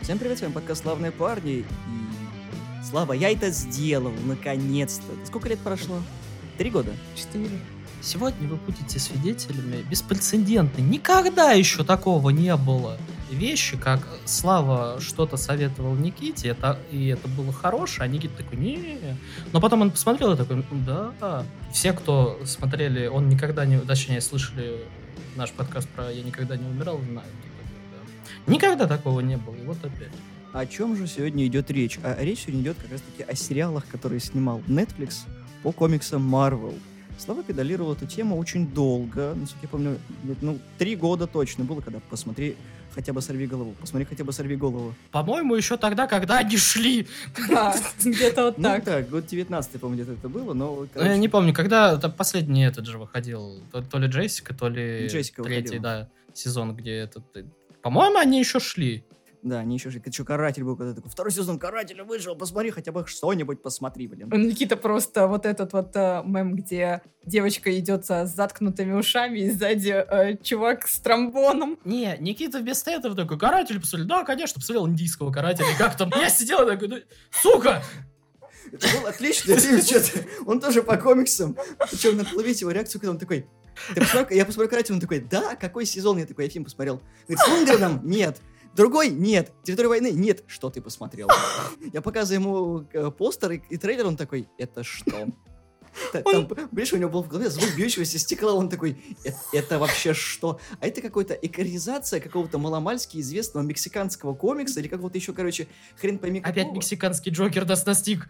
Всем 0.00 0.18
привет, 0.18 0.38
с 0.38 0.42
вами 0.42 0.52
подкаст 0.52 0.82
«Славные 0.82 1.12
парни». 1.12 1.50
И... 1.52 1.64
Слава, 2.88 3.14
я 3.14 3.30
это 3.30 3.50
сделал, 3.50 4.12
наконец-то. 4.26 5.26
Сколько 5.26 5.48
лет 5.48 5.58
прошло? 5.60 5.98
Три 6.58 6.70
года? 6.70 6.92
Четыре. 7.14 7.58
Сегодня 8.02 8.46
вы 8.46 8.56
будете 8.56 8.98
свидетелями 8.98 9.82
беспрецедентной. 9.88 10.84
Никогда 10.84 11.52
еще 11.52 11.84
такого 11.84 12.28
не 12.30 12.54
было. 12.54 12.98
Вещи, 13.30 13.78
как 13.78 14.06
Слава 14.26 15.00
что-то 15.00 15.38
советовал 15.38 15.94
Никите, 15.94 16.48
это, 16.48 16.78
и 16.90 17.08
это 17.08 17.26
было 17.26 17.52
хорошее, 17.52 18.04
а 18.04 18.06
Никита 18.06 18.36
такой, 18.42 18.58
не 18.58 18.98
Но 19.52 19.60
потом 19.60 19.80
он 19.80 19.90
посмотрел 19.90 20.34
и 20.34 20.36
такой, 20.36 20.62
да. 20.86 21.44
Все, 21.72 21.94
кто 21.94 22.38
смотрели, 22.44 23.06
он 23.06 23.30
никогда 23.30 23.64
не, 23.64 23.78
точнее, 23.78 24.20
слышали 24.20 24.84
наш 25.34 25.50
подкаст 25.52 25.88
про 25.88 26.10
«Я 26.10 26.22
никогда 26.22 26.56
не 26.56 26.66
умирал», 26.66 27.00
знают. 27.00 27.32
Никогда 28.46 28.86
такого 28.86 29.20
не 29.20 29.36
было, 29.36 29.54
и 29.54 29.64
вот 29.64 29.78
опять. 29.78 30.12
О 30.52 30.66
чем 30.66 30.96
же 30.96 31.06
сегодня 31.06 31.46
идет 31.46 31.70
речь? 31.70 31.98
А 32.02 32.16
речь 32.22 32.40
сегодня 32.40 32.62
идет 32.62 32.76
как 32.80 32.92
раз-таки 32.92 33.22
о 33.22 33.34
сериалах, 33.34 33.86
которые 33.88 34.20
снимал 34.20 34.60
Netflix 34.68 35.22
по 35.62 35.72
комиксам 35.72 36.32
Marvel. 36.32 36.78
Слава 37.18 37.42
педалировал 37.42 37.94
эту 37.94 38.06
тему 38.06 38.36
очень 38.36 38.68
долго, 38.68 39.34
насколько 39.34 39.66
я 39.66 39.68
помню, 39.68 39.98
ну, 40.40 40.58
три 40.78 40.96
года 40.96 41.26
точно 41.26 41.64
было, 41.64 41.80
когда 41.80 42.00
посмотри 42.10 42.56
хотя 42.94 43.12
бы 43.12 43.20
сорви 43.20 43.46
голову. 43.46 43.74
Посмотри 43.80 44.04
хотя 44.04 44.24
бы 44.24 44.32
сорви 44.32 44.56
голову. 44.56 44.94
По-моему, 45.10 45.54
еще 45.54 45.76
тогда, 45.76 46.06
когда 46.06 46.38
они 46.38 46.56
шли. 46.56 47.06
Да, 47.48 47.74
где-то 48.04 48.44
вот 48.44 48.56
так. 48.56 48.78
Ну 48.78 48.84
так, 48.84 49.10
год 49.10 49.26
19 49.26 49.80
помню, 49.80 49.96
где-то 49.96 50.12
это 50.12 50.28
было, 50.28 50.54
но... 50.54 50.86
Короче... 50.92 51.10
Я 51.10 51.16
не 51.16 51.28
помню, 51.28 51.52
когда 51.52 51.98
последний 51.98 52.64
этот 52.64 52.86
же 52.86 52.98
выходил, 52.98 53.60
то, 53.72 53.82
то 53.82 53.98
ли 53.98 54.06
Джессика, 54.08 54.54
то 54.54 54.68
ли 54.68 55.08
Джессика 55.08 55.42
третий, 55.42 55.78
выходила. 55.78 55.82
да, 55.82 56.08
сезон, 56.34 56.76
где 56.76 56.92
этот 56.92 57.24
по-моему, 57.84 58.16
они 58.16 58.38
еще 58.38 58.60
шли. 58.60 59.04
Да, 59.42 59.58
они 59.58 59.76
еще 59.76 59.90
шли. 59.90 60.00
Что, 60.10 60.24
каратель 60.24 60.64
был, 60.64 60.74
когда 60.74 60.94
такой, 60.94 61.10
второй 61.10 61.30
сезон 61.30 61.58
карателя 61.58 62.02
вышел, 62.02 62.34
посмотри, 62.34 62.70
хотя 62.70 62.92
бы 62.92 63.04
что-нибудь 63.06 63.60
посмотри, 63.60 64.06
блин. 64.08 64.30
Никита 64.30 64.74
просто 64.78 65.26
вот 65.26 65.44
этот 65.44 65.74
вот 65.74 65.94
э, 65.94 66.22
мем, 66.24 66.56
где 66.56 67.02
девочка 67.26 67.78
идет 67.78 68.06
с 68.06 68.24
заткнутыми 68.24 68.94
ушами, 68.94 69.40
и 69.40 69.50
сзади 69.50 69.90
э, 69.90 70.38
чувак 70.42 70.88
с 70.88 70.98
тромбоном. 70.98 71.78
Не, 71.84 72.16
Никита 72.20 72.58
вместо 72.58 72.90
этого 72.90 73.14
такой, 73.14 73.38
каратель 73.38 73.78
посмотрел. 73.78 74.08
Да, 74.08 74.24
конечно, 74.24 74.54
посмотрел 74.60 74.88
индийского 74.88 75.30
карателя. 75.30 75.66
Как 75.76 75.94
там? 75.98 76.10
Я 76.16 76.30
сидел 76.30 76.66
такой, 76.66 76.88
ну, 76.88 76.96
сука! 77.30 77.82
Это 78.74 78.88
был 78.98 79.06
отличный 79.06 79.56
фильм, 79.56 79.80
что-то. 79.80 80.26
Он 80.46 80.60
тоже 80.60 80.82
по 80.82 80.96
комиксам. 80.96 81.56
Причем 81.90 82.16
надо 82.16 82.30
ловить 82.34 82.60
его 82.60 82.72
реакцию, 82.72 83.00
когда 83.00 83.12
он 83.12 83.18
такой, 83.18 83.46
ты 83.94 84.00
посмотрел, 84.00 84.36
я 84.36 84.44
посмотрел 84.44 84.70
каратель, 84.70 84.94
он 84.94 85.00
такой, 85.00 85.20
да, 85.20 85.54
какой 85.54 85.86
сезон? 85.86 86.18
Я 86.18 86.26
такой, 86.26 86.44
я 86.46 86.50
фильм 86.50 86.64
посмотрел. 86.64 87.00
Говорит, 87.28 87.38
с 87.38 87.48
Лунгреном? 87.48 88.00
Нет. 88.04 88.40
Другой? 88.74 89.10
Нет. 89.10 89.52
Территория 89.62 89.88
войны? 89.88 90.10
Нет. 90.10 90.42
Что 90.48 90.70
ты 90.70 90.80
посмотрел? 90.80 91.28
Я 91.92 92.02
показываю 92.02 92.40
ему 92.40 92.86
э, 92.92 93.10
постер 93.12 93.52
и, 93.52 93.62
и 93.70 93.76
трейлер, 93.76 94.06
он 94.06 94.16
такой, 94.16 94.48
это 94.58 94.82
что? 94.82 95.28
Там, 96.12 96.48
видишь, 96.72 96.92
у 96.92 96.96
него 96.96 97.10
был 97.10 97.22
в 97.22 97.28
голове 97.28 97.50
звук 97.50 97.74
бьющегося 97.76 98.18
стекла, 98.18 98.54
он 98.54 98.68
такой, 98.68 99.02
это, 99.24 99.38
это 99.52 99.78
вообще 99.78 100.14
что? 100.14 100.60
А 100.80 100.86
это 100.86 101.00
какая-то 101.00 101.34
экранизация 101.34 102.20
какого-то 102.20 102.58
маломальски 102.58 103.18
известного 103.18 103.64
мексиканского 103.64 104.34
комикса 104.34 104.80
или 104.80 104.88
какого-то 104.88 105.18
еще, 105.18 105.32
короче, 105.32 105.68
хрен 105.96 106.18
пойми 106.18 106.40
какого. 106.40 106.62
Опять 106.62 106.74
мексиканский 106.74 107.32
Джокер 107.32 107.66
нас 107.66 107.86
настиг. 107.86 108.28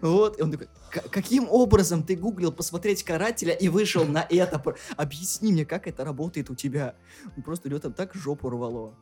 Вот, 0.00 0.38
и 0.38 0.42
он 0.42 0.52
такой, 0.52 0.68
каким 1.10 1.48
образом 1.48 2.02
ты 2.02 2.16
гуглил 2.16 2.52
посмотреть 2.52 3.02
Карателя 3.02 3.54
и 3.54 3.68
вышел 3.68 4.04
на 4.04 4.26
это? 4.28 4.62
Объясни 4.96 5.52
мне, 5.52 5.64
как 5.64 5.86
это 5.86 6.04
работает 6.04 6.50
у 6.50 6.54
тебя. 6.54 6.94
Он 7.36 7.42
просто 7.42 7.68
идет 7.68 7.82
там 7.82 7.92
так 7.92 8.14
жопу 8.14 8.50
рвало. 8.50 8.94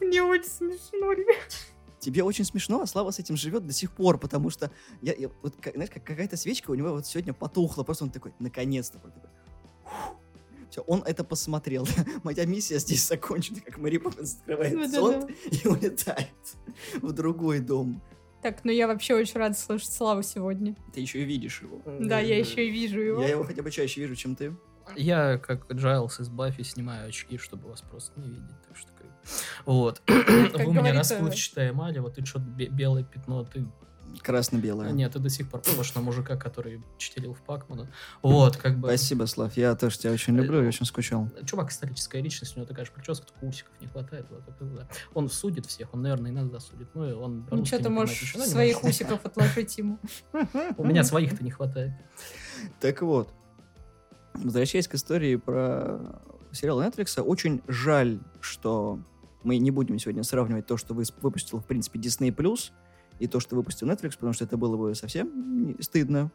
Мне 0.00 0.22
очень 0.22 0.48
смешно, 0.48 1.12
ребят 1.12 1.77
тебе 2.08 2.24
очень 2.24 2.44
смешно, 2.44 2.80
а 2.80 2.86
Слава 2.86 3.10
с 3.10 3.18
этим 3.18 3.36
живет 3.36 3.66
до 3.66 3.72
сих 3.74 3.92
пор, 3.92 4.18
потому 4.18 4.48
что, 4.48 4.70
я, 5.02 5.12
я 5.12 5.28
вот, 5.42 5.54
как, 5.60 5.74
знаешь, 5.74 5.90
как 5.90 6.04
какая-то 6.04 6.38
свечка 6.38 6.70
у 6.70 6.74
него 6.74 6.90
вот 6.90 7.06
сегодня 7.06 7.34
потухла, 7.34 7.82
просто 7.82 8.04
он 8.04 8.10
такой, 8.10 8.32
наконец-то, 8.38 8.98
такой, 8.98 9.12
все, 10.70 10.80
он 10.82 11.02
это 11.04 11.22
посмотрел. 11.24 11.86
Моя 12.24 12.46
миссия 12.46 12.78
здесь 12.78 13.06
закончена, 13.06 13.60
как 13.60 13.76
Мэри 13.76 13.98
Поппинс 13.98 14.36
открывает 14.36 14.90
зонт 14.90 15.26
да, 15.26 15.26
да. 15.26 15.56
и 15.56 15.68
улетает 15.68 16.56
в 17.02 17.12
другой 17.12 17.60
дом. 17.60 18.02
Так, 18.42 18.64
ну 18.64 18.70
я 18.70 18.86
вообще 18.86 19.14
очень 19.14 19.38
рада 19.38 19.54
слышать 19.54 19.92
Славу 19.92 20.22
сегодня. 20.22 20.76
Ты 20.94 21.00
еще 21.00 21.20
и 21.22 21.24
видишь 21.24 21.60
его. 21.60 21.82
Да, 22.00 22.20
я 22.20 22.38
еще 22.38 22.66
и 22.66 22.70
вижу 22.70 23.00
его. 23.00 23.20
Я 23.20 23.28
его 23.28 23.44
хотя 23.44 23.62
бы 23.62 23.70
чаще 23.70 24.00
вижу, 24.00 24.16
чем 24.16 24.34
ты. 24.34 24.54
Я, 24.96 25.36
как 25.36 25.70
Джайлс 25.70 26.20
из 26.20 26.30
Баффи, 26.30 26.62
снимаю 26.62 27.08
очки, 27.08 27.36
чтобы 27.36 27.68
вас 27.68 27.82
просто 27.82 28.18
не 28.18 28.28
видеть, 28.30 28.62
так 28.66 28.76
что 28.76 28.90
вот. 29.66 30.02
Вы 30.06 30.66
у 30.66 30.72
меня 30.72 30.92
расплывчатая 30.92 31.70
эмаль, 31.70 31.98
вот 32.00 32.14
ты 32.14 32.24
что 32.24 32.38
белое 32.38 33.04
пятно, 33.04 33.44
ты 33.44 33.66
Красно-белое. 34.22 34.90
Нет, 34.92 35.12
ты 35.12 35.18
до 35.18 35.28
сих 35.28 35.48
пор 35.48 35.60
похож 35.60 35.94
на 35.94 36.00
мужика, 36.00 36.36
который 36.36 36.82
чтелил 36.98 37.34
в 37.34 37.40
Пакмана. 37.40 37.88
Вот, 38.22 38.56
как 38.56 38.78
бы... 38.78 38.88
Спасибо, 38.88 39.26
Слав. 39.26 39.56
Я 39.56 39.74
тоже 39.74 39.98
тебя 39.98 40.12
очень 40.12 40.34
люблю 40.34 40.62
и 40.62 40.66
очень 40.66 40.86
скучал. 40.86 41.28
Чувак 41.44 41.70
историческая 41.70 42.20
личность, 42.20 42.56
у 42.56 42.60
него 42.60 42.66
такая 42.66 42.84
же 42.84 42.92
прическа, 42.92 43.26
только 43.26 43.44
усиков 43.44 43.72
не 43.80 43.86
хватает. 43.86 44.26
Вот, 44.30 44.42
это, 44.48 44.64
да. 44.64 44.88
Он 45.14 45.28
судит 45.28 45.66
всех, 45.66 45.92
он, 45.94 46.02
наверное, 46.02 46.30
и 46.30 46.34
нас 46.34 46.50
засудит. 46.50 46.88
Ну, 46.94 47.08
и 47.08 47.12
он 47.12 47.46
ну, 47.50 47.64
что 47.64 47.78
ты 47.78 47.88
можешь 47.88 48.34
своих 48.34 48.82
усиков 48.82 49.24
отложить 49.24 49.76
ему? 49.78 49.98
У 50.76 50.84
меня 50.84 51.04
своих-то 51.04 51.42
не 51.44 51.50
хватает. 51.50 51.92
Так 52.80 53.02
вот, 53.02 53.32
возвращаясь 54.34 54.88
к 54.88 54.94
истории 54.94 55.36
про 55.36 56.20
сериал 56.52 56.82
Netflix, 56.82 57.20
очень 57.20 57.62
жаль, 57.68 58.20
что 58.40 59.00
мы 59.42 59.58
не 59.58 59.70
будем 59.70 59.98
сегодня 59.98 60.22
сравнивать 60.22 60.66
то, 60.66 60.76
что 60.76 60.94
выпустил, 60.94 61.58
в 61.58 61.66
принципе, 61.66 61.98
Disney+, 61.98 62.70
и 63.18 63.26
то, 63.26 63.40
что 63.40 63.56
выпустил 63.56 63.88
Netflix, 63.88 64.12
потому 64.12 64.32
что 64.32 64.44
это 64.44 64.56
было 64.56 64.76
бы 64.76 64.94
совсем 64.94 65.76
стыдно. 65.80 66.30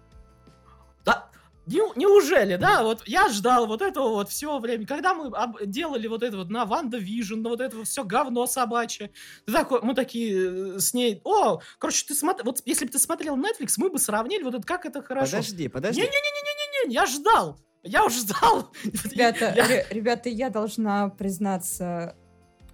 Да, 1.06 1.30
неужели, 1.66 2.56
да? 2.58 2.84
Вот 2.84 3.04
я 3.08 3.30
ждал 3.30 3.68
вот 3.68 3.82
этого 3.82 4.10
вот 4.10 4.30
все 4.30 4.60
время. 4.60 4.86
Когда 4.86 5.14
мы 5.14 5.32
делали 5.66 6.08
вот 6.08 6.24
это 6.24 6.38
вот 6.38 6.50
на 6.50 6.66
WandaVision, 6.66 7.42
на 7.42 7.50
вот 7.50 7.62
это 7.62 7.78
вот 7.78 7.88
все 7.88 8.04
говно 8.04 8.46
собачье, 8.48 9.12
такой, 9.46 9.82
мы 9.82 9.96
такие 9.96 10.76
э, 10.76 10.80
с 10.80 10.94
ней, 10.94 11.22
о, 11.24 11.62
короче, 11.78 12.06
ты 12.08 12.16
смотри, 12.16 12.44
вот 12.44 12.62
если 12.66 12.86
бы 12.86 12.92
ты 12.92 13.00
смотрел 13.00 13.38
Netflix, 13.38 13.76
мы 13.78 13.90
бы 13.90 14.00
сравнили 14.00 14.44
вот 14.44 14.56
это, 14.56 14.66
как 14.66 14.86
это 14.86 15.02
хорошо. 15.02 15.38
Подожди, 15.38 15.68
подожди. 15.68 16.02
Не-не-не-не-не-не, 16.02 16.94
я 16.94 17.06
ждал. 17.06 17.58
Я 17.84 18.06
уже 18.06 18.20
ждал. 18.20 18.72
Ребята, 18.84 19.54
я... 19.56 19.88
ребята, 19.90 20.30
я 20.30 20.50
должна 20.50 21.10
признаться, 21.10 22.16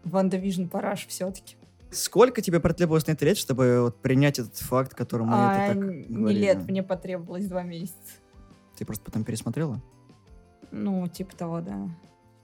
WandaVision 0.04 0.66
параша 0.66 1.08
все-таки. 1.08 1.56
Сколько 1.92 2.42
тебе 2.42 2.60
потребовалось 2.60 3.08
на 3.08 3.14
это 3.14 3.26
лет, 3.26 3.38
чтобы 3.38 3.82
вот 3.82 3.98
принять 4.02 4.38
этот 4.38 4.58
факт, 4.58 4.94
которому 4.94 5.32
а, 5.34 5.66
это 5.66 5.74
так 5.74 5.90
Не 5.90 6.16
говорили? 6.16 6.40
лет, 6.40 6.70
мне 6.70 6.84
потребовалось 6.84 7.48
два 7.48 7.64
месяца. 7.64 7.96
Ты 8.78 8.86
просто 8.86 9.04
потом 9.04 9.24
пересмотрела? 9.24 9.82
Ну, 10.72 11.08
типа 11.08 11.36
того, 11.36 11.62
да. 11.62 11.90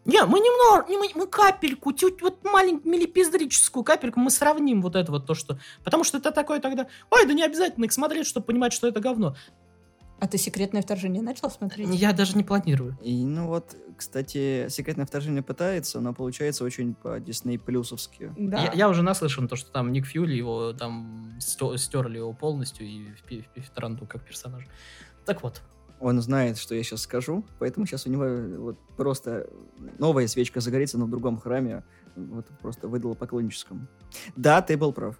Не, 0.05 0.23
мы 0.25 0.39
немного, 0.39 0.85
мы, 0.87 1.09
мы 1.15 1.27
капельку, 1.27 1.91
чуть 1.93 2.21
вот 2.21 2.43
маленькую 2.43 2.91
милипиздрическую 2.91 3.83
капельку 3.83 4.19
мы 4.19 4.29
сравним 4.29 4.81
вот 4.81 4.95
это 4.95 5.11
вот 5.11 5.25
то, 5.25 5.33
что... 5.33 5.57
Потому 5.83 6.03
что 6.03 6.19
это 6.19 6.31
такое 6.31 6.59
тогда... 6.59 6.87
Ой, 7.09 7.25
да 7.25 7.33
не 7.33 7.43
обязательно 7.43 7.85
их 7.85 7.93
смотреть, 7.93 8.27
чтобы 8.27 8.45
понимать, 8.45 8.73
что 8.73 8.87
это 8.87 8.99
говно. 8.99 9.35
А 10.19 10.27
ты 10.27 10.37
«Секретное 10.37 10.81
вторжение» 10.81 11.21
начал 11.21 11.49
смотреть? 11.49 11.89
Я 11.89 12.13
даже 12.13 12.37
не 12.37 12.43
планирую. 12.43 12.97
И, 13.01 13.25
ну 13.25 13.47
вот, 13.47 13.75
кстати, 13.97 14.67
«Секретное 14.69 15.05
вторжение» 15.05 15.43
пытается, 15.43 15.99
но 15.99 16.13
получается 16.13 16.63
очень 16.63 16.93
по 16.93 17.19
Дисней 17.19 17.59
плюсовски. 17.59 18.31
Да. 18.37 18.63
Я, 18.63 18.73
я 18.73 18.89
уже 18.89 19.03
наслышан, 19.03 19.47
то, 19.47 19.55
что 19.55 19.71
там 19.71 19.91
Ник 19.91 20.05
Фьюли, 20.05 20.33
его 20.33 20.73
там 20.73 21.37
стерли 21.39 22.17
его 22.17 22.33
полностью 22.33 22.87
и 22.87 23.09
в 23.55 23.69
Таранту 23.71 24.05
как 24.05 24.23
персонаж. 24.23 24.65
Так 25.25 25.43
вот. 25.43 25.61
Он 25.99 26.21
знает, 26.21 26.57
что 26.57 26.75
я 26.75 26.83
сейчас 26.83 27.01
скажу, 27.01 27.45
поэтому 27.59 27.85
сейчас 27.85 28.05
у 28.05 28.09
него 28.09 28.25
вот 28.61 28.77
просто 28.97 29.49
новая 29.97 30.27
свечка 30.27 30.59
загорится, 30.59 30.97
но 30.97 31.05
в 31.05 31.09
другом 31.09 31.39
храме. 31.39 31.83
Вот 32.15 32.47
просто 32.61 32.87
выдало 32.87 33.13
поклонническому. 33.13 33.87
Да, 34.35 34.61
ты 34.61 34.77
был 34.77 34.93
прав. 34.93 35.17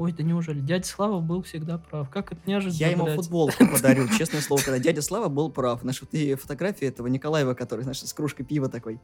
Ой, 0.00 0.12
да 0.12 0.22
неужели? 0.22 0.60
Дядя 0.60 0.86
Слава 0.86 1.20
был 1.20 1.42
всегда 1.42 1.76
прав. 1.76 2.08
Как 2.08 2.32
это 2.32 2.40
неожиданно, 2.46 2.78
Я 2.78 2.90
ему 2.90 3.04
блядь. 3.04 3.16
футболку 3.16 3.66
подарю, 3.70 4.08
честное 4.16 4.40
слово, 4.40 4.62
когда 4.62 4.78
дядя 4.78 5.02
Слава 5.02 5.28
был 5.28 5.50
прав. 5.50 5.82
Знаешь, 5.82 6.00
вот 6.00 6.14
и 6.14 6.36
фотографии 6.36 6.88
этого 6.88 7.06
Николаева, 7.06 7.52
который, 7.52 7.82
знаешь, 7.82 8.00
с 8.02 8.12
кружкой 8.14 8.46
пива 8.46 8.70
такой. 8.70 8.98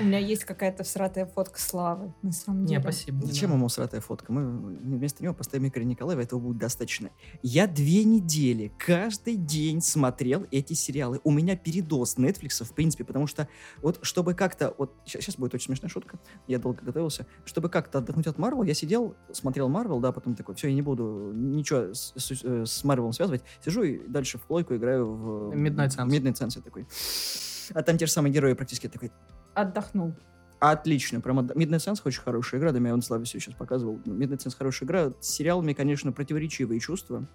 У 0.00 0.04
меня 0.04 0.18
есть 0.18 0.44
какая-то 0.44 0.84
всратая 0.84 1.26
фотка 1.26 1.60
Славы, 1.60 2.14
на 2.22 2.32
самом 2.32 2.66
деле. 2.66 2.78
Не, 2.78 2.82
спасибо. 2.82 3.26
Зачем 3.26 3.52
ему 3.52 3.68
всратая 3.68 4.00
фотка? 4.00 4.32
Мы 4.32 4.46
вместо 4.46 5.22
него 5.22 5.34
поставим 5.34 5.68
Игоря 5.68 5.84
Николаева, 5.84 6.20
этого 6.20 6.38
будет 6.38 6.58
достаточно. 6.58 7.10
Я 7.42 7.66
две 7.66 8.04
недели 8.04 8.72
каждый 8.78 9.36
день 9.36 9.80
смотрел 9.80 10.46
эти 10.50 10.74
сериалы. 10.74 11.20
У 11.24 11.30
меня 11.30 11.56
передоз 11.56 12.16
Netflix, 12.16 12.64
в 12.64 12.72
принципе, 12.72 13.04
потому 13.04 13.26
что 13.26 13.48
вот 13.82 13.98
чтобы 14.02 14.34
как-то... 14.34 14.74
Вот 14.78 14.94
сейчас 15.04 15.36
будет 15.36 15.54
очень 15.54 15.66
смешная 15.66 15.90
шутка, 15.90 16.18
я 16.46 16.58
долго 16.58 16.82
готовился. 16.82 17.26
Чтобы 17.44 17.68
как-то 17.68 17.98
отдохнуть 17.98 18.26
от 18.26 18.38
Марвел, 18.38 18.62
я 18.62 18.74
сидел, 18.74 19.16
смотрел 19.32 19.68
Марвел, 19.68 20.00
да, 20.00 20.12
потом 20.12 20.34
такой, 20.34 20.54
все, 20.54 20.68
я 20.68 20.74
не 20.74 20.82
буду 20.82 21.32
ничего 21.34 21.92
с 21.92 22.84
Марвелом 22.84 23.12
связывать. 23.12 23.42
Сижу 23.64 23.82
и 23.82 24.06
дальше 24.06 24.38
в 24.38 24.42
плойку 24.42 24.76
играю 24.76 25.12
в... 25.12 25.54
Midnight 25.54 25.88
Suns. 25.88 26.08
Midnight 26.08 26.34
Suns 26.34 26.52
я 26.56 26.62
такой. 26.62 26.86
А 27.74 27.82
там 27.82 27.98
те 27.98 28.06
же 28.06 28.12
самые 28.12 28.32
герои 28.32 28.54
практически 28.54 28.88
такой, 28.88 29.12
Отдохнул. 29.60 30.14
Отлично, 30.60 31.20
прям 31.20 31.38
Midnight 31.40 31.78
Suns 31.78 32.00
очень 32.04 32.20
хорошая 32.20 32.60
игра, 32.60 32.72
да, 32.72 32.78
я 32.80 32.92
он 32.92 33.00
Славе 33.02 33.24
сейчас 33.26 33.54
показывал. 33.54 33.96
Midnight 34.04 34.38
Suns 34.38 34.56
хорошая 34.56 34.86
игра. 34.88 35.12
С 35.20 35.28
сериалами, 35.30 35.72
конечно, 35.72 36.10
противоречивые 36.12 36.80
чувства. 36.80 37.26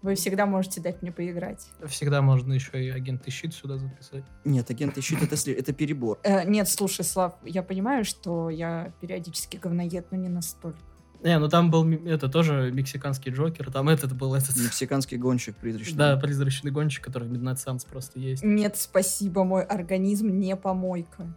Вы 0.00 0.14
всегда 0.16 0.46
можете 0.46 0.80
дать 0.80 1.00
мне 1.02 1.12
поиграть. 1.12 1.68
Всегда 1.86 2.22
можно 2.22 2.52
еще 2.54 2.84
и 2.84 2.88
агенты 2.90 3.30
щит 3.30 3.54
сюда 3.54 3.76
записать. 3.78 4.24
Нет, 4.44 4.68
агенты 4.68 5.00
щит 5.00 5.22
это, 5.22 5.36
сли- 5.36 5.54
это 5.54 5.72
перебор. 5.72 6.18
Э, 6.24 6.44
нет, 6.44 6.68
слушай, 6.68 7.04
Слав, 7.04 7.34
я 7.44 7.62
понимаю, 7.62 8.04
что 8.04 8.50
я 8.50 8.92
периодически 9.00 9.58
говноед, 9.58 10.10
но 10.10 10.16
не 10.18 10.28
настолько. 10.28 10.78
Не, 11.22 11.38
ну 11.38 11.48
там 11.48 11.70
был 11.70 11.88
это 11.88 12.28
тоже 12.28 12.72
мексиканский 12.72 13.30
Джокер, 13.30 13.70
там 13.70 13.88
этот 13.88 14.16
был 14.16 14.34
этот... 14.34 14.56
Мексиканский 14.56 15.16
гонщик 15.16 15.56
призрачный. 15.56 15.96
Да, 15.96 16.16
призрачный 16.16 16.72
гонщик, 16.72 17.04
который 17.04 17.28
в 17.28 17.32
Midnight 17.32 17.58
Suns 17.64 17.86
просто 17.88 18.18
есть. 18.18 18.42
Нет, 18.42 18.76
спасибо, 18.76 19.44
мой 19.44 19.62
организм 19.62 20.28
не 20.28 20.56
помойка. 20.56 21.36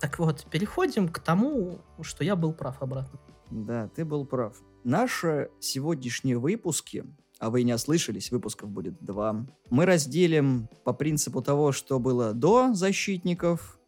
Так 0.00 0.18
вот, 0.18 0.44
переходим 0.50 1.08
к 1.08 1.18
тому, 1.20 1.80
что 2.02 2.24
я 2.24 2.36
был 2.36 2.52
прав 2.52 2.82
обратно. 2.82 3.18
Да, 3.50 3.88
ты 3.96 4.04
был 4.04 4.26
прав. 4.26 4.56
Наши 4.82 5.48
сегодняшние 5.60 6.36
выпуски, 6.36 7.04
а 7.38 7.48
вы 7.48 7.62
не 7.62 7.72
ослышались, 7.72 8.30
выпусков 8.30 8.68
будет 8.68 9.02
два, 9.02 9.46
мы 9.70 9.86
разделим 9.86 10.68
по 10.84 10.92
принципу 10.92 11.40
того, 11.40 11.72
что 11.72 11.98
было 11.98 12.34
до 12.34 12.74
защитников, 12.74 13.78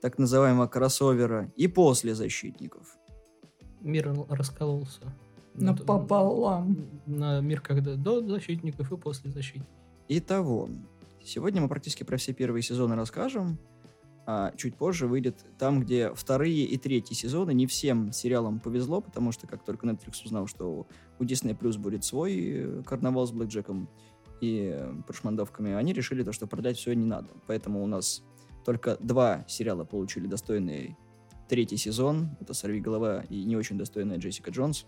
так 0.00 0.18
называемого 0.18 0.66
кроссовера, 0.66 1.52
и 1.56 1.68
после 1.68 2.14
защитников. 2.14 2.96
Мир 3.82 4.14
раскололся. 4.28 5.02
На 5.54 5.74
д- 5.74 5.84
пополам. 5.84 6.76
На 7.06 7.40
мир 7.40 7.60
когда 7.60 7.94
до 7.94 8.26
защитников 8.26 8.92
и 8.92 8.96
после 8.96 9.30
защитников. 9.30 9.68
Итого, 10.08 10.68
сегодня 11.22 11.60
мы 11.60 11.68
практически 11.68 12.04
про 12.04 12.16
все 12.16 12.32
первые 12.32 12.62
сезоны 12.62 12.94
расскажем, 12.96 13.58
а 14.24 14.52
чуть 14.56 14.76
позже 14.76 15.06
выйдет 15.06 15.44
там, 15.58 15.80
где 15.80 16.12
вторые 16.14 16.64
и 16.64 16.76
третьи 16.78 17.14
сезоны. 17.14 17.52
Не 17.52 17.66
всем 17.66 18.12
сериалам 18.12 18.60
повезло, 18.60 19.00
потому 19.00 19.32
что 19.32 19.46
как 19.46 19.64
только 19.64 19.86
Netflix 19.86 20.24
узнал, 20.24 20.46
что 20.46 20.86
у 21.18 21.24
Disney 21.24 21.58
Plus 21.58 21.78
будет 21.78 22.04
свой 22.04 22.34
э, 22.38 22.82
карнавал 22.84 23.26
с 23.26 23.32
Блэк 23.32 23.48
Джеком 23.48 23.88
и 24.40 24.78
прошмандовками, 25.06 25.72
они 25.72 25.92
решили 25.92 26.22
то, 26.22 26.32
что 26.32 26.46
продать 26.46 26.76
все 26.76 26.94
не 26.94 27.04
надо. 27.04 27.28
Поэтому 27.46 27.82
у 27.82 27.86
нас 27.86 28.22
только 28.64 28.96
два 29.00 29.44
сериала 29.48 29.84
получили 29.84 30.26
достойный 30.26 30.96
третий 31.52 31.76
сезон. 31.76 32.30
Это 32.40 32.54
«Сорви 32.54 32.80
голова» 32.80 33.26
и 33.28 33.44
не 33.44 33.56
очень 33.56 33.76
достойная 33.76 34.16
Джессика 34.16 34.50
Джонс. 34.50 34.86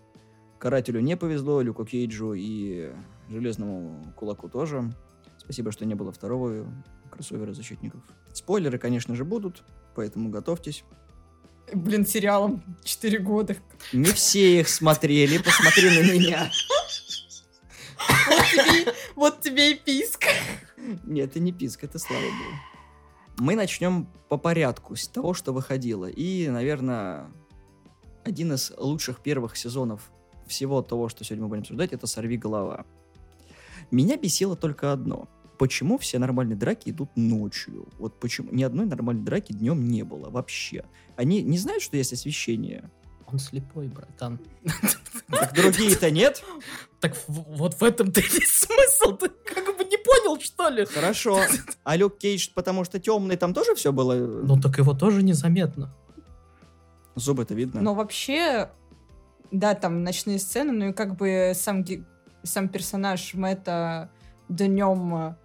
Карателю 0.57 0.99
не 0.99 1.15
повезло, 1.15 1.61
Люку 1.61 1.85
Кейджу 1.85 2.33
и 2.33 2.89
Железному 3.29 4.11
Кулаку 4.15 4.49
тоже. 4.49 4.91
Спасибо, 5.37 5.71
что 5.71 5.85
не 5.85 5.93
было 5.93 6.11
второго 6.11 6.65
кроссовера 7.11 7.53
защитников. 7.53 8.01
Спойлеры, 8.33 8.79
конечно 8.79 9.13
же, 9.13 9.23
будут, 9.23 9.63
поэтому 9.93 10.29
готовьтесь. 10.29 10.83
Блин, 11.71 12.03
сериалом 12.03 12.63
4 12.83 13.19
года. 13.19 13.55
Не 13.93 14.05
все 14.05 14.61
их 14.61 14.67
смотрели, 14.67 15.37
посмотри 15.37 15.91
на 15.91 16.11
меня. 16.11 16.49
Вот 18.25 18.41
тебе, 18.51 18.93
вот 19.15 19.41
тебе 19.41 19.71
и 19.73 19.75
писк. 19.75 20.25
Нет, 21.03 21.29
это 21.29 21.39
не 21.39 21.51
писк, 21.51 21.83
это 21.83 21.99
слава 21.99 22.23
богу. 22.23 22.74
Мы 23.37 23.55
начнем 23.55 24.07
по 24.29 24.37
порядку 24.37 24.95
с 24.95 25.07
того, 25.07 25.33
что 25.33 25.53
выходило. 25.53 26.05
И, 26.05 26.47
наверное, 26.49 27.31
один 28.23 28.53
из 28.53 28.71
лучших 28.77 29.19
первых 29.19 29.57
сезонов 29.57 30.11
всего 30.47 30.81
того, 30.81 31.09
что 31.09 31.23
сегодня 31.23 31.43
мы 31.43 31.49
будем 31.49 31.61
обсуждать, 31.61 31.93
это 31.93 32.07
«Сорви 32.07 32.37
голова». 32.37 32.85
Меня 33.91 34.17
бесило 34.17 34.55
только 34.55 34.91
одно. 34.91 35.27
Почему 35.57 35.97
все 35.97 36.19
нормальные 36.19 36.57
драки 36.57 36.89
идут 36.89 37.09
ночью? 37.15 37.87
Вот 37.97 38.19
почему 38.19 38.51
ни 38.51 38.63
одной 38.63 38.85
нормальной 38.85 39.23
драки 39.23 39.53
днем 39.53 39.87
не 39.87 40.03
было 40.03 40.29
вообще. 40.29 40.85
Они 41.15 41.41
не 41.41 41.57
знают, 41.57 41.83
что 41.83 41.97
есть 41.97 42.13
освещение? 42.13 42.89
Он 43.27 43.39
слепой, 43.39 43.87
братан. 43.87 44.39
Так 45.27 45.53
другие-то 45.53 46.11
нет? 46.11 46.43
Так 46.99 47.15
вот 47.27 47.75
в 47.75 47.83
этом-то 47.83 48.19
и 48.19 48.23
смысл. 48.23 49.17
Как 49.45 49.74
не 49.89 49.97
понял, 49.97 50.39
что 50.41 50.69
ли? 50.69 50.85
Хорошо. 50.85 51.39
А 51.83 51.95
Люк 51.95 52.17
Кейдж, 52.17 52.49
потому 52.53 52.83
что 52.83 52.99
темный, 52.99 53.37
там 53.37 53.53
тоже 53.53 53.75
все 53.75 53.91
было? 53.91 54.15
Ну 54.15 54.59
так 54.59 54.77
его 54.77 54.93
тоже 54.93 55.23
незаметно. 55.23 55.93
Зубы-то 57.15 57.53
видно. 57.53 57.81
Но 57.81 57.93
вообще, 57.93 58.69
да, 59.51 59.73
там 59.75 60.03
ночные 60.03 60.39
сцены, 60.39 60.71
ну 60.71 60.89
и 60.89 60.93
как 60.93 61.15
бы 61.15 61.53
сам, 61.55 61.85
сам 62.43 62.67
персонаж 62.67 63.33
Мэтта 63.33 64.09
днем 64.49 65.35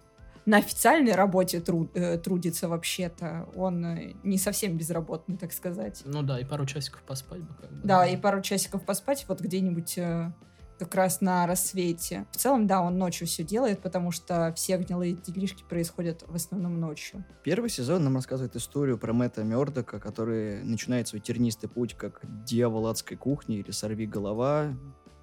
на 0.45 0.57
официальной 0.57 1.13
работе 1.13 1.59
тру- 1.61 1.89
э, 1.93 2.17
трудится 2.17 2.67
вообще-то. 2.67 3.47
Он 3.55 3.85
э, 3.85 4.13
не 4.23 4.37
совсем 4.37 4.77
безработный, 4.77 5.37
так 5.37 5.53
сказать. 5.53 6.01
Ну 6.05 6.23
да, 6.23 6.39
и 6.39 6.45
пару 6.45 6.65
часиков 6.65 7.01
поспать 7.03 7.41
бы 7.41 7.53
как 7.53 7.71
бы. 7.71 7.87
Да, 7.87 8.05
и 8.07 8.17
пару 8.17 8.41
часиков 8.41 8.83
поспать 8.83 9.25
вот 9.27 9.39
где-нибудь 9.39 9.97
э, 9.97 10.31
как 10.81 10.95
раз 10.95 11.21
на 11.21 11.45
рассвете. 11.45 12.25
В 12.31 12.37
целом, 12.37 12.65
да, 12.65 12.81
он 12.81 12.97
ночью 12.97 13.27
все 13.27 13.43
делает, 13.43 13.81
потому 13.81 14.09
что 14.09 14.51
все 14.55 14.77
гнилые 14.77 15.13
делишки 15.13 15.63
происходят 15.63 16.23
в 16.27 16.33
основном 16.33 16.79
ночью. 16.79 17.23
Первый 17.43 17.69
сезон 17.69 18.03
нам 18.03 18.15
рассказывает 18.15 18.55
историю 18.55 18.97
про 18.97 19.13
Мэтта 19.13 19.43
Мёрдока, 19.43 19.99
который 19.99 20.63
начинает 20.63 21.07
свой 21.07 21.21
тернистый 21.21 21.69
путь 21.69 21.93
как 21.93 22.21
дьявол 22.45 22.87
адской 22.87 23.15
кухни 23.15 23.57
или 23.57 23.69
сорви 23.69 24.07
голова. 24.07 24.75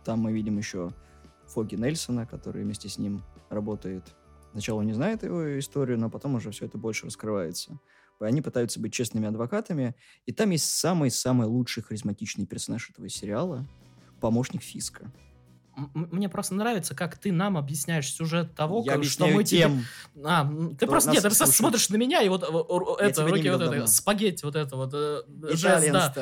Там 0.05 0.21
мы 0.21 0.33
видим 0.33 0.59
еще 0.59 0.93
Фоги 1.49 1.75
Нельсона, 1.75 2.25
который 2.25 2.63
вместе 2.63 2.89
с 2.89 2.97
ним 2.97 3.25
работает. 3.51 4.05
Сначала 4.53 4.79
он 4.79 4.87
не 4.87 4.93
знает 4.93 5.25
его 5.25 5.59
историю, 5.59 5.99
но 5.99 6.09
потом 6.09 6.37
уже 6.37 6.53
все 6.53 6.67
это 6.67 6.79
больше 6.79 7.07
раскрывается. 7.07 7.81
Они 8.21 8.43
пытаются 8.43 8.79
быть 8.79 8.93
честными 8.93 9.27
адвокатами. 9.27 9.97
И 10.25 10.33
там 10.33 10.51
есть 10.51 10.71
самый-самый 10.71 11.49
лучший 11.49 11.83
харизматичный 11.83 12.47
персонаж 12.47 12.91
этого 12.91 13.09
сериала— 13.09 13.67
помощник 14.21 14.63
Фиска. 14.63 15.13
Мне 15.95 16.29
просто 16.29 16.55
нравится, 16.55 16.95
как 16.95 17.17
ты 17.19 17.33
нам 17.33 17.57
объясняешь 17.57 18.13
сюжет 18.13 18.55
того, 18.55 18.83
Я 18.85 18.95
как- 18.95 19.05
что 19.05 19.27
мы 19.27 19.45
тебе... 19.45 19.61
тем, 19.63 19.85
А, 20.25 20.43
м, 20.43 20.77
ты 20.77 20.87
просто 20.87 21.11
нет, 21.11 21.23
ты 21.23 21.29
просто 21.29 21.47
смотришь 21.47 21.89
на 21.91 21.97
меня 21.97 22.23
и 22.23 22.29
вот 22.29 22.43
э, 22.43 22.47
э, 22.47 23.03
Я 23.05 23.09
это 23.09 23.27
руки 23.27 23.49
вот 23.51 23.63
это 23.63 23.87
спагетти 23.87 24.45
вот 24.45 24.57
это 24.57 24.77
вот 24.77 24.91
э, 24.95 25.23
Итальян 25.53 25.93
да. 25.93 26.15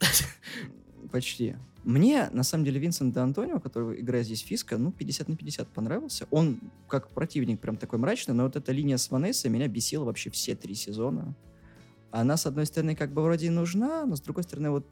Почти. 1.12 1.56
Мне, 1.84 2.28
на 2.32 2.42
самом 2.42 2.64
деле, 2.64 2.78
Винсент 2.78 3.14
Де 3.14 3.20
Антонио, 3.20 3.58
который 3.58 4.00
играет 4.00 4.26
здесь 4.26 4.40
Фиска, 4.40 4.76
ну, 4.76 4.92
50 4.92 5.28
на 5.28 5.36
50 5.36 5.68
понравился. 5.68 6.26
Он, 6.30 6.60
как 6.88 7.08
противник, 7.08 7.60
прям 7.60 7.76
такой 7.76 7.98
мрачный, 7.98 8.34
но 8.34 8.44
вот 8.44 8.56
эта 8.56 8.70
линия 8.72 8.98
с 8.98 9.10
Ванессой 9.10 9.50
меня 9.50 9.66
бесила 9.66 10.04
вообще 10.04 10.30
все 10.30 10.54
три 10.54 10.74
сезона. 10.74 11.34
Она, 12.10 12.36
с 12.36 12.44
одной 12.44 12.66
стороны, 12.66 12.94
как 12.94 13.12
бы 13.12 13.22
вроде 13.22 13.46
и 13.46 13.50
нужна, 13.50 14.04
но 14.04 14.14
с 14.16 14.20
другой 14.20 14.42
стороны, 14.42 14.70
вот 14.70 14.86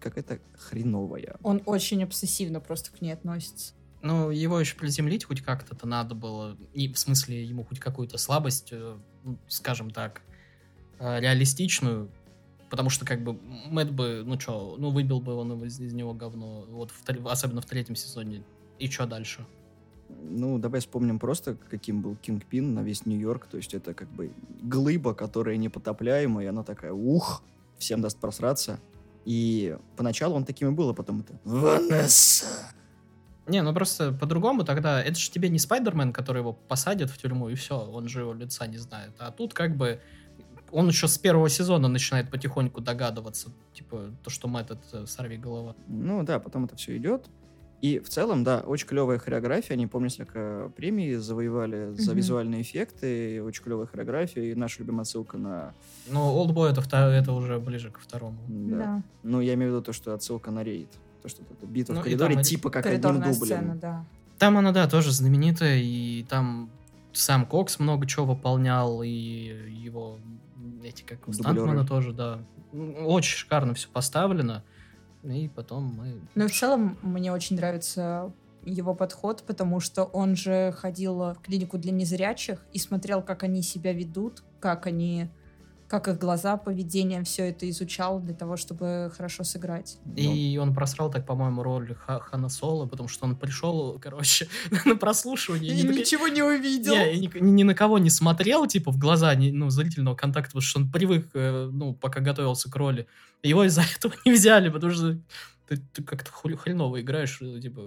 какая-то 0.00 0.40
хреновая. 0.56 1.36
Он 1.42 1.62
очень 1.66 2.02
обсессивно 2.02 2.60
просто 2.60 2.90
к 2.90 3.00
ней 3.00 3.12
относится. 3.12 3.74
Ну, 4.02 4.30
его 4.30 4.58
еще 4.58 4.76
приземлить 4.76 5.24
хоть 5.24 5.42
как-то-то 5.42 5.86
надо 5.86 6.14
было. 6.14 6.56
И 6.72 6.92
в 6.92 6.98
смысле, 6.98 7.44
ему 7.44 7.64
хоть 7.64 7.80
какую-то 7.80 8.16
слабость, 8.16 8.68
э, 8.72 8.96
ну, 9.24 9.38
скажем 9.48 9.90
так, 9.90 10.22
э, 10.98 11.20
реалистичную. 11.20 12.10
Потому 12.70 12.88
что, 12.88 13.04
как 13.04 13.22
бы, 13.22 13.38
Мэтт 13.66 13.90
бы, 13.90 14.22
ну 14.24 14.38
что, 14.40 14.76
ну 14.78 14.90
выбил 14.90 15.20
бы 15.20 15.34
он 15.34 15.64
из, 15.64 15.78
из 15.80 15.92
него 15.92 16.14
говно, 16.14 16.64
вот 16.68 16.92
в 16.92 17.26
особенно 17.26 17.60
в 17.60 17.66
третьем 17.66 17.96
сезоне. 17.96 18.42
И 18.78 18.88
что 18.88 19.06
дальше? 19.06 19.44
Ну, 20.08 20.58
давай 20.58 20.80
вспомним 20.80 21.18
просто, 21.18 21.56
каким 21.68 22.00
был 22.00 22.16
Кинг 22.16 22.46
Пин 22.46 22.74
на 22.74 22.80
весь 22.80 23.06
Нью-Йорк. 23.06 23.46
То 23.46 23.58
есть 23.58 23.74
это 23.74 23.92
как 23.92 24.08
бы 24.08 24.32
глыба, 24.62 25.14
которая 25.14 25.56
непотопляемая, 25.56 26.46
и 26.46 26.48
она 26.48 26.62
такая, 26.62 26.92
ух, 26.92 27.42
всем 27.78 28.00
даст 28.00 28.18
просраться. 28.18 28.80
И 29.24 29.76
поначалу 29.96 30.34
он 30.34 30.44
таким 30.44 30.68
и 30.68 30.72
был, 30.72 30.90
а 30.90 30.94
потом 30.94 31.20
это 31.20 31.38
Ванесса. 31.44 32.46
Не, 33.46 33.62
ну 33.62 33.74
просто 33.74 34.12
по-другому 34.12 34.64
тогда. 34.64 35.02
Это 35.02 35.18
же 35.18 35.30
тебе 35.30 35.48
не 35.48 35.58
Спайдермен, 35.58 36.12
который 36.12 36.38
его 36.38 36.52
посадят 36.52 37.10
в 37.10 37.18
тюрьму, 37.18 37.48
и 37.48 37.54
все, 37.54 37.78
он 37.78 38.08
же 38.08 38.20
его 38.20 38.32
лица 38.32 38.66
не 38.66 38.78
знает. 38.78 39.12
А 39.18 39.30
тут 39.32 39.54
как 39.54 39.76
бы 39.76 40.00
он 40.72 40.88
еще 40.88 41.08
с 41.08 41.18
первого 41.18 41.48
сезона 41.48 41.88
начинает 41.88 42.30
потихоньку 42.30 42.80
догадываться, 42.80 43.50
типа, 43.74 44.14
то, 44.22 44.30
что 44.30 44.48
Мэтт 44.48 44.70
это 44.70 45.06
сорви 45.06 45.36
голова. 45.36 45.74
Ну 45.88 46.22
да, 46.22 46.38
потом 46.38 46.66
это 46.66 46.76
все 46.76 46.96
идет. 46.96 47.26
И 47.80 47.98
в 47.98 48.08
целом, 48.10 48.44
да, 48.44 48.60
очень 48.60 48.86
клевая 48.86 49.18
хореография. 49.18 49.72
Они, 49.74 49.86
помню, 49.86 50.08
несколько 50.08 50.70
премий 50.76 51.14
завоевали 51.14 51.92
за 51.94 52.10
Мгм. 52.10 52.18
визуальные 52.18 52.62
эффекты. 52.62 53.42
Очень 53.42 53.64
клевая 53.64 53.86
хореография. 53.86 54.52
И 54.52 54.54
наша 54.54 54.80
любимая 54.80 55.04
ссылка 55.04 55.38
на... 55.38 55.72
Но 56.10 56.34
Олдбой 56.34 56.70
это, 56.70 56.82
вто- 56.82 57.08
это 57.10 57.32
уже 57.32 57.58
ближе 57.58 57.90
ко 57.90 58.00
второму. 58.00 58.36
Да. 58.48 59.02
Ну, 59.22 59.40
я 59.40 59.54
имею 59.54 59.72
в 59.72 59.74
виду 59.76 59.84
то, 59.84 59.92
что 59.94 60.12
отсылка 60.14 60.50
на 60.50 60.62
рейд. 60.62 60.90
То, 61.22 61.28
что 61.28 61.42
это 61.42 61.66
битва 61.66 61.94
Ну, 61.94 62.00
в 62.00 62.02
коридоре, 62.04 62.34
там 62.34 62.42
типа 62.42 62.68
как 62.70 62.84
одним 62.86 63.00
Коридорная 63.02 63.32
дублем. 63.32 63.58
сцена, 63.58 63.74
да. 63.76 64.04
Там 64.38 64.56
она, 64.58 64.72
да, 64.72 64.86
тоже 64.88 65.10
знаменитая, 65.12 65.78
и 65.78 66.24
там 66.28 66.70
сам 67.12 67.44
Кокс 67.46 67.78
много 67.78 68.06
чего 68.06 68.24
выполнял, 68.26 69.02
и 69.02 69.08
его 69.08 70.18
эти 70.82 71.02
как 71.02 71.18
Дублеры. 71.20 71.42
Стантмана 71.42 71.86
тоже, 71.86 72.12
да. 72.12 72.40
Очень 73.04 73.36
шикарно 73.36 73.74
все 73.74 73.88
поставлено. 73.88 74.62
И 75.22 75.50
потом 75.54 75.84
мы... 75.84 76.20
Ну 76.34 76.44
и 76.44 76.48
в 76.48 76.52
целом 76.52 76.98
мне 77.02 77.32
очень 77.32 77.56
нравится 77.56 78.32
его 78.64 78.94
подход, 78.94 79.42
потому 79.46 79.80
что 79.80 80.04
он 80.04 80.36
же 80.36 80.72
ходил 80.72 81.16
в 81.16 81.38
клинику 81.42 81.78
для 81.78 81.92
незрячих 81.92 82.64
и 82.72 82.78
смотрел, 82.78 83.22
как 83.22 83.42
они 83.42 83.62
себя 83.62 83.92
ведут, 83.92 84.42
как 84.60 84.86
они 84.86 85.28
как 85.90 86.06
их 86.06 86.18
глаза, 86.18 86.56
поведение, 86.56 87.24
все 87.24 87.48
это 87.50 87.68
изучал 87.68 88.20
для 88.20 88.32
того, 88.32 88.56
чтобы 88.56 89.10
хорошо 89.16 89.42
сыграть. 89.42 89.98
И 90.16 90.56
он 90.56 90.72
просрал 90.72 91.10
так, 91.10 91.26
по-моему, 91.26 91.64
роль 91.64 91.94
Ха- 91.96 92.20
Хана 92.20 92.48
Соло, 92.48 92.86
потому 92.86 93.08
что 93.08 93.26
он 93.26 93.34
пришел, 93.36 93.98
короче, 94.00 94.46
на 94.84 94.94
прослушивание. 94.94 95.74
И 95.74 95.82
ничего 95.82 96.28
не 96.28 96.44
увидел. 96.44 96.94
Ни, 97.40 97.64
на 97.64 97.74
кого 97.74 97.98
не 97.98 98.08
смотрел, 98.08 98.68
типа, 98.68 98.92
в 98.92 98.98
глаза, 98.98 99.34
ну, 99.36 99.68
зрительного 99.70 100.14
контакта, 100.14 100.50
потому 100.50 100.62
что 100.62 100.78
он 100.78 100.92
привык, 100.92 101.28
э, 101.34 101.68
ну, 101.72 101.92
пока 101.92 102.20
готовился 102.20 102.70
к 102.70 102.76
роли. 102.76 103.08
Его 103.42 103.64
из-за 103.64 103.82
этого 103.96 104.14
не 104.24 104.30
взяли, 104.32 104.68
потому 104.68 104.92
что 104.92 105.18
ты, 105.66 105.76
ты 105.92 106.04
как-то 106.04 106.30
хреново 106.30 107.00
играешь, 107.00 107.38
э, 107.42 107.58
типа, 107.60 107.82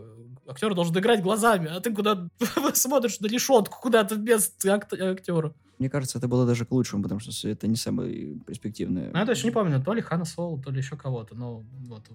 актер 0.49 0.73
должен 0.75 0.97
играть 0.97 1.21
глазами, 1.21 1.69
а 1.73 1.79
ты 1.79 1.93
куда 1.93 2.27
смотришь 2.73 3.21
на 3.21 3.27
решетку 3.27 3.77
куда-то 3.81 4.15
без 4.17 4.53
акт- 4.65 4.91
актера. 4.91 5.53
Мне 5.83 5.89
кажется, 5.89 6.17
это 6.17 6.29
было 6.29 6.45
даже 6.45 6.65
к 6.65 6.71
лучшему, 6.71 7.03
потому 7.03 7.19
что 7.19 7.49
это 7.49 7.67
не 7.67 7.75
самое 7.75 8.35
перспективное. 8.47 9.11
Ну, 9.11 9.19
я 9.19 9.25
точно 9.25 9.47
не 9.47 9.51
помню, 9.51 9.83
то 9.83 9.93
ли 9.93 10.01
Хана 10.01 10.23
Соло, 10.23 10.57
то 10.63 10.71
ли 10.71 10.77
еще 10.77 10.95
кого-то, 10.95 11.35
но 11.35 11.61
вот 11.89 12.09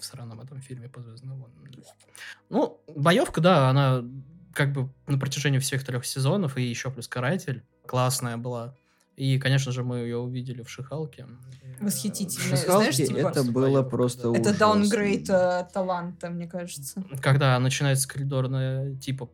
в 0.00 0.04
сраном 0.04 0.40
этом 0.40 0.60
фильме 0.60 0.88
по. 0.88 1.00
Ну, 2.50 2.80
боевка, 2.88 3.40
да, 3.40 3.70
она 3.70 4.04
как 4.52 4.72
бы 4.72 4.88
на 5.06 5.16
протяжении 5.16 5.60
всех 5.60 5.84
трех 5.84 6.04
сезонов, 6.04 6.58
и 6.58 6.62
еще 6.62 6.90
плюс 6.90 7.06
Каратель 7.06 7.62
классная 7.86 8.36
была. 8.36 8.74
И, 9.16 9.38
конечно 9.38 9.72
же, 9.72 9.84
мы 9.84 9.98
ее 9.98 10.16
увидели 10.16 10.62
в 10.62 10.70
Шихалке. 10.70 11.26
Восхитительная. 11.80 12.56
Шихалки 12.56 12.92
Знаешь, 12.92 12.96
типа, 12.96 13.28
это 13.28 13.44
было 13.44 13.82
боевка, 13.82 13.90
просто 13.90 14.22
да. 14.32 14.38
Это 14.38 14.50
ужасно. 14.50 14.58
даунгрейд 14.58 15.30
э, 15.30 15.68
таланта, 15.72 16.30
мне 16.30 16.46
кажется. 16.46 17.04
Когда 17.20 17.58
начинается 17.58 18.08
коридорная, 18.08 18.94
типа, 18.96 19.28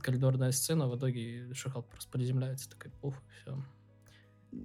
коридорная 0.00 0.50
сцена, 0.50 0.88
в 0.88 0.98
итоге 0.98 1.52
Шихалка 1.54 1.88
просто 1.90 2.10
приземляется, 2.10 2.68
такая, 2.70 2.92
пуф, 3.00 3.22
все. 3.40 3.56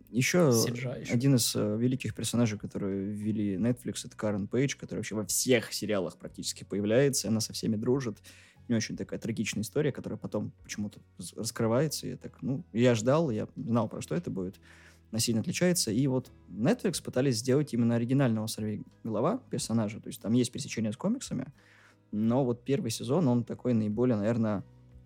Еще 0.10 0.50
CGI 0.50 1.12
один 1.12 1.36
из 1.36 1.56
э, 1.56 1.78
великих 1.78 2.16
персонажей, 2.16 2.58
которые 2.58 3.12
ввели 3.12 3.56
Netflix, 3.56 4.06
это 4.06 4.18
Карен 4.18 4.48
Пейдж, 4.48 4.76
который 4.76 5.00
вообще 5.00 5.14
во 5.14 5.26
всех 5.26 5.72
сериалах 5.74 6.18
практически 6.18 6.64
появляется, 6.64 7.28
она 7.28 7.40
со 7.40 7.54
всеми 7.54 7.76
дружит. 7.76 8.18
Не 8.68 8.76
очень 8.76 8.98
такая 8.98 9.20
трагичная 9.20 9.64
история, 9.64 9.92
которая 9.92 10.18
потом 10.18 10.52
почему-то 10.64 11.00
раскрывается. 11.36 12.08
И 12.08 12.16
так, 12.16 12.42
ну, 12.42 12.64
я 12.74 12.96
ждал, 12.96 13.30
я 13.30 13.48
знал, 13.56 13.88
про 13.88 14.02
что 14.02 14.16
это 14.16 14.30
будет. 14.32 14.60
Она 15.12 15.20
сильно 15.20 15.42
отличается. 15.42 15.92
И 15.92 16.08
вот 16.08 16.32
Netflix 16.50 17.04
пытались 17.04 17.38
сделать 17.38 17.74
именно 17.74 17.96
оригинального 17.96 18.48
голова 19.04 19.40
персонажа. 19.50 20.00
То 20.00 20.08
есть 20.08 20.22
там 20.22 20.34
есть 20.34 20.52
пересечение 20.52 20.92
с 20.92 20.98
комиксами, 20.98 21.54
но 22.12 22.44
вот 22.46 22.64
первый 22.64 22.92
сезон, 22.92 23.28
он 23.28 23.44
такой 23.44 23.74
наиболее, 23.74 24.18
наверное, 24.18 24.64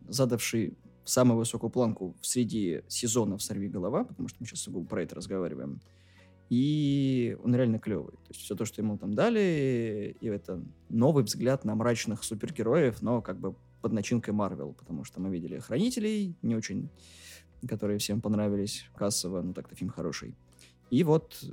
задавший 0.08 0.78
самую 1.04 1.38
высокую 1.38 1.70
планку 1.70 2.16
среди 2.22 2.82
сезонов 2.88 3.42
«Сорви 3.42 3.68
голова», 3.68 4.04
потому 4.04 4.28
что 4.28 4.38
мы 4.40 4.46
сейчас 4.46 4.62
сугубо 4.62 4.88
про 4.88 5.04
это 5.04 5.16
разговариваем. 5.16 5.82
И 6.50 7.38
он 7.44 7.56
реально 7.56 7.80
клевый. 7.80 8.14
То 8.14 8.30
есть 8.30 8.42
все 8.42 8.56
то, 8.56 8.66
что 8.66 8.82
ему 8.82 8.98
там 8.98 9.14
дали, 9.14 10.16
и 10.20 10.28
это 10.28 10.64
новый 10.90 11.24
взгляд 11.24 11.64
на 11.64 11.76
мрачных 11.76 12.24
супергероев, 12.24 13.02
но 13.02 13.22
как 13.22 13.40
бы 13.40 13.56
под 13.82 13.94
начинкой 13.94 14.34
Марвел, 14.34 14.74
потому 14.74 15.04
что 15.04 15.22
мы 15.22 15.30
видели 15.30 15.60
«Хранителей», 15.60 16.36
не 16.42 16.56
очень, 16.56 16.90
которые 17.68 18.00
всем 18.00 18.20
понравились 18.20 18.86
кассово, 18.96 19.42
ну 19.42 19.54
так-то 19.54 19.76
фильм 19.76 19.92
хороший. 19.92 20.36
И 20.90 21.04
вот, 21.04 21.44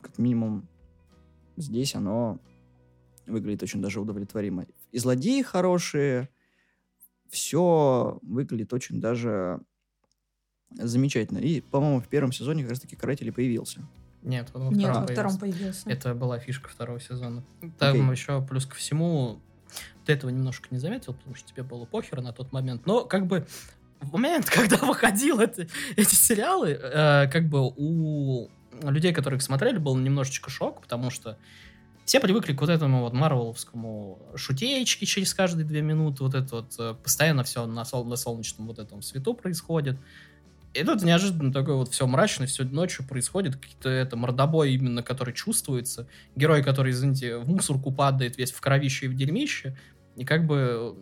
как 0.00 0.18
минимум, 0.18 0.68
здесь 1.56 1.94
оно 1.94 2.40
выглядит 3.26 3.62
очень 3.62 3.80
даже 3.80 4.00
удовлетворимо. 4.00 4.66
И 4.90 4.98
злодеи 4.98 5.42
хорошие, 5.42 6.28
все 7.28 8.18
выглядит 8.22 8.72
очень 8.72 9.00
даже 9.00 9.60
замечательно. 10.70 11.38
И, 11.38 11.60
по-моему, 11.60 12.00
в 12.00 12.08
первом 12.08 12.32
сезоне 12.32 12.62
как 12.62 12.70
раз-таки 12.70 12.96
Каратель 12.96 13.28
и 13.28 13.30
появился. 13.30 13.86
Нет, 14.22 14.48
он 14.54 14.68
во 14.68 14.72
Нет, 14.72 14.90
втором 14.90 15.06
во 15.06 15.12
втором 15.12 15.38
появился. 15.38 15.90
Это 15.90 16.14
была 16.14 16.38
фишка 16.38 16.68
второго 16.68 17.00
сезона. 17.00 17.42
Там 17.78 17.90
Окей. 17.90 18.10
еще 18.10 18.40
плюс 18.42 18.66
ко 18.66 18.76
всему, 18.76 19.40
ты 20.04 20.12
этого 20.12 20.30
немножко 20.30 20.68
не 20.70 20.78
заметил, 20.78 21.14
потому 21.14 21.34
что 21.34 21.48
тебе 21.48 21.62
было 21.62 21.84
похер 21.84 22.20
на 22.20 22.32
тот 22.32 22.52
момент. 22.52 22.86
Но 22.86 23.04
как 23.04 23.26
бы 23.26 23.46
в 24.00 24.12
момент, 24.12 24.48
когда 24.50 24.76
выходил 24.76 25.40
это, 25.40 25.66
эти 25.96 26.14
сериалы, 26.14 26.70
э, 26.70 27.28
как 27.28 27.48
бы 27.48 27.72
у 27.76 28.48
людей, 28.82 29.12
которые 29.12 29.38
их 29.38 29.42
смотрели, 29.42 29.78
был 29.78 29.96
немножечко 29.96 30.50
шок, 30.50 30.82
потому 30.82 31.10
что 31.10 31.36
все 32.04 32.20
привыкли 32.20 32.52
к 32.52 32.60
вот 32.60 32.70
этому 32.70 33.02
вот 33.02 33.12
марвеловскому 33.12 34.18
шутеечке 34.34 35.06
через 35.06 35.34
каждые 35.34 35.64
две 35.64 35.82
минуты, 35.82 36.24
вот 36.24 36.34
это 36.34 36.56
вот 36.56 36.74
э, 36.78 36.94
постоянно 37.02 37.44
все 37.44 37.66
на, 37.66 37.84
сол- 37.84 38.04
на 38.04 38.16
солнечном 38.16 38.66
вот 38.66 38.78
этом 38.78 39.02
свету 39.02 39.34
происходит. 39.34 39.96
И 40.74 40.84
тут 40.84 41.02
неожиданно 41.02 41.52
такое 41.52 41.74
вот 41.76 41.88
все 41.90 42.06
мрачно, 42.06 42.46
все 42.46 42.64
ночью 42.64 43.06
происходит, 43.06 43.56
какие-то 43.56 43.90
это 43.90 44.16
мордобой 44.16 44.72
именно, 44.74 45.02
который 45.02 45.34
чувствуется. 45.34 46.08
Герой, 46.34 46.62
который, 46.62 46.92
извините, 46.92 47.36
в 47.36 47.48
мусорку 47.48 47.92
падает 47.92 48.38
весь 48.38 48.52
в 48.52 48.60
кровище 48.60 49.06
и 49.06 49.08
в 49.08 49.14
дерьмище. 49.14 49.76
И 50.16 50.24
как 50.24 50.46
бы 50.46 50.96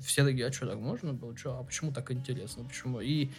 все 0.00 0.24
такие, 0.24 0.46
а 0.46 0.52
что, 0.52 0.66
так 0.66 0.78
можно 0.78 1.12
было? 1.12 1.36
Чё? 1.36 1.58
А 1.58 1.64
почему 1.64 1.92
так 1.92 2.10
интересно? 2.12 2.64
Почему? 2.64 3.00
И 3.00 3.30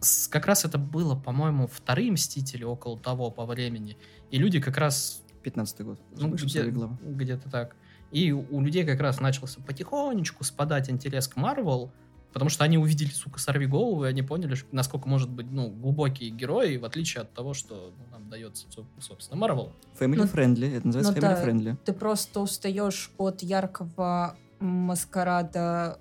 с- 0.00 0.28
как 0.28 0.46
раз 0.46 0.64
это 0.66 0.76
было, 0.76 1.14
по-моему, 1.16 1.66
вторые 1.68 2.12
Мстители 2.12 2.64
около 2.64 2.98
того 2.98 3.30
по 3.30 3.46
времени. 3.46 3.96
И 4.30 4.38
люди 4.38 4.60
как 4.60 4.76
раз 4.76 5.22
15 5.42 5.80
год. 5.82 6.00
ну, 6.12 6.28
где- 6.50 6.70
где-то 7.02 7.48
так. 7.50 7.76
И 8.12 8.32
у 8.32 8.60
людей 8.60 8.84
как 8.84 9.00
раз 9.00 9.20
начался 9.20 9.60
потихонечку 9.62 10.44
спадать 10.44 10.90
интерес 10.90 11.28
к 11.28 11.36
Марвел, 11.36 11.92
потому 12.32 12.50
что 12.50 12.64
они 12.64 12.78
увидели, 12.78 13.08
сука, 13.10 13.38
сорви 13.40 13.66
голову, 13.66 14.04
и 14.04 14.08
они 14.08 14.22
поняли, 14.22 14.56
насколько 14.72 15.08
может 15.08 15.30
быть, 15.30 15.50
ну, 15.50 15.68
глубокие 15.70 16.30
герои, 16.30 16.76
в 16.76 16.84
отличие 16.84 17.22
от 17.22 17.32
того, 17.32 17.54
что 17.54 17.92
ну, 17.96 18.04
нам 18.18 18.28
дается, 18.30 18.66
со- 18.70 18.84
собственно, 19.00 19.40
Марвел. 19.40 19.72
Family 19.98 20.16
Ну, 20.16 20.24
friendly. 20.24 20.76
Это 20.76 20.86
называется 20.86 21.12
ну 21.12 21.18
family 21.18 21.20
да. 21.20 21.44
friendly. 21.44 21.76
Ты 21.84 21.92
просто 21.92 22.40
устаешь 22.40 23.10
от 23.18 23.42
яркого 23.42 24.36
маскарада 24.60 25.98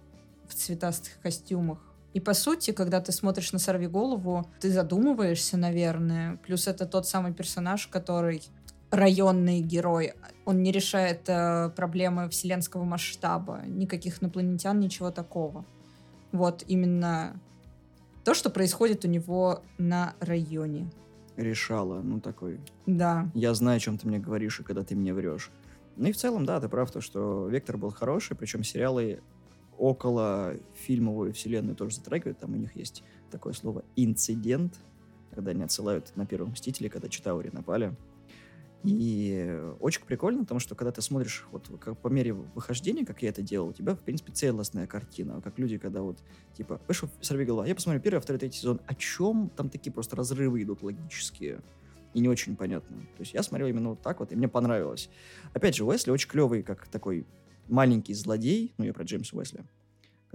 в 0.48 0.54
цветастых 0.54 1.20
костюмах. 1.22 1.80
И 2.14 2.20
по 2.20 2.34
сути, 2.34 2.72
когда 2.72 3.00
ты 3.00 3.12
смотришь 3.12 3.52
на 3.54 3.60
«Сорви 3.60 3.88
голову», 3.88 4.50
ты 4.60 4.72
задумываешься, 4.72 5.56
наверное. 5.58 6.38
Плюс 6.38 6.68
это 6.68 6.86
тот 6.86 7.06
самый 7.08 7.34
персонаж, 7.34 7.88
который 7.88 8.42
районный 8.90 9.60
герой. 9.60 10.14
Он 10.46 10.64
не 10.64 10.72
решает 10.72 11.24
э, 11.28 11.70
проблемы 11.76 12.30
вселенского 12.30 12.86
масштаба. 12.86 13.62
Никаких 13.68 14.24
инопланетян, 14.24 14.80
ничего 14.80 15.12
такого. 15.12 15.66
Вот 16.38 16.64
именно 16.68 17.40
то, 18.24 18.36
что 18.36 18.52
происходит 18.52 19.06
у 19.06 19.08
него 19.08 19.64
на 19.80 20.14
районе. 20.20 20.88
Решала, 21.36 22.02
ну 22.02 22.20
такой. 22.20 22.60
Да. 22.86 23.30
Я 23.34 23.54
знаю, 23.56 23.78
о 23.78 23.80
чем 23.80 23.98
ты 23.98 24.08
мне 24.08 24.20
говоришь, 24.20 24.60
и 24.60 24.64
когда 24.64 24.84
ты 24.84 24.96
мне 24.96 25.14
врешь. 25.14 25.50
Ну 25.96 26.08
и 26.08 26.12
в 26.12 26.18
целом, 26.18 26.46
да, 26.46 26.60
ты 26.60 26.70
прав, 26.70 26.92
то, 26.92 27.02
что 27.02 27.48
Вектор 27.48 27.78
был 27.78 27.90
хороший, 27.90 28.38
причем 28.38 28.64
сериалы 28.64 29.22
около 29.80 30.54
фильмовой 30.76 31.32
вселенной 31.32 31.74
тоже 31.74 31.96
затрагивают. 31.96 32.38
Там 32.38 32.54
у 32.54 32.58
них 32.58 32.76
есть 32.76 33.04
такое 33.32 33.54
слово 33.54 33.84
«инцидент», 33.96 34.76
когда 35.32 35.52
они 35.52 35.64
отсылают 35.64 36.16
на 36.16 36.28
первого 36.28 36.52
Мстителя, 36.52 36.90
когда 36.90 37.10
Читаури 37.10 37.50
напали. 37.52 37.96
И 38.84 39.60
очень 39.80 40.04
прикольно, 40.04 40.42
потому 40.42 40.60
что 40.60 40.76
когда 40.76 40.92
ты 40.92 41.02
смотришь 41.02 41.46
вот 41.52 41.70
как 41.80 41.98
по 41.98 42.08
мере 42.08 42.34
выхождения, 42.34 43.06
как 43.06 43.22
я 43.22 43.30
это 43.30 43.42
делал, 43.42 43.70
у 43.70 43.74
тебя, 43.74 43.96
в 43.96 44.00
принципе, 44.00 44.32
целостная 44.32 44.88
картина. 44.88 45.42
Как 45.42 45.58
люди, 45.60 45.78
когда 45.78 46.02
вот, 46.02 46.20
типа, 46.56 46.80
вышел 46.88 47.10
«Сорви 47.22 47.46
голова», 47.46 47.68
я 47.68 47.76
посмотрю 47.76 48.02
первый, 48.02 48.22
второй, 48.22 48.40
третий 48.40 48.60
сезон, 48.60 48.80
о 48.86 48.96
чем 48.96 49.50
там 49.56 49.70
такие 49.70 49.92
просто 49.92 50.16
разрывы 50.16 50.62
идут 50.62 50.84
логические 50.84 51.62
и 52.14 52.20
не 52.20 52.30
очень 52.30 52.56
понятно. 52.56 52.98
То 53.18 53.22
есть 53.22 53.34
я 53.34 53.44
смотрел 53.44 53.68
именно 53.68 53.90
вот 53.90 54.02
так 54.02 54.20
вот, 54.20 54.32
и 54.32 54.36
мне 54.36 54.48
понравилось. 54.48 55.10
Опять 55.54 55.76
же, 55.76 55.84
Уэсли 55.84 56.12
очень 56.12 56.30
клевый, 56.30 56.64
как 56.64 56.88
такой 56.88 57.26
маленький 57.68 58.14
злодей, 58.14 58.74
ну 58.78 58.86
я 58.86 58.94
про 58.94 59.04
Джеймса 59.04 59.36
Уэсли, 59.38 59.66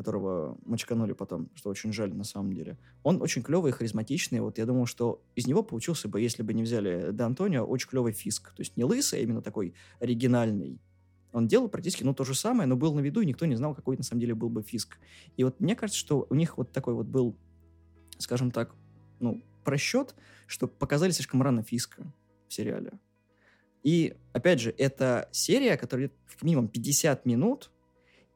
которого 0.02 0.58
мочканули 0.64 1.12
потом, 1.12 1.48
что 1.54 1.70
очень 1.70 1.92
жаль 1.92 2.12
на 2.14 2.24
самом 2.24 2.52
деле. 2.52 2.76
Он 3.02 3.22
очень 3.22 3.42
клевый, 3.42 3.72
харизматичный. 3.72 4.40
Вот 4.40 4.58
я 4.58 4.66
думал, 4.66 4.86
что 4.86 5.22
из 5.36 5.46
него 5.46 5.62
получился 5.62 6.08
бы, 6.08 6.20
если 6.20 6.42
бы 6.42 6.52
не 6.52 6.64
взяли 6.64 7.10
Де 7.12 7.22
Антонио, 7.22 7.64
очень 7.64 7.88
клевый 7.88 8.12
фиск. 8.12 8.52
То 8.54 8.60
есть 8.60 8.76
не 8.76 8.84
лысый, 8.84 9.20
а 9.20 9.22
именно 9.22 9.42
такой 9.42 9.74
оригинальный. 10.00 10.80
Он 11.32 11.46
делал 11.46 11.68
практически 11.68 12.02
ну, 12.02 12.14
то 12.14 12.24
же 12.24 12.34
самое, 12.34 12.66
но 12.66 12.76
был 12.76 12.92
на 12.94 13.00
виду, 13.00 13.20
и 13.20 13.26
никто 13.26 13.46
не 13.46 13.54
знал, 13.54 13.74
какой 13.74 13.96
на 13.96 14.02
самом 14.02 14.20
деле 14.20 14.34
был 14.34 14.50
бы 14.50 14.62
фиск. 14.62 14.98
И 15.36 15.44
вот 15.44 15.60
мне 15.60 15.76
кажется, 15.76 15.98
что 15.98 16.26
у 16.28 16.34
них 16.34 16.58
вот 16.58 16.72
такой 16.72 16.94
вот 16.94 17.06
был, 17.06 17.36
скажем 18.18 18.50
так, 18.50 18.74
ну, 19.20 19.42
просчет, 19.64 20.14
что 20.46 20.66
показали 20.66 21.12
слишком 21.12 21.40
рано 21.42 21.62
фиска 21.62 22.12
в 22.48 22.52
сериале. 22.52 22.92
И, 23.82 24.16
опять 24.32 24.60
же, 24.60 24.74
это 24.76 25.28
серия, 25.32 25.76
которая 25.76 26.10
как 26.26 26.42
минимум 26.42 26.68
50 26.68 27.26
минут, 27.26 27.70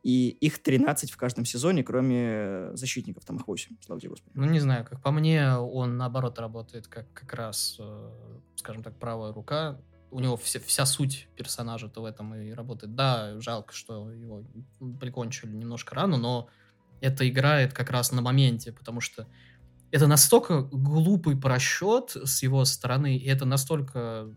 и 0.07 0.29
их 0.29 0.63
13 0.63 1.11
в 1.11 1.17
каждом 1.17 1.45
сезоне, 1.45 1.83
кроме 1.83 2.71
защитников, 2.75 3.25
там 3.25 3.39
их 3.39 3.49
8, 3.49 3.77
слава 3.85 4.01
тебе, 4.01 4.11
Господи. 4.11 4.39
Ну, 4.39 4.47
не 4.47 4.61
знаю, 4.61 4.85
как 4.85 5.03
по 5.03 5.11
мне, 5.11 5.55
он 5.57 5.97
наоборот 5.97 6.39
работает 6.39 6.87
как 6.87 7.13
как 7.13 7.35
раз, 7.35 7.75
э, 7.81 8.39
скажем 8.55 8.85
так, 8.85 8.97
правая 9.01 9.33
рука. 9.33 9.81
У 10.13 10.21
него 10.21 10.37
вся, 10.37 10.61
вся 10.61 10.87
суть 10.87 11.29
персонажа-то 11.35 12.03
в 12.03 12.05
этом 12.05 12.37
и 12.37 12.53
работает. 12.53 12.95
Да, 12.95 13.41
жалко, 13.41 13.75
что 13.75 14.09
его 14.13 14.45
прикончили 15.01 15.51
немножко 15.51 15.97
рано, 15.97 16.19
но 16.19 16.49
это 17.01 17.29
играет 17.29 17.73
как 17.73 17.91
раз 17.91 18.13
на 18.13 18.23
моменте, 18.23 18.71
потому 18.71 19.01
что 19.01 19.27
это 19.91 20.07
настолько 20.07 20.63
глупый 20.63 21.37
просчет 21.37 22.11
с 22.15 22.45
его 22.45 22.65
стороны, 22.65 23.17
и 23.17 23.27
это 23.27 23.45
настолько... 23.45 24.33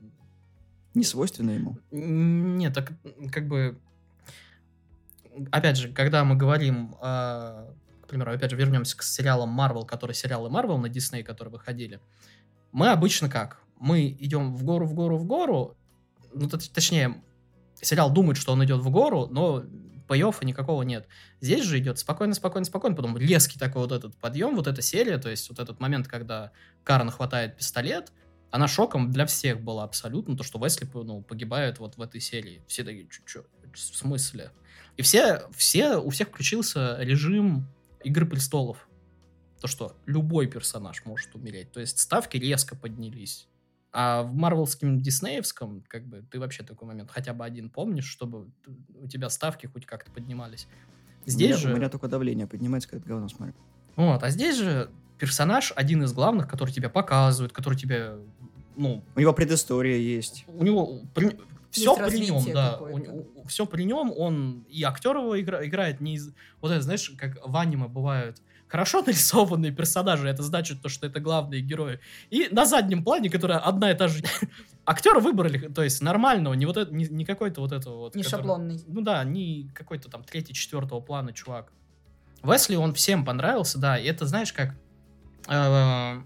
Не 0.95 1.03
свойственно 1.03 1.51
ему. 1.51 1.77
Нет, 1.91 2.73
так 2.73 2.91
как 3.31 3.47
бы... 3.47 3.79
Опять 5.51 5.77
же, 5.77 5.91
когда 5.91 6.23
мы 6.23 6.35
говорим, 6.35 6.95
э, 7.01 7.71
к 8.01 8.07
примеру, 8.07 8.33
опять 8.33 8.51
же, 8.51 8.57
вернемся 8.57 8.97
к 8.97 9.03
сериалам 9.03 9.59
Marvel, 9.59 9.85
которые 9.85 10.15
сериалы 10.15 10.49
Marvel 10.49 10.77
на 10.77 10.87
Disney, 10.87 11.23
которые 11.23 11.51
выходили, 11.51 11.99
мы 12.71 12.89
обычно 12.89 13.29
как? 13.29 13.61
Мы 13.79 14.15
идем 14.19 14.55
в 14.55 14.63
гору, 14.63 14.85
в 14.85 14.93
гору, 14.93 15.17
в 15.17 15.25
гору, 15.25 15.77
ну, 16.33 16.47
точнее, 16.49 17.23
сериал 17.81 18.11
думает, 18.11 18.37
что 18.37 18.51
он 18.51 18.63
идет 18.63 18.81
в 18.81 18.89
гору, 18.89 19.27
но 19.27 19.63
пей 20.07 20.23
никакого 20.41 20.83
нет. 20.83 21.07
Здесь 21.39 21.63
же 21.63 21.79
идет 21.79 21.99
спокойно, 21.99 22.33
спокойно, 22.33 22.65
спокойно, 22.65 22.95
потом 22.95 23.17
резкий 23.17 23.59
такой 23.59 23.83
вот 23.83 23.91
этот 23.91 24.17
подъем, 24.17 24.55
вот 24.55 24.67
эта 24.67 24.81
серия, 24.81 25.17
то 25.17 25.29
есть 25.29 25.49
вот 25.49 25.59
этот 25.59 25.79
момент, 25.79 26.07
когда 26.07 26.51
Карен 26.83 27.09
хватает 27.11 27.57
пистолет, 27.57 28.11
она 28.51 28.67
шоком 28.67 29.11
для 29.11 29.25
всех 29.27 29.61
была 29.61 29.83
абсолютно, 29.83 30.35
то, 30.35 30.43
что 30.43 30.63
Весли 30.63 30.89
ну, 30.93 31.21
погибает 31.21 31.79
вот 31.79 31.97
в 31.97 32.01
этой 32.01 32.19
серии. 32.19 32.63
Все 32.67 32.83
такие, 32.83 33.07
что, 33.25 33.45
в 33.73 33.77
смысле? 33.77 34.51
И 34.99 35.01
все, 35.01 35.43
все, 35.55 35.95
у 35.95 36.09
всех 36.09 36.27
включился 36.27 36.97
режим 36.99 37.65
Игры 38.03 38.25
Престолов. 38.25 38.89
То, 39.61 39.67
что 39.67 39.95
любой 40.05 40.47
персонаж 40.47 41.05
может 41.05 41.33
умереть. 41.33 41.71
То 41.71 41.79
есть 41.79 41.99
ставки 41.99 42.35
резко 42.35 42.75
поднялись. 42.75 43.47
А 43.93 44.23
в 44.23 44.33
марвелском 44.33 44.99
диснеевском, 44.99 45.85
как 45.87 46.05
бы, 46.05 46.25
ты 46.29 46.37
вообще 46.37 46.63
такой 46.63 46.89
момент 46.89 47.11
хотя 47.11 47.33
бы 47.33 47.45
один 47.45 47.69
помнишь, 47.69 48.07
чтобы 48.07 48.49
у 49.01 49.07
тебя 49.07 49.29
ставки 49.29 49.67
хоть 49.67 49.85
как-то 49.85 50.11
поднимались. 50.11 50.67
Здесь 51.25 51.51
у 51.51 51.53
меня, 51.53 51.57
же... 51.59 51.73
У 51.75 51.77
меня 51.77 51.89
только 51.89 52.09
давление 52.09 52.45
поднимается, 52.45 52.89
когда 52.89 53.07
говно 53.07 53.29
смотрю. 53.29 53.55
Вот, 53.95 54.21
а 54.21 54.29
здесь 54.29 54.57
же 54.57 54.91
персонаж 55.17 55.71
один 55.77 56.03
из 56.03 56.11
главных, 56.11 56.49
который 56.49 56.71
тебя 56.71 56.89
показывает, 56.89 57.53
который 57.53 57.79
тебе, 57.79 58.17
ну... 58.75 59.01
У 59.15 59.19
него 59.21 59.31
предыстория 59.31 59.95
есть. 59.95 60.43
У 60.49 60.61
него... 60.61 61.03
Все 61.71 61.95
при 61.95 62.25
нем, 62.25 62.43
да. 62.53 62.77
У, 62.79 63.41
у, 63.41 63.47
все 63.47 63.65
при 63.65 63.83
нем, 63.83 64.11
он 64.15 64.65
и 64.69 64.83
актер 64.83 65.17
его 65.17 65.39
игра, 65.39 65.65
играет 65.65 66.01
не 66.01 66.15
из... 66.15 66.33
Вот 66.61 66.71
это, 66.71 66.81
знаешь, 66.81 67.11
как 67.17 67.37
в 67.45 67.55
аниме 67.55 67.87
бывают 67.87 68.41
хорошо 68.69 69.01
нарисованные 69.05 69.71
персонажи, 69.71 70.29
это 70.29 70.43
значит 70.43 70.81
то, 70.81 70.89
что 70.89 71.07
это 71.07 71.19
главные 71.19 71.61
герои. 71.61 71.99
И 72.29 72.47
на 72.51 72.65
заднем 72.65 73.03
плане, 73.03 73.29
которая 73.29 73.59
одна 73.59 73.91
и 73.91 73.95
та 73.95 74.07
же... 74.07 74.23
Актера 74.85 75.19
выбрали, 75.19 75.67
то 75.67 75.83
есть 75.83 76.01
нормального, 76.01 76.53
не 76.53 76.65
вот 76.65 76.77
это, 76.77 76.93
не, 76.93 77.05
не 77.05 77.25
какой-то 77.25 77.61
вот 77.61 77.71
этого 77.71 77.97
вот... 77.97 78.15
Не 78.15 78.23
который, 78.23 78.39
шаблонный. 78.39 78.81
Ну 78.87 79.01
да, 79.01 79.23
не 79.23 79.69
какой-то 79.75 80.09
там 80.09 80.23
третий, 80.23 80.53
четвертого 80.53 80.99
плана 80.99 81.33
чувак. 81.33 81.71
Весли, 82.41 82.75
он 82.75 82.93
всем 82.93 83.25
понравился, 83.25 83.77
да, 83.77 83.99
и 83.99 84.05
это, 84.05 84.25
знаешь, 84.25 84.53
как... 84.53 84.75
Э, 85.47 86.21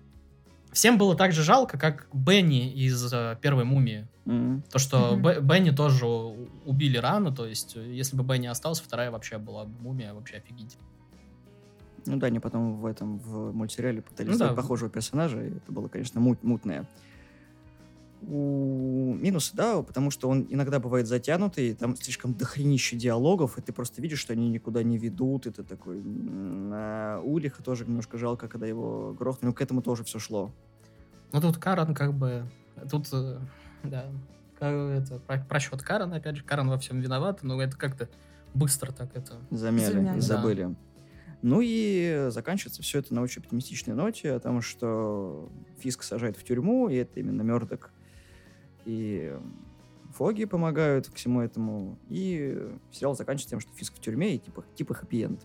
всем 0.73 0.97
было 0.97 1.15
так 1.15 1.31
же 1.31 1.43
жалко, 1.43 1.77
как 1.77 2.07
Бенни 2.13 2.71
из 2.71 3.11
э, 3.13 3.37
первой 3.41 3.63
мумии. 3.63 4.07
Mm-hmm. 4.25 4.63
То, 4.71 4.79
что 4.79 5.15
mm-hmm. 5.15 5.41
Бенни 5.41 5.71
тоже 5.71 6.05
убили 6.05 6.97
рано, 6.97 7.33
то 7.33 7.45
есть, 7.45 7.75
если 7.75 8.15
бы 8.15 8.23
Бенни 8.23 8.47
остался, 8.47 8.83
вторая 8.83 9.11
вообще 9.11 9.37
была 9.37 9.65
мумия, 9.65 10.13
вообще 10.13 10.37
офигительная. 10.37 10.87
Ну 12.05 12.17
да, 12.17 12.27
они 12.27 12.39
потом 12.39 12.75
в 12.77 12.85
этом, 12.85 13.19
в 13.19 13.53
мультсериале 13.53 14.01
пытались 14.01 14.33
ну, 14.33 14.37
да. 14.37 14.53
похожего 14.53 14.89
персонажа, 14.89 15.41
и 15.41 15.47
это 15.55 15.71
было, 15.71 15.87
конечно, 15.87 16.19
мут, 16.19 16.43
мутное. 16.43 16.85
У... 18.27 19.15
Минусы, 19.19 19.55
да, 19.55 19.81
потому 19.81 20.11
что 20.11 20.29
он 20.29 20.47
иногда 20.49 20.79
бывает 20.79 21.07
затянутый, 21.07 21.73
там 21.73 21.95
слишком 21.95 22.33
дохренище 22.33 22.95
диалогов, 22.95 23.57
и 23.57 23.61
ты 23.61 23.73
просто 23.73 24.01
видишь, 24.01 24.19
что 24.19 24.33
они 24.33 24.49
никуда 24.49 24.83
не 24.83 24.97
ведут, 24.97 25.45
и 25.45 25.51
ты 25.51 25.63
такой... 25.63 26.01
На 26.01 27.19
Улиха 27.23 27.61
тоже 27.63 27.85
немножко 27.85 28.17
жалко, 28.17 28.47
когда 28.47 28.65
его 28.65 29.13
грохнули, 29.13 29.51
но 29.51 29.53
к 29.53 29.61
этому 29.61 29.81
тоже 29.81 30.03
все 30.03 30.19
шло. 30.19 30.51
Ну 31.31 31.41
тут 31.41 31.57
Карен 31.57 31.93
как 31.93 32.13
бы... 32.13 32.45
Тут, 32.89 33.07
э, 33.11 33.39
да, 33.83 34.05
это 34.59 35.19
просчет 35.49 35.81
Карен, 35.81 36.13
опять 36.13 36.37
же, 36.37 36.43
Карен 36.43 36.69
во 36.69 36.77
всем 36.77 36.99
виноват, 36.99 37.43
но 37.43 37.61
это 37.61 37.77
как-то 37.77 38.09
быстро 38.53 38.91
так 38.91 39.09
это... 39.15 39.33
Замяли, 39.51 39.93
Замяли. 39.93 40.19
забыли. 40.19 40.63
Да. 40.63 40.75
Ну 41.41 41.59
и 41.61 42.27
заканчивается 42.29 42.81
все 42.81 42.99
это 42.99 43.13
на 43.13 43.21
очень 43.21 43.41
оптимистичной 43.41 43.95
ноте 43.95 44.31
о 44.31 44.39
том, 44.39 44.61
что 44.61 45.51
Фиск 45.79 46.03
сажает 46.03 46.37
в 46.37 46.43
тюрьму, 46.43 46.87
и 46.87 46.95
это 46.95 47.19
именно 47.19 47.41
Мердок 47.41 47.91
и 48.85 49.37
Фоги 50.13 50.45
помогают 50.45 51.07
к 51.09 51.15
всему 51.15 51.41
этому. 51.41 51.97
И 52.09 52.57
сериал 52.91 53.15
заканчивается 53.15 53.49
тем, 53.49 53.59
что 53.59 53.71
Фиск 53.73 53.95
в 53.95 53.99
тюрьме 53.99 54.35
и 54.35 54.39
типа, 54.39 54.63
типа 54.75 54.93
хэппи-энд. 54.93 55.41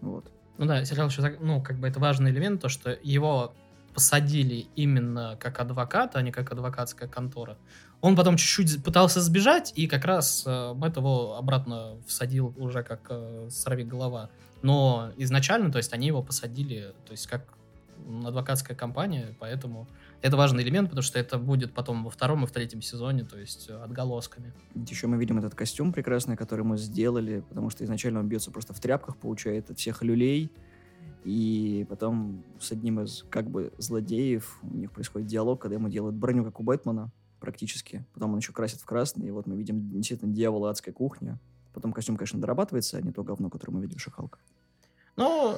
Вот. 0.00 0.30
Ну 0.58 0.66
да, 0.66 0.84
сериал 0.84 1.08
еще, 1.08 1.36
ну, 1.40 1.62
как 1.62 1.78
бы 1.78 1.88
это 1.88 1.98
важный 1.98 2.30
элемент, 2.30 2.60
то, 2.60 2.68
что 2.68 2.96
его 3.02 3.54
посадили 3.94 4.66
именно 4.76 5.36
как 5.40 5.60
адвоката, 5.60 6.18
а 6.18 6.22
не 6.22 6.32
как 6.32 6.50
адвокатская 6.52 7.08
контора. 7.08 7.58
Он 8.00 8.16
потом 8.16 8.36
чуть-чуть 8.36 8.82
пытался 8.82 9.20
сбежать, 9.20 9.72
и 9.76 9.86
как 9.86 10.04
раз 10.04 10.44
э, 10.46 10.72
Мэтт 10.74 10.96
его 10.96 11.36
обратно 11.36 11.98
всадил 12.06 12.54
уже 12.56 12.82
как 12.82 13.00
э, 13.10 13.48
сорви 13.50 13.84
голова. 13.84 14.30
Но 14.62 15.12
изначально, 15.16 15.70
то 15.70 15.78
есть 15.78 15.92
они 15.92 16.06
его 16.06 16.22
посадили, 16.22 16.94
то 17.04 17.12
есть 17.12 17.26
как 17.26 17.42
адвокатская 18.24 18.76
компания, 18.76 19.34
поэтому 19.38 19.88
это 20.20 20.36
важный 20.36 20.62
элемент, 20.62 20.88
потому 20.88 21.02
что 21.02 21.18
это 21.18 21.38
будет 21.38 21.74
потом 21.74 22.04
во 22.04 22.10
втором 22.10 22.44
и 22.44 22.46
в 22.46 22.52
третьем 22.52 22.82
сезоне, 22.82 23.24
то 23.24 23.38
есть 23.38 23.68
отголосками. 23.68 24.52
Еще 24.74 25.06
мы 25.06 25.18
видим 25.18 25.38
этот 25.38 25.54
костюм 25.54 25.92
прекрасный, 25.92 26.36
который 26.36 26.64
мы 26.64 26.78
сделали, 26.78 27.44
потому 27.48 27.70
что 27.70 27.84
изначально 27.84 28.20
он 28.20 28.28
бьется 28.28 28.50
просто 28.50 28.72
в 28.74 28.80
тряпках, 28.80 29.16
получает 29.16 29.70
от 29.70 29.78
всех 29.78 30.02
люлей, 30.02 30.50
и 31.24 31.86
потом 31.88 32.44
с 32.60 32.72
одним 32.72 33.00
из 33.00 33.24
как 33.30 33.48
бы 33.48 33.72
злодеев 33.78 34.58
у 34.62 34.76
них 34.76 34.90
происходит 34.90 35.28
диалог, 35.28 35.60
когда 35.60 35.76
ему 35.76 35.88
делают 35.88 36.16
броню, 36.16 36.44
как 36.44 36.58
у 36.60 36.62
Бэтмена, 36.62 37.10
практически. 37.40 38.04
Потом 38.14 38.32
он 38.32 38.38
еще 38.38 38.52
красит 38.52 38.80
в 38.80 38.84
красный, 38.84 39.26
и 39.26 39.30
вот 39.30 39.46
мы 39.46 39.56
видим 39.56 39.90
действительно 39.90 40.32
дьявола 40.32 40.70
адской 40.70 40.92
кухни. 40.92 41.38
Потом 41.74 41.92
костюм, 41.92 42.16
конечно, 42.16 42.40
дорабатывается, 42.40 42.98
а 42.98 43.00
не 43.00 43.12
то 43.12 43.24
говно, 43.24 43.50
которое 43.50 43.72
мы 43.72 43.82
видели 43.82 43.98
в 43.98 44.02
Шихалка. 44.02 44.38
Ну, 45.16 45.56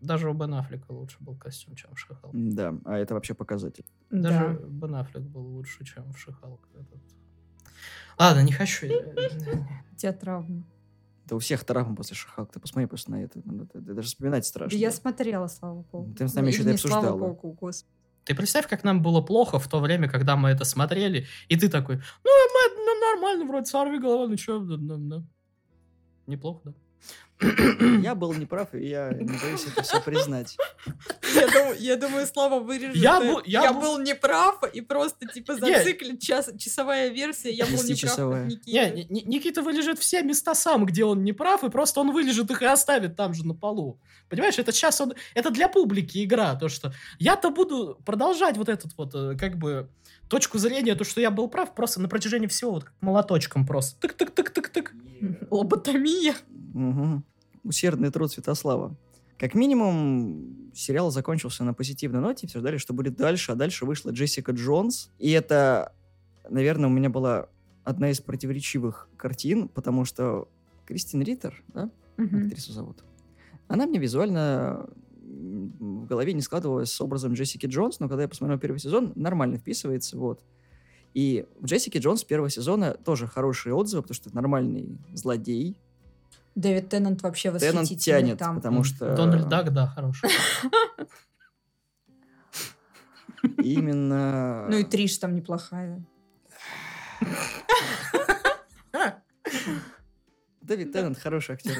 даже 0.00 0.30
у 0.30 0.34
Бен 0.34 0.54
Аффлека 0.54 0.90
лучше 0.92 1.16
был 1.20 1.36
костюм, 1.36 1.74
чем 1.74 1.94
в 1.94 1.98
Шихалке. 1.98 2.36
Да, 2.38 2.74
а 2.84 2.96
это 2.96 3.14
вообще 3.14 3.34
показатель. 3.34 3.84
Даже 4.10 4.58
да. 4.60 4.66
Бен 4.66 4.94
Аффлек 4.94 5.22
был 5.22 5.42
лучше, 5.42 5.84
чем 5.84 6.12
в 6.12 6.18
Шихалке. 6.18 6.70
Этот... 6.74 7.00
Ладно, 8.18 8.40
не 8.40 8.52
хочу. 8.52 8.86
У 9.92 9.96
тебя 9.96 10.12
травма. 10.12 10.64
Да 11.26 11.36
у 11.36 11.38
всех 11.38 11.64
травма 11.64 11.94
после 11.94 12.16
Шихалка. 12.16 12.54
Ты 12.54 12.60
посмотри 12.60 12.86
просто 12.86 13.10
на 13.10 13.22
это. 13.22 13.40
даже 13.44 14.08
вспоминать 14.08 14.46
страшно. 14.46 14.76
Я 14.76 14.90
смотрела, 14.90 15.46
слава 15.46 15.82
богу. 15.82 16.14
Ты 16.14 16.26
с 16.26 16.34
нами 16.34 16.48
еще 16.48 16.62
это 16.62 16.72
обсуждала. 16.72 17.02
Слава 17.02 17.18
богу, 17.18 17.52
господи. 17.52 17.94
Ты 18.24 18.34
представь, 18.34 18.68
как 18.68 18.84
нам 18.84 19.02
было 19.02 19.20
плохо 19.20 19.58
в 19.58 19.68
то 19.68 19.80
время, 19.80 20.08
когда 20.08 20.36
мы 20.36 20.50
это 20.50 20.64
смотрели, 20.64 21.26
и 21.48 21.56
ты 21.56 21.68
такой, 21.68 21.96
ну, 21.96 22.30
мы, 22.30 22.76
ну 22.76 23.00
нормально, 23.14 23.46
вроде 23.46 23.66
сорви 23.66 23.98
голова, 23.98 24.28
ну 24.28 24.36
что, 24.36 24.60
да, 24.60 24.76
да, 24.76 24.96
да. 24.98 25.24
неплохо, 26.26 26.60
да. 26.64 26.74
Я 28.02 28.14
был 28.14 28.34
неправ, 28.34 28.74
и 28.74 28.86
я 28.86 29.10
не 29.12 29.38
боюсь 29.38 29.66
это 29.66 29.82
все 29.82 30.00
признать. 30.00 30.56
Я 31.34 31.46
думаю, 31.46 31.76
я 31.78 31.96
думаю 31.96 32.26
Слава 32.26 32.60
вырежет. 32.60 32.96
Я, 32.96 33.20
был, 33.20 33.42
я, 33.44 33.62
я 33.62 33.72
был... 33.72 33.80
был 33.80 33.98
неправ, 33.98 34.62
и 34.72 34.80
просто, 34.80 35.26
типа, 35.26 35.56
зациклит 35.56 36.20
час, 36.20 36.50
часовая 36.58 37.08
версия, 37.08 37.50
я 37.50 37.64
был 37.64 37.82
неправ, 37.82 38.46
Никита. 38.46 38.90
Не, 38.90 39.22
Никита 39.22 39.62
вылежит 39.62 39.98
все 39.98 40.22
места 40.22 40.54
сам, 40.54 40.84
где 40.84 41.04
он 41.04 41.24
неправ, 41.24 41.64
и 41.64 41.70
просто 41.70 42.00
он 42.00 42.12
вылежит 42.12 42.50
их 42.50 42.62
и 42.62 42.66
оставит 42.66 43.16
там 43.16 43.32
же 43.34 43.46
на 43.46 43.54
полу. 43.54 43.98
Понимаешь, 44.28 44.58
это 44.58 44.72
сейчас 44.72 45.00
он... 45.00 45.14
Это 45.34 45.50
для 45.50 45.68
публики 45.68 46.24
игра, 46.24 46.54
то, 46.54 46.68
что 46.68 46.92
я-то 47.18 47.50
буду 47.50 47.98
продолжать 48.04 48.56
вот 48.56 48.68
этот 48.68 48.92
вот, 48.96 49.14
э, 49.14 49.36
как 49.36 49.56
бы, 49.56 49.88
точку 50.30 50.58
зрения, 50.58 50.94
то, 50.94 51.04
что 51.04 51.20
я 51.20 51.30
был 51.30 51.48
прав, 51.48 51.74
просто 51.74 52.00
на 52.00 52.08
протяжении 52.08 52.46
всего, 52.46 52.70
вот 52.70 52.86
молоточком 53.00 53.66
просто. 53.66 54.06
Тык-тык-тык-тык-тык. 54.06 55.48
Лоботомия. 55.50 56.34
Угу. 56.74 57.22
Усердный 57.64 58.10
труд 58.10 58.32
Святослава. 58.32 58.96
Как 59.38 59.54
минимум, 59.54 60.70
сериал 60.74 61.10
закончился 61.10 61.64
на 61.64 61.74
позитивной 61.74 62.20
ноте, 62.20 62.46
все 62.46 62.60
ждали, 62.60 62.78
что 62.78 62.94
будет 62.94 63.16
дальше, 63.16 63.52
а 63.52 63.54
дальше 63.54 63.84
вышла 63.84 64.10
Джессика 64.10 64.52
Джонс. 64.52 65.10
И 65.18 65.30
это, 65.30 65.94
наверное, 66.48 66.88
у 66.88 66.92
меня 66.92 67.10
была 67.10 67.48
одна 67.84 68.10
из 68.10 68.20
противоречивых 68.20 69.08
картин, 69.16 69.68
потому 69.68 70.04
что 70.04 70.48
Кристин 70.86 71.22
Риттер, 71.22 71.62
да, 71.68 71.90
mm 72.16 72.46
актрису 72.46 72.72
зовут, 72.72 73.02
она 73.66 73.86
мне 73.86 73.98
визуально 73.98 74.88
в 75.40 76.06
голове 76.06 76.32
не 76.32 76.42
складывалась 76.42 76.92
с 76.92 77.00
образом 77.00 77.34
Джессики 77.34 77.66
Джонс, 77.66 78.00
но 78.00 78.08
когда 78.08 78.22
я 78.22 78.28
посмотрел 78.28 78.58
первый 78.58 78.78
сезон, 78.78 79.12
нормально 79.14 79.58
вписывается, 79.58 80.18
вот. 80.18 80.44
И 81.14 81.46
в 81.58 81.66
Джессики 81.66 81.98
Джонс 81.98 82.22
первого 82.24 82.50
сезона 82.50 82.94
тоже 82.94 83.26
хорошие 83.26 83.74
отзывы, 83.74 84.02
потому 84.02 84.14
что 84.14 84.28
это 84.28 84.36
нормальный 84.36 84.98
злодей, 85.12 85.76
Дэвид 86.54 86.88
Теннант 86.88 87.22
вообще 87.22 87.50
восхитительный 87.50 87.86
Теннант 87.86 88.02
тянет, 88.02 88.38
там. 88.38 88.56
потому 88.56 88.84
что... 88.84 89.14
Дональд 89.14 89.48
Дак, 89.48 89.72
да, 89.72 89.86
хороший. 89.86 90.28
Именно... 93.58 94.66
Ну 94.68 94.78
и 94.78 94.84
Триш 94.84 95.16
там 95.18 95.34
неплохая. 95.34 96.04
Дэвид 100.60 100.92
Теннант 100.92 101.18
хороший 101.18 101.54
актер. 101.54 101.78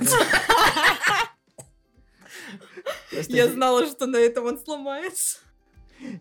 Просто 3.10 3.36
Я 3.36 3.48
знала, 3.48 3.86
что 3.86 4.06
на 4.06 4.16
этом 4.16 4.46
он 4.46 4.58
сломается. 4.58 5.38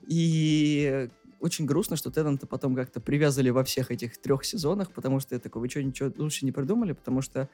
И 0.07 1.09
очень 1.39 1.65
грустно, 1.65 1.95
что 1.95 2.11
Теннанта 2.11 2.47
потом 2.47 2.75
как-то 2.75 2.99
привязали 2.99 3.49
во 3.49 3.63
всех 3.63 3.91
этих 3.91 4.17
трех 4.17 4.43
сезонах, 4.43 4.91
потому 4.91 5.19
что 5.19 5.35
я 5.35 5.39
такой, 5.39 5.61
вы 5.61 5.69
что, 5.69 5.81
ничего 5.81 6.11
лучше 6.17 6.45
не 6.45 6.51
придумали? 6.51 6.91
Потому 6.91 7.21
что 7.21 7.49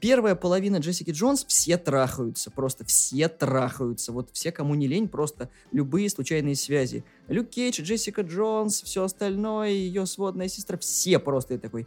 первая 0.00 0.34
половина 0.34 0.78
Джессики 0.78 1.10
Джонс 1.10 1.44
все 1.44 1.78
трахаются, 1.78 2.50
просто 2.50 2.84
все 2.84 3.28
трахаются. 3.28 4.12
Вот 4.12 4.30
все, 4.32 4.52
кому 4.52 4.74
не 4.74 4.86
лень, 4.86 5.08
просто 5.08 5.48
любые 5.70 6.10
случайные 6.10 6.56
связи. 6.56 7.04
Люк 7.28 7.48
Кейдж, 7.48 7.80
Джессика 7.80 8.22
Джонс, 8.22 8.82
все 8.82 9.04
остальное, 9.04 9.70
ее 9.70 10.04
сводная 10.06 10.48
сестра, 10.48 10.76
все 10.76 11.18
просто. 11.18 11.54
Я 11.54 11.60
такой, 11.60 11.86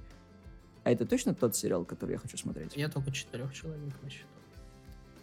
а 0.84 0.92
это 0.92 1.06
точно 1.06 1.36
тот 1.36 1.56
сериал, 1.56 1.86
который 1.86 2.14
я 2.14 2.18
хочу 2.18 2.38
смотреть? 2.38 2.76
Я 2.76 2.90
только 2.90 3.12
четырех 3.12 3.54
человек 3.54 3.94
насчитал. 4.02 4.35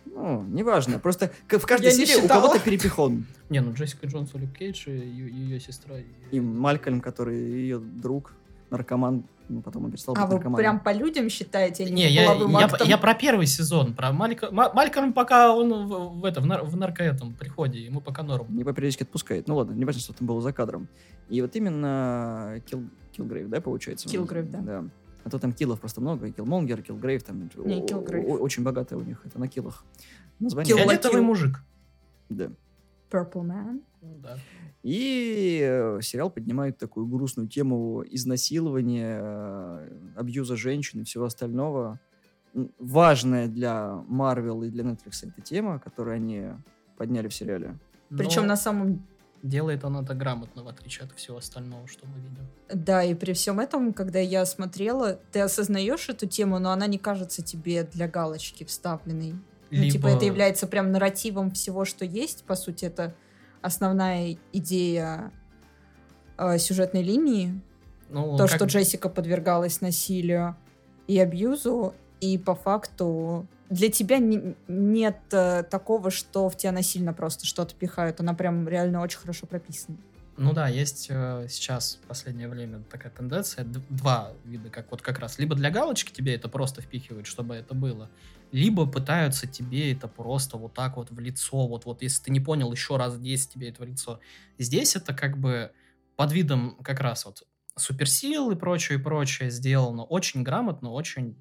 Ну, 0.06 0.42
неважно. 0.42 0.98
Просто 0.98 1.30
в 1.48 1.66
каждой 1.66 1.86
Я 1.86 1.92
серии 1.92 2.24
у 2.24 2.28
кого-то 2.28 2.58
перепихон. 2.60 3.26
Не, 3.50 3.60
ну 3.60 3.72
Джессика 3.72 4.06
Джонс, 4.06 4.30
Люк 4.34 4.52
Кейдж, 4.52 4.88
и 4.88 4.90
ее, 4.92 5.60
сестра. 5.60 5.96
И 6.30 6.40
Малькольм, 6.40 7.00
который 7.00 7.36
ее 7.38 7.78
друг, 7.78 8.34
наркоман, 8.70 9.24
ну, 9.48 9.60
потом 9.60 9.84
он 9.84 9.90
перестал 9.90 10.14
А 10.16 10.20
быть 10.20 10.28
вы 10.28 10.34
наркоманом. 10.36 10.58
прям 10.58 10.80
по 10.80 10.92
людям 10.92 11.28
считаете, 11.28 11.84
а 11.84 11.90
не 11.90 12.08
я, 12.08 12.34
я, 12.34 12.70
я 12.84 12.98
про 12.98 13.14
первый 13.14 13.46
сезон, 13.46 13.92
про 13.94 14.12
Малька, 14.12 14.50
Ма- 14.50 14.72
Малькольм 14.72 15.12
пока 15.12 15.54
он 15.54 15.86
в, 15.86 16.20
в, 16.20 16.24
это, 16.24 16.40
в, 16.40 16.46
нар, 16.46 16.64
в 16.64 16.76
нарко 16.76 17.02
этом 17.02 17.34
приходе, 17.34 17.80
ему 17.80 18.00
пока 18.00 18.22
норм. 18.22 18.46
Не 18.48 18.64
по 18.64 18.72
периодически 18.72 19.02
отпускает. 19.02 19.48
Ну 19.48 19.56
ладно, 19.56 19.72
не 19.72 19.84
важно, 19.84 20.00
что 20.00 20.12
там 20.14 20.26
было 20.26 20.40
за 20.40 20.52
кадром. 20.52 20.88
И 21.28 21.42
вот 21.42 21.54
именно 21.56 22.60
Килл, 22.66 22.84
Киллгрейв, 23.14 23.48
да, 23.48 23.60
получается? 23.60 24.08
Киллгрейв, 24.08 24.50
да. 24.50 24.58
Да. 24.60 24.84
А 25.24 25.30
то 25.30 25.38
там 25.38 25.52
киллов 25.52 25.80
просто 25.80 26.00
много. 26.00 26.30
Киллмонгер, 26.30 26.82
Киллгрейв, 26.82 27.22
там 27.22 27.48
Не, 27.64 27.86
Киллгрейв. 27.86 28.26
очень 28.40 28.62
богатое 28.62 28.98
у 28.98 29.02
них 29.02 29.22
это 29.24 29.38
на 29.38 29.48
киллах. 29.48 29.84
Название. 30.40 30.76
Фиолетовый 30.76 31.18
Килл. 31.18 31.24
мужик. 31.24 31.64
Да. 32.28 32.50
Purple 33.10 33.42
Man. 33.42 33.82
Ну 34.00 34.18
да. 34.22 34.38
И 34.82 35.60
э, 35.62 36.00
сериал 36.02 36.30
поднимает 36.30 36.78
такую 36.78 37.06
грустную 37.06 37.48
тему 37.48 38.02
изнасилования, 38.10 39.20
э, 39.22 39.88
абьюза 40.16 40.56
женщин 40.56 41.02
и 41.02 41.04
всего 41.04 41.26
остального. 41.26 42.00
Важная 42.78 43.46
для 43.46 44.02
Марвел 44.08 44.62
и 44.62 44.70
для 44.70 44.84
Netflix 44.84 45.20
эта 45.22 45.40
тема, 45.40 45.78
которую 45.78 46.16
они 46.16 46.48
подняли 46.96 47.28
в 47.28 47.34
сериале. 47.34 47.78
Причем 48.08 48.42
Но 48.42 48.48
на 48.48 48.56
самом... 48.56 49.06
делает 49.42 49.84
он 49.84 49.96
это 49.98 50.14
грамотно, 50.14 50.62
в 50.62 50.68
отличие 50.68 51.04
от 51.06 51.12
всего 51.18 51.38
остального, 51.38 51.86
что 51.88 52.06
мы 52.06 52.18
видим. 52.20 52.46
Да, 52.72 53.02
и 53.02 53.14
при 53.14 53.32
всем 53.32 53.60
этом, 53.60 53.92
когда 53.92 54.18
я 54.20 54.46
смотрела, 54.46 55.18
ты 55.32 55.40
осознаешь 55.40 56.08
эту 56.08 56.26
тему, 56.26 56.58
но 56.58 56.70
она 56.70 56.86
не 56.86 56.98
кажется 56.98 57.42
тебе 57.42 57.82
для 57.84 58.08
галочки 58.08 58.64
вставленной. 58.64 59.34
Ну, 59.70 59.88
типа, 59.88 60.08
это 60.08 60.24
является 60.26 60.66
прям 60.66 60.92
нарративом 60.92 61.50
всего, 61.50 61.84
что 61.84 62.04
есть. 62.04 62.44
По 62.44 62.54
сути, 62.54 62.84
это 62.84 63.14
основная 63.62 64.36
идея 64.52 65.32
э, 66.38 66.58
сюжетной 66.58 67.02
линии. 67.02 67.60
ну, 68.10 68.36
То, 68.36 68.46
как- 68.46 68.56
что 68.56 68.64
Джессика 68.66 69.08
подвергалась 69.08 69.80
насилию 69.80 70.56
и 71.06 71.18
абьюзу, 71.18 71.94
и 72.20 72.38
по 72.38 72.54
факту 72.54 73.46
для 73.72 73.90
тебя 73.90 74.18
не- 74.18 74.54
нет 74.68 75.18
э, 75.32 75.62
такого, 75.64 76.10
что 76.10 76.48
в 76.48 76.56
тебя 76.56 76.72
насильно 76.72 77.12
просто 77.12 77.46
что-то 77.46 77.74
пихают. 77.74 78.20
Она 78.20 78.34
прям 78.34 78.68
реально 78.68 79.00
очень 79.00 79.18
хорошо 79.18 79.46
прописана. 79.46 79.96
Ну 80.36 80.52
да, 80.52 80.68
есть 80.68 81.06
э, 81.10 81.46
сейчас 81.48 81.98
в 82.02 82.06
последнее 82.06 82.48
время 82.48 82.82
такая 82.90 83.12
тенденция, 83.12 83.66
два 83.90 84.32
вида, 84.44 84.70
как 84.70 84.90
вот 84.90 85.02
как 85.02 85.18
раз, 85.18 85.38
либо 85.38 85.54
для 85.54 85.70
галочки 85.70 86.10
тебе 86.10 86.34
это 86.34 86.48
просто 86.48 86.80
впихивают, 86.80 87.26
чтобы 87.26 87.54
это 87.54 87.74
было, 87.74 88.10
либо 88.50 88.86
пытаются 88.86 89.46
тебе 89.46 89.92
это 89.92 90.08
просто 90.08 90.56
вот 90.56 90.72
так 90.72 90.96
вот 90.96 91.10
в 91.10 91.18
лицо, 91.18 91.66
вот, 91.66 91.84
вот 91.84 92.02
если 92.02 92.24
ты 92.24 92.30
не 92.30 92.40
понял, 92.40 92.72
еще 92.72 92.96
раз 92.96 93.18
10 93.18 93.50
тебе 93.50 93.68
это 93.68 93.82
в 93.82 93.86
лицо. 93.86 94.20
Здесь 94.58 94.96
это 94.96 95.14
как 95.14 95.36
бы 95.36 95.70
под 96.16 96.32
видом 96.32 96.76
как 96.82 97.00
раз 97.00 97.26
вот 97.26 97.42
суперсил 97.76 98.50
и 98.50 98.54
прочее, 98.54 98.98
и 98.98 99.02
прочее 99.02 99.50
сделано 99.50 100.04
очень 100.04 100.42
грамотно, 100.42 100.90
очень 100.92 101.36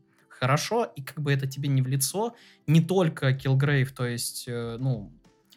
хорошо, 0.46 0.86
и 0.96 1.04
как 1.04 1.20
бы 1.22 1.32
это 1.32 1.46
тебе 1.46 1.70
не 1.70 1.84
в 1.84 1.88
лицо, 1.88 2.34
не 2.66 2.82
только 2.82 3.32
Киллгрейв, 3.34 3.92
то 3.92 4.08
есть, 4.08 4.46
э, 4.48 4.78
ну, 4.80 5.12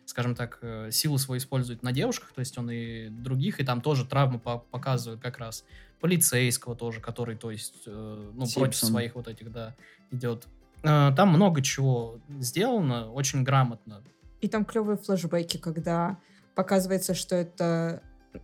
скажем 0.05 0.35
так, 0.35 0.59
э, 0.61 0.90
силу 0.92 1.16
свою 1.16 1.38
использует 1.38 1.83
на 1.83 1.90
девушках, 1.92 2.33
то 2.35 2.40
есть 2.40 2.59
он 2.59 2.70
и 2.70 3.09
других, 3.09 3.61
и 3.61 3.64
там 3.64 3.81
тоже 3.81 4.05
травмы 4.05 4.38
по- 4.38 4.59
показывают 4.59 5.23
как 5.23 5.38
раз 5.38 5.64
полицейского 6.01 6.77
тоже, 6.77 7.01
который, 7.01 7.35
то 7.37 7.51
есть, 7.51 7.85
э, 7.87 8.31
ну, 8.35 8.40
против 8.55 8.77
Симпсон. 8.77 8.88
своих 8.90 9.14
вот 9.14 9.27
этих, 9.27 9.51
да, 9.51 9.75
идет. 10.11 10.47
Э, 10.83 11.12
Там 11.16 11.31
много 11.31 11.62
чего 11.62 12.20
сделано, 12.38 13.11
очень 13.11 13.42
грамотно. 13.42 14.03
И 14.42 14.49
там 14.49 14.66
клевые 14.66 14.99
флешбеки, 14.99 15.57
когда 15.57 16.18
показывается, 16.55 17.14
что 17.14 17.35
это... 17.37 18.03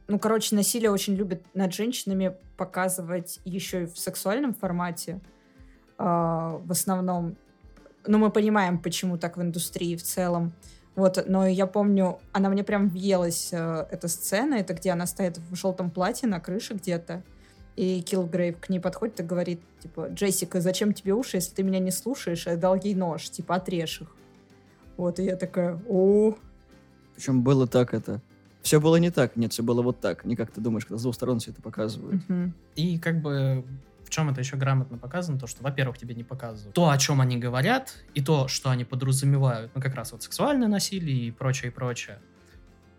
Ну, 0.08 0.18
короче, 0.18 0.56
насилие 0.56 0.90
очень 0.90 1.14
любят 1.16 1.42
над 1.52 1.74
женщинами 1.74 2.34
показывать 2.56 3.40
еще 3.44 3.82
и 3.82 3.86
в 3.86 3.98
сексуальном 3.98 4.54
формате. 4.54 5.20
А, 6.02 6.58
в 6.64 6.72
основном. 6.72 7.36
Ну, 8.06 8.16
мы 8.16 8.30
понимаем, 8.30 8.78
почему 8.78 9.18
так 9.18 9.36
в 9.36 9.42
индустрии 9.42 9.96
в 9.96 10.02
целом. 10.02 10.52
Вот, 10.94 11.22
но 11.26 11.46
я 11.46 11.66
помню, 11.66 12.18
она 12.32 12.48
мне 12.48 12.64
прям 12.64 12.88
въелась, 12.88 13.50
э, 13.52 13.86
эта 13.90 14.08
сцена, 14.08 14.54
это 14.54 14.72
где 14.72 14.90
она 14.90 15.06
стоит 15.06 15.36
в 15.36 15.54
желтом 15.54 15.90
платье 15.90 16.26
на 16.26 16.40
крыше 16.40 16.74
где-то, 16.74 17.22
и 17.76 18.00
Киллгрейв 18.00 18.58
к 18.58 18.70
ней 18.70 18.80
подходит 18.80 19.20
и 19.20 19.22
говорит, 19.22 19.60
типа, 19.82 20.08
Джессика, 20.08 20.62
зачем 20.62 20.94
тебе 20.94 21.12
уши, 21.12 21.36
если 21.36 21.54
ты 21.54 21.62
меня 21.62 21.78
не 21.78 21.90
слушаешь? 21.90 22.46
Я 22.46 22.56
дал 22.56 22.76
ей 22.76 22.94
нож, 22.94 23.28
типа, 23.28 23.56
отрежь 23.56 24.00
их. 24.00 24.08
Вот, 24.96 25.18
и 25.18 25.24
я 25.24 25.36
такая, 25.36 25.78
о, 25.86 26.34
Причем 27.14 27.42
было 27.42 27.66
так 27.66 27.92
это. 27.92 28.22
Все 28.62 28.80
было 28.80 28.96
не 28.96 29.10
так. 29.10 29.36
Нет, 29.36 29.52
все 29.52 29.62
было 29.62 29.82
вот 29.82 30.00
так. 30.00 30.24
Не 30.24 30.34
как 30.34 30.50
ты 30.50 30.60
думаешь, 30.62 30.86
когда 30.86 30.98
с 30.98 31.02
двух 31.02 31.14
сторон 31.14 31.40
все 31.40 31.50
это 31.50 31.60
показывают. 31.62 32.26
мгм. 32.28 32.54
И 32.74 32.98
как 32.98 33.20
бы 33.20 33.64
чем 34.10 34.28
это 34.28 34.40
еще 34.40 34.56
грамотно 34.56 34.98
показано, 34.98 35.38
то, 35.38 35.46
что, 35.46 35.62
во-первых, 35.62 35.98
тебе 35.98 36.14
не 36.14 36.24
показывают 36.24 36.74
то, 36.74 36.90
о 36.90 36.98
чем 36.98 37.20
они 37.20 37.38
говорят, 37.38 37.94
и 38.14 38.22
то, 38.22 38.48
что 38.48 38.70
они 38.70 38.84
подразумевают, 38.84 39.72
ну, 39.74 39.80
как 39.80 39.94
раз 39.94 40.12
вот 40.12 40.22
сексуальное 40.22 40.68
насилие 40.68 41.28
и 41.28 41.30
прочее, 41.30 41.70
и 41.70 41.74
прочее. 41.74 42.18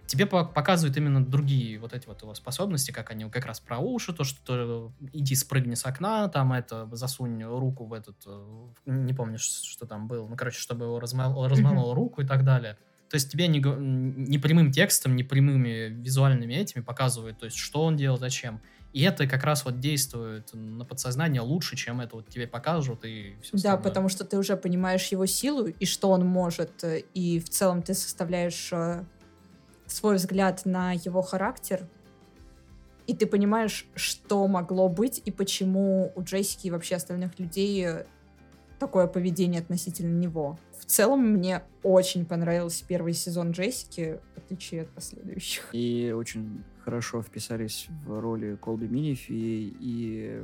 Тебе 0.07 0.25
по- 0.25 0.43
показывают 0.43 0.97
именно 0.97 1.23
другие 1.23 1.79
вот 1.79 1.93
эти 1.93 2.07
вот 2.07 2.21
его 2.21 2.33
способности, 2.33 2.91
как 2.91 3.11
они 3.11 3.29
как 3.29 3.45
раз 3.45 3.59
про 3.61 3.77
уши, 3.77 4.11
то, 4.13 4.25
что 4.25 4.91
э, 5.01 5.07
иди 5.13 5.35
спрыгни 5.35 5.75
с 5.75 5.85
окна, 5.85 6.27
там 6.27 6.51
это, 6.51 6.89
засунь 6.91 7.41
руку 7.43 7.85
в 7.85 7.93
этот, 7.93 8.17
э, 8.25 8.67
не 8.85 9.13
помню, 9.13 9.37
что 9.37 9.85
там 9.85 10.07
было, 10.07 10.27
ну, 10.27 10.35
короче, 10.35 10.59
чтобы 10.59 10.85
его 10.85 10.99
размал, 10.99 11.47
размолол 11.47 11.93
руку 11.93 12.21
и 12.21 12.25
так 12.25 12.43
далее. 12.43 12.77
То 13.09 13.15
есть 13.15 13.29
тебе 13.29 13.47
не, 13.47 13.59
не 13.59 14.37
прямым 14.37 14.71
текстом, 14.71 15.17
не 15.17 15.23
прямыми 15.23 15.89
визуальными 15.89 16.53
этими 16.53 16.81
показывают, 16.81 17.39
то 17.39 17.45
есть 17.45 17.57
что 17.57 17.83
он 17.83 17.97
делал, 17.97 18.17
зачем. 18.17 18.61
И 18.93 19.03
это 19.03 19.25
как 19.25 19.43
раз 19.43 19.63
вот 19.63 19.79
действует 19.79 20.49
на 20.53 20.83
подсознание 20.83 21.41
лучше, 21.41 21.77
чем 21.77 22.01
это 22.01 22.17
вот 22.17 22.27
тебе 22.27 22.45
покажут 22.45 23.05
и 23.05 23.35
все 23.41 23.57
Да, 23.57 23.77
потому 23.77 24.09
что 24.09 24.25
ты 24.25 24.37
уже 24.37 24.57
понимаешь 24.57 25.07
его 25.07 25.25
силу 25.25 25.67
и 25.67 25.85
что 25.85 26.09
он 26.09 26.25
может, 26.25 26.83
э, 26.83 27.03
и 27.13 27.39
в 27.39 27.49
целом 27.49 27.83
ты 27.83 27.93
составляешь 27.93 28.69
э, 28.73 29.05
свой 29.87 30.15
взгляд 30.15 30.65
на 30.65 30.91
его 30.91 31.21
характер, 31.21 31.87
и 33.07 33.15
ты 33.15 33.25
понимаешь, 33.25 33.87
что 33.95 34.45
могло 34.47 34.89
быть 34.89 35.21
и 35.23 35.31
почему 35.31 36.11
у 36.15 36.23
Джессики 36.23 36.67
и 36.67 36.71
вообще 36.71 36.95
остальных 36.95 37.39
людей 37.39 37.85
э, 37.85 38.05
такое 38.77 39.07
поведение 39.07 39.61
относительно 39.61 40.17
него. 40.17 40.59
В 40.77 40.85
целом 40.85 41.21
мне 41.21 41.61
очень 41.83 42.25
понравился 42.25 42.83
первый 42.85 43.13
сезон 43.13 43.51
Джессики, 43.51 44.19
в 44.35 44.37
отличие 44.39 44.81
от 44.81 44.89
последующих. 44.89 45.69
И 45.71 46.13
очень 46.15 46.63
хорошо 46.83 47.21
вписались 47.21 47.87
в 48.05 48.19
роли 48.19 48.55
Колби 48.61 48.87
Минифи 48.87 49.31
и... 49.31 50.43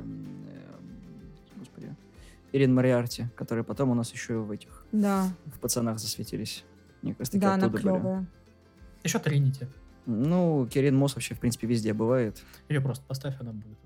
Господи. 1.58 1.94
Ирин 2.52 2.74
Мариарти, 2.74 3.26
которые 3.36 3.64
потом 3.64 3.90
у 3.90 3.94
нас 3.94 4.12
еще 4.12 4.34
и 4.34 4.36
в 4.36 4.50
этих, 4.50 4.84
Да, 4.92 5.28
в 5.46 5.58
пацанах 5.58 5.98
засветились. 5.98 6.64
Мне 7.02 7.14
кажется, 7.14 7.38
да, 7.38 7.54
она 7.54 7.66
оттуда 7.66 7.70
были. 7.70 7.82
клевая. 7.82 8.26
Еще 9.04 9.18
Тринити. 9.18 9.66
Ну, 10.06 10.66
Кирин 10.72 10.96
Мосс 10.96 11.14
вообще, 11.14 11.34
в 11.34 11.38
принципе, 11.40 11.66
везде 11.66 11.92
бывает. 11.92 12.42
Или 12.68 12.78
просто 12.78 13.04
поставь, 13.06 13.34
она 13.40 13.52
будет. 13.52 13.76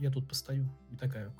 Я 0.00 0.10
тут 0.10 0.28
постою. 0.28 0.68
И 0.90 0.96
такая 0.96 1.32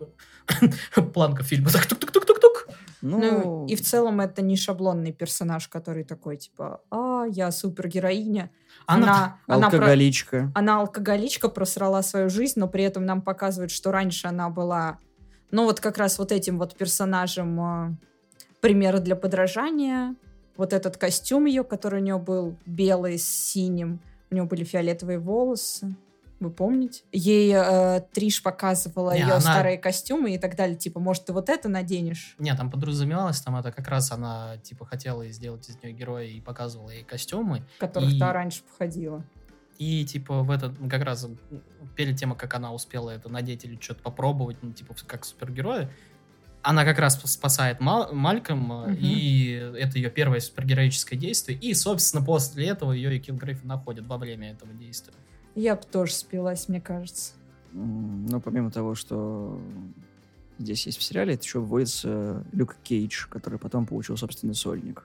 планка 1.13 1.43
фильма. 1.43 1.71
Так 1.71 1.87
тук-тук-тук-тук-тук. 1.87 2.69
Ну, 3.03 3.19
Ну, 3.19 3.67
и 3.67 3.75
в 3.75 3.81
целом 3.81 4.21
это 4.21 4.41
не 4.43 4.57
шаблонный 4.57 5.13
персонаж, 5.13 5.67
который 5.69 6.05
такой, 6.05 6.37
типа, 6.37 6.81
а, 6.91 7.25
я 7.29 7.51
супергероиня. 7.51 8.51
Она... 8.89 9.07
Она, 9.07 9.39
она, 9.47 9.71
про- 9.71 9.79
алкоголичка. 9.79 10.51
она 10.55 10.81
алкоголичка, 10.81 11.49
просрала 11.51 12.03
свою 12.03 12.31
жизнь, 12.31 12.59
но 12.59 12.69
при 12.69 12.85
этом 12.85 13.05
нам 13.05 13.21
показывают, 13.21 13.71
что 13.71 13.93
раньше 13.93 14.29
она 14.29 14.49
была, 14.49 14.99
ну, 15.51 15.65
вот 15.65 15.79
как 15.81 15.99
раз 15.99 16.19
вот 16.19 16.33
этим 16.33 16.59
вот 16.59 16.75
персонажем 16.75 17.61
э, 17.61 17.97
примера 18.63 18.99
для 18.99 19.15
подражания. 19.15 20.17
Вот 20.57 20.73
этот 20.73 20.97
костюм 20.97 21.45
ее, 21.45 21.65
который 21.65 22.01
у 22.01 22.03
нее 22.03 22.19
был 22.19 22.57
белый 22.65 23.19
с 23.19 23.29
синим, 23.29 24.01
у 24.31 24.35
нее 24.35 24.45
были 24.45 24.65
фиолетовые 24.65 25.19
волосы. 25.19 25.95
Вы 26.41 26.51
помните? 26.51 27.03
Ей 27.11 27.53
э, 27.53 28.01
Триш 28.13 28.43
показывала 28.43 29.13
Не, 29.13 29.21
ее 29.21 29.25
она- 29.33 29.41
старые 29.41 29.77
костюмы 29.77 30.35
и 30.35 30.39
так 30.39 30.55
далее. 30.57 30.77
Типа, 30.77 31.01
может, 31.01 31.25
ты 31.25 31.33
вот 31.33 31.49
это 31.49 31.69
наденешь? 31.69 32.37
Не, 32.39 32.55
там 32.55 32.71
подразумевалось, 32.71 33.41
там 33.41 33.57
это 33.57 33.73
как 33.73 33.89
раз 33.89 34.13
она, 34.13 34.57
типа, 34.59 34.87
хотела 34.87 35.27
сделать 35.29 35.69
из 35.69 35.83
нее 35.83 35.93
героя 35.93 36.27
и 36.27 36.41
показывала 36.41 36.91
ей 36.91 37.03
костюмы. 37.03 37.65
Которых 37.79 38.13
И- 38.13 38.19
та 38.21 38.33
раньше 38.33 38.63
походила. 38.63 39.25
И, 39.79 40.05
типа, 40.05 40.43
в 40.43 40.51
этот, 40.51 40.79
ну, 40.81 40.89
как 40.89 41.03
раз 41.03 41.27
перед 41.97 42.17
тем, 42.17 42.35
как 42.35 42.55
она 42.55 42.73
успела 42.73 43.11
это 43.11 43.29
надеть 43.29 43.65
или 43.65 43.77
что-то 43.81 44.03
попробовать, 44.03 44.57
ну, 44.63 44.73
типа, 44.73 44.95
как 45.07 45.25
супергероя, 45.25 45.91
она 46.63 46.85
как 46.85 46.99
раз 46.99 47.21
спасает 47.23 47.79
Мал- 47.81 48.13
Малькольма, 48.13 48.87
Мгм. 48.89 48.97
и 49.01 49.51
это 49.79 49.97
ее 49.99 50.11
первое 50.11 50.41
супергероическое 50.41 51.19
действие. 51.19 51.59
И, 51.59 51.75
собственно, 51.75 52.25
после 52.25 52.67
этого 52.69 52.93
ее 52.93 53.17
и 53.17 53.21
Килгрейв 53.21 53.63
находят 53.65 54.07
во 54.07 54.19
время 54.19 54.51
этого 54.53 54.73
действия. 54.73 55.15
Я 55.59 55.75
бы 55.75 55.83
тоже 55.83 56.13
спилась, 56.13 56.69
мне 56.69 56.81
кажется. 56.81 57.33
Ну, 57.73 58.41
помимо 58.41 58.71
того, 58.71 58.95
что 58.95 59.61
здесь 60.57 60.87
есть 60.87 60.99
в 60.99 61.03
сериале, 61.03 61.35
это 61.35 61.43
еще 61.43 61.59
вводится 61.59 62.45
Люк 62.53 62.77
Кейдж, 62.85 63.27
который 63.29 63.59
потом 63.59 63.85
получил 63.85 64.17
собственный 64.17 64.55
сольник. 64.55 65.05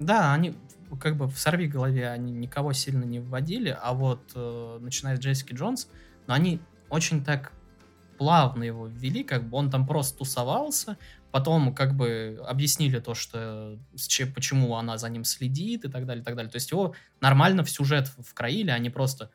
Да, 0.00 0.32
они 0.32 0.56
как 1.00 1.16
бы 1.16 1.28
в 1.28 1.38
«Сорви 1.38 1.68
голове» 1.68 2.08
они 2.08 2.32
никого 2.32 2.72
сильно 2.72 3.04
не 3.04 3.20
вводили, 3.20 3.76
а 3.80 3.94
вот 3.94 4.32
э, 4.34 4.78
начиная 4.80 5.16
с 5.16 5.20
Джессики 5.20 5.52
Джонс, 5.52 5.88
но 6.26 6.34
они 6.34 6.60
очень 6.88 7.22
так 7.22 7.52
плавно 8.18 8.64
его 8.64 8.88
ввели, 8.88 9.22
как 9.22 9.48
бы 9.48 9.58
он 9.58 9.70
там 9.70 9.86
просто 9.86 10.18
тусовался, 10.18 10.98
потом 11.30 11.72
как 11.72 11.94
бы 11.94 12.42
объяснили 12.48 12.98
то, 12.98 13.14
что 13.14 13.78
с 13.94 14.08
чем, 14.08 14.32
почему 14.32 14.74
она 14.74 14.98
за 14.98 15.08
ним 15.08 15.22
следит 15.22 15.84
и 15.84 15.88
так 15.88 16.04
далее, 16.04 16.22
и 16.22 16.24
так 16.24 16.34
далее. 16.34 16.50
То 16.50 16.56
есть 16.56 16.72
его 16.72 16.96
нормально 17.20 17.62
в 17.62 17.70
сюжет 17.70 18.08
вкроили, 18.08 18.70
а 18.70 18.78
не 18.80 18.90
просто 18.90 19.30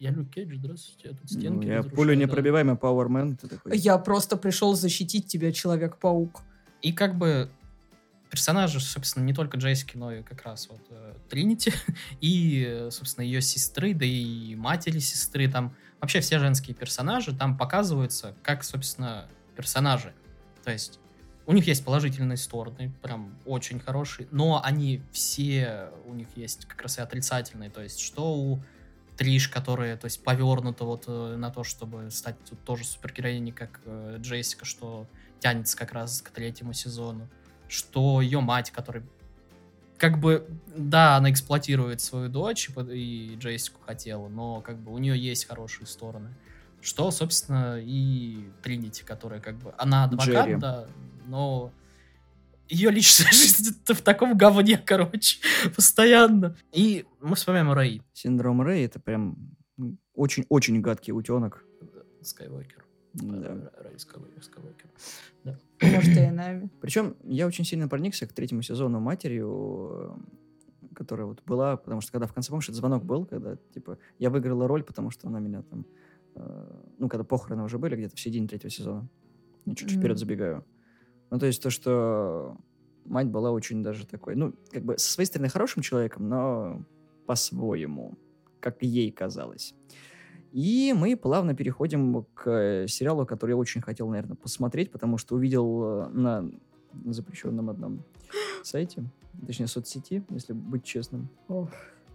я 0.00 0.10
Люк 0.10 0.30
Кейдж, 0.30 0.56
здравствуйте, 0.56 1.08
я 1.08 1.10
тут 1.10 1.30
Ну, 1.30 1.38
стенки 1.38 1.66
я 1.66 1.76
разрушаю, 1.78 1.96
пулю 1.96 2.14
да». 2.14 2.20
непробиваемый 2.22 2.76
Пауэрмен. 2.76 3.36
Ты 3.36 3.48
такой... 3.48 3.76
Я 3.76 3.98
просто 3.98 4.38
пришел 4.38 4.74
защитить 4.74 5.26
тебя, 5.26 5.52
Человек-паук. 5.52 6.40
И 6.80 6.92
как 6.92 7.18
бы 7.18 7.50
персонажи, 8.30 8.80
собственно, 8.80 9.24
не 9.24 9.34
только 9.34 9.58
Джессики, 9.58 9.98
но 9.98 10.10
и 10.10 10.22
как 10.22 10.42
раз 10.42 10.68
вот 10.70 10.80
э, 10.88 11.14
Тринити 11.28 11.74
и, 12.22 12.64
э, 12.66 12.90
собственно, 12.90 13.24
ее 13.24 13.42
сестры, 13.42 13.92
да 13.92 14.06
и 14.06 14.54
матери 14.54 15.00
сестры, 15.00 15.50
там 15.50 15.74
вообще 16.00 16.20
все 16.20 16.38
женские 16.38 16.74
персонажи 16.74 17.36
там 17.36 17.58
показываются 17.58 18.34
как, 18.42 18.64
собственно, 18.64 19.28
персонажи. 19.54 20.14
То 20.64 20.70
есть 20.70 20.98
у 21.44 21.52
них 21.52 21.66
есть 21.66 21.84
положительные 21.84 22.38
стороны, 22.38 22.90
прям 23.02 23.34
очень 23.44 23.78
хорошие, 23.78 24.28
но 24.30 24.62
они 24.64 25.02
все, 25.12 25.90
у 26.06 26.14
них 26.14 26.28
есть 26.36 26.64
как 26.64 26.80
раз 26.80 26.96
и 26.96 27.02
отрицательные, 27.02 27.68
то 27.68 27.82
есть 27.82 28.00
что 28.00 28.32
у 28.34 28.60
Триш, 29.20 29.48
которая, 29.48 29.98
то 29.98 30.06
есть, 30.06 30.24
повернута 30.24 30.84
вот 30.84 31.04
э, 31.06 31.36
на 31.36 31.50
то, 31.50 31.62
чтобы 31.62 32.10
стать 32.10 32.36
тут 32.48 32.58
тоже 32.64 32.86
супергероиней, 32.86 33.52
как 33.52 33.82
э, 33.84 34.16
Джессика, 34.18 34.64
что 34.64 35.06
тянется 35.40 35.76
как 35.76 35.92
раз 35.92 36.22
к 36.22 36.30
третьему 36.30 36.72
сезону, 36.72 37.28
что 37.68 38.22
ее 38.22 38.40
мать, 38.40 38.70
которая 38.70 39.04
как 39.98 40.18
бы, 40.18 40.48
да, 40.74 41.16
она 41.16 41.30
эксплуатирует 41.30 42.00
свою 42.00 42.30
дочь 42.30 42.70
и 42.90 43.36
Джессику 43.38 43.82
хотела, 43.84 44.28
но 44.28 44.62
как 44.62 44.78
бы 44.78 44.90
у 44.90 44.96
нее 44.96 45.18
есть 45.18 45.44
хорошие 45.44 45.86
стороны. 45.86 46.30
Что, 46.80 47.10
собственно, 47.10 47.78
и 47.78 48.48
Тринити, 48.62 49.04
которая 49.04 49.40
как 49.40 49.58
бы, 49.58 49.74
она 49.76 50.04
адвокат, 50.04 50.28
Джерри. 50.46 50.54
да, 50.54 50.86
но 51.26 51.72
ее 52.70 52.90
личная 52.90 53.30
жизнь 53.32 53.74
в 53.86 54.02
таком 54.02 54.36
говне, 54.36 54.78
короче, 54.78 55.38
постоянно. 55.74 56.56
И 56.72 57.04
мы 57.20 57.36
вспоминаем 57.36 57.72
Рэй 57.72 58.02
Синдром 58.12 58.62
Рэй 58.62 58.84
это 58.84 59.00
прям 59.00 59.56
очень-очень 60.14 60.80
гадкий 60.80 61.12
утенок. 61.12 61.64
Скайуокер. 62.22 62.84
Да. 63.14 63.72
Рэй 63.78 63.98
Скайуокер. 63.98 64.42
Скайуокер. 64.42 64.90
Может, 65.82 66.16
и 66.16 66.30
нами. 66.30 66.70
Причем 66.80 67.16
я 67.24 67.46
очень 67.46 67.64
сильно 67.64 67.88
проникся 67.88 68.26
к 68.26 68.32
третьему 68.32 68.62
сезону 68.62 69.00
матерью, 69.00 70.22
которая 70.94 71.26
вот 71.26 71.42
была, 71.44 71.76
потому 71.76 72.00
что 72.00 72.12
когда 72.12 72.26
в 72.26 72.32
конце, 72.32 72.50
помнишь, 72.50 72.66
этот 72.66 72.76
звонок 72.76 73.04
был, 73.04 73.24
когда, 73.24 73.56
типа, 73.72 73.98
я 74.18 74.30
выиграла 74.30 74.68
роль, 74.68 74.82
потому 74.82 75.10
что 75.10 75.28
она 75.28 75.40
меня 75.40 75.62
там, 75.62 75.86
э, 76.34 76.82
ну, 76.98 77.08
когда 77.08 77.24
похороны 77.24 77.62
уже 77.62 77.78
были, 77.78 77.96
где-то 77.96 78.16
в 78.16 78.20
середине 78.20 78.48
третьего 78.48 78.70
сезона. 78.70 79.08
Я 79.64 79.74
чуть-чуть 79.74 79.98
вперед 79.98 80.18
забегаю. 80.18 80.64
Ну, 81.30 81.38
то 81.38 81.46
есть 81.46 81.62
то, 81.62 81.70
что 81.70 82.56
мать 83.04 83.28
была 83.28 83.50
очень 83.50 83.82
даже 83.82 84.06
такой, 84.06 84.34
ну, 84.36 84.52
как 84.70 84.84
бы 84.84 84.98
со 84.98 85.12
своей 85.12 85.26
стороны 85.26 85.48
хорошим 85.48 85.82
человеком, 85.82 86.28
но 86.28 86.82
по-своему, 87.26 88.18
как 88.60 88.82
ей 88.82 89.10
казалось. 89.10 89.74
И 90.52 90.92
мы 90.96 91.16
плавно 91.16 91.54
переходим 91.54 92.24
к 92.34 92.86
сериалу, 92.88 93.24
который 93.24 93.50
я 93.50 93.56
очень 93.56 93.80
хотел, 93.80 94.08
наверное, 94.08 94.36
посмотреть, 94.36 94.90
потому 94.90 95.16
что 95.16 95.36
увидел 95.36 95.84
э, 95.84 96.08
на 96.08 96.50
запрещенном 97.04 97.70
одном 97.70 98.02
сайте, 98.64 99.04
точнее, 99.46 99.68
соцсети, 99.68 100.24
если 100.30 100.52
быть 100.52 100.82
честным. 100.82 101.28
Ох. 101.46 101.70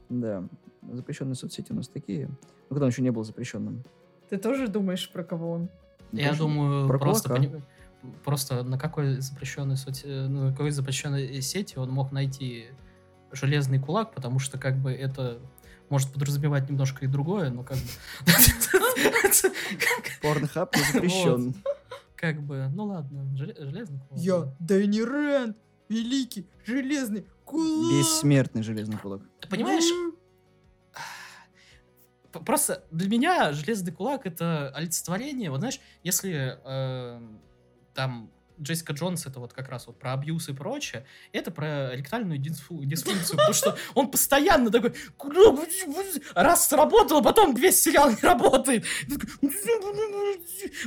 Да, 0.09 0.47
запрещенные 0.91 1.35
соцсети 1.35 1.71
у 1.71 1.75
нас 1.75 1.87
такие. 1.87 2.27
Ну, 2.27 2.35
когда 2.69 2.85
он 2.85 2.91
еще 2.91 3.01
не 3.01 3.11
был 3.11 3.23
запрещенным. 3.23 3.83
Ты 4.29 4.37
тоже 4.37 4.67
думаешь, 4.67 5.09
про 5.11 5.23
кого 5.23 5.51
он? 5.51 5.69
Я 6.11 6.29
тоже 6.29 6.39
думаю, 6.39 6.87
про 6.87 6.99
просто, 6.99 7.29
кулака. 7.29 7.47
пони- 7.47 7.63
просто 8.23 8.63
на 8.63 8.77
какой 8.77 9.19
запрещенной 9.19 9.77
соци... 9.77 10.07
на 10.07 10.51
какой 10.51 10.71
запрещенной 10.71 11.41
сети 11.41 11.77
он 11.77 11.91
мог 11.91 12.11
найти 12.11 12.67
железный 13.31 13.79
кулак, 13.79 14.13
потому 14.13 14.39
что 14.39 14.57
как 14.57 14.77
бы 14.77 14.91
это 14.91 15.39
может 15.89 16.11
подразумевать 16.11 16.69
немножко 16.69 17.05
и 17.05 17.07
другое, 17.07 17.49
но 17.49 17.63
как 17.63 17.77
бы... 17.77 17.83
Порнхаб 20.21 20.75
не 20.75 20.83
запрещен. 20.83 21.55
Как 22.15 22.41
бы, 22.41 22.69
ну 22.73 22.85
ладно, 22.85 23.21
желе- 23.35 23.59
железный 23.59 23.99
кулак. 24.09 24.23
да. 24.23 24.55
Дэнни 24.59 25.01
Рэнд, 25.01 25.57
великий 25.89 26.47
железный 26.65 27.27
кулак. 27.43 27.91
Бессмертный 27.91 28.63
железный 28.63 28.97
кулак. 28.97 29.21
Ты 29.41 29.47
понимаешь, 29.47 29.83
просто 32.45 32.83
для 32.89 33.09
меня 33.09 33.53
железный 33.53 33.91
кулак 33.91 34.25
это 34.25 34.69
олицетворение. 34.69 35.51
Вот 35.51 35.59
знаешь, 35.59 35.79
если 36.03 36.57
э, 36.63 37.21
там 37.95 38.29
Джессика 38.61 38.93
Джонс 38.93 39.25
это 39.25 39.39
вот 39.39 39.53
как 39.53 39.69
раз 39.69 39.87
вот 39.87 39.99
про 39.99 40.13
абьюз 40.13 40.49
и 40.49 40.53
прочее, 40.53 41.05
это 41.33 41.51
про 41.51 41.95
ректальную 41.95 42.39
дисфу- 42.39 42.85
дисфункцию, 42.85 43.37
потому 43.37 43.53
что 43.53 43.77
он 43.95 44.09
постоянно 44.11 44.69
такой, 44.71 44.93
раз 46.35 46.69
сработало, 46.69 47.21
потом 47.21 47.53
весь 47.55 47.81
сериал 47.81 48.09
не 48.11 48.21
работает. 48.21 48.85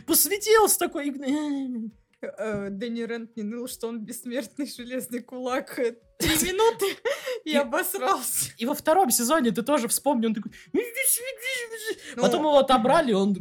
Посветился 0.06 0.78
такой. 0.78 1.12
Э, 2.20 2.68
Дэнни 2.70 3.02
Рэнд 3.02 3.36
не 3.36 3.44
ныл, 3.44 3.68
что 3.68 3.88
он 3.88 4.00
бессмертный 4.00 4.66
железный 4.66 5.20
кулак. 5.20 5.78
Э, 5.78 5.94
Три 6.18 6.30
минуты 6.52 6.86
и 7.44 7.54
обосрался. 7.54 8.50
И 8.56 8.66
во 8.66 8.74
втором 8.74 9.10
сезоне 9.10 9.52
ты 9.52 9.62
тоже 9.62 9.86
вспомнил, 9.86 10.28
он 10.28 10.34
такой... 10.34 10.50
Ну, 12.16 12.22
Потом 12.22 12.40
его 12.40 12.58
отобрали, 12.58 13.12
он... 13.12 13.36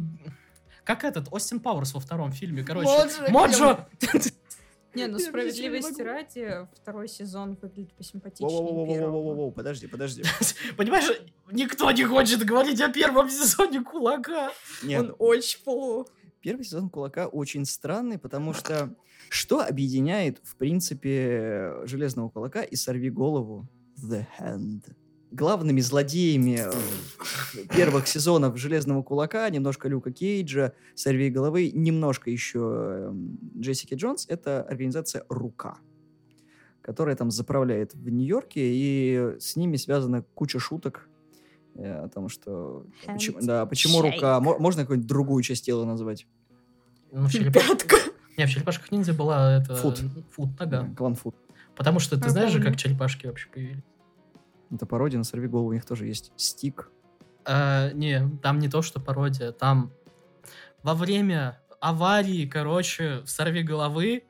Как 0.88 1.04
этот, 1.04 1.28
Остин 1.32 1.60
Пауэрс 1.60 1.92
во 1.92 2.00
втором 2.00 2.32
фильме, 2.32 2.64
короче. 2.64 2.88
Моджо. 3.28 3.86
Не, 4.94 5.06
ну 5.06 5.18
справедливости 5.18 6.00
ради, 6.00 6.66
второй 6.74 7.08
сезон 7.08 7.58
выглядит 7.60 7.92
посимпатичнее 7.92 9.52
подожди, 9.52 9.86
подожди. 9.86 10.22
Понимаешь, 10.78 11.10
никто 11.52 11.90
не 11.90 12.04
хочет 12.04 12.42
говорить 12.42 12.80
о 12.80 12.88
первом 12.90 13.28
сезоне 13.28 13.82
Кулака. 13.82 14.50
Нет, 14.82 15.00
Он 15.00 15.14
очень 15.18 15.62
плохо. 15.62 16.10
Первый 16.40 16.64
сезон 16.64 16.88
Кулака 16.88 17.26
очень 17.28 17.66
странный, 17.66 18.16
потому 18.16 18.54
что 18.54 18.94
что 19.28 19.60
объединяет, 19.60 20.40
в 20.42 20.56
принципе, 20.56 21.74
Железного 21.84 22.30
Кулака 22.30 22.62
и 22.62 22.76
Сорви 22.76 23.10
Голову 23.10 23.68
The 24.02 24.24
Hand? 24.40 24.84
Главными 25.30 25.80
злодеями 25.80 26.58
э, 26.58 27.66
первых 27.76 28.08
сезонов 28.08 28.56
Железного 28.56 29.02
Кулака, 29.02 29.48
немножко 29.50 29.86
Люка 29.88 30.10
Кейджа, 30.10 30.72
Сорви 30.94 31.28
Головы, 31.28 31.70
немножко 31.70 32.30
еще 32.30 33.10
эм, 33.10 33.38
Джессики 33.58 33.94
Джонс, 33.94 34.24
это 34.28 34.62
организация 34.62 35.26
Рука, 35.28 35.76
которая 36.80 37.14
там 37.14 37.30
заправляет 37.30 37.94
в 37.94 38.08
Нью-Йорке, 38.08 38.60
и 38.62 39.36
с 39.38 39.54
ними 39.56 39.76
связана 39.76 40.22
куча 40.34 40.58
шуток 40.58 41.08
э, 41.74 42.04
о 42.04 42.08
том, 42.08 42.30
что... 42.30 42.86
Почему, 43.06 43.38
да, 43.42 43.66
почему 43.66 44.02
Shake. 44.02 44.14
рука? 44.14 44.40
Мо- 44.40 44.58
Можно 44.58 44.82
какую-нибудь 44.82 45.08
другую 45.08 45.42
часть 45.42 45.66
тела 45.66 45.84
назвать? 45.84 46.26
Ну. 47.12 47.28
Пятка. 47.28 47.96
Не, 48.38 48.46
в 48.46 48.50
черепашках 48.50 48.90
ниндзя 48.92 49.12
была 49.12 49.58
это... 49.58 49.76
Фут. 49.76 50.00
Фут, 50.30 50.58
нога. 50.58 50.88
Клан 50.96 51.16
Фуд. 51.16 51.34
Потому 51.76 51.98
что 51.98 52.18
ты 52.18 52.30
знаешь 52.30 52.50
же, 52.50 52.62
как 52.62 52.76
черепашки 52.76 53.26
вообще 53.26 53.48
появились? 53.52 53.82
Это 54.70 54.86
пародия 54.86 55.18
на 55.18 55.24
Сорви 55.24 55.48
Голову, 55.48 55.68
у 55.68 55.72
них 55.72 55.84
тоже 55.84 56.06
есть 56.06 56.32
стик. 56.36 56.90
А, 57.44 57.90
не, 57.92 58.28
там 58.42 58.58
не 58.58 58.68
то, 58.68 58.82
что 58.82 59.00
пародия, 59.00 59.52
там 59.52 59.92
во 60.82 60.94
время 60.94 61.60
аварии, 61.80 62.46
короче, 62.46 63.20
в 63.24 63.28
сорви 63.28 63.62
головы 63.62 64.24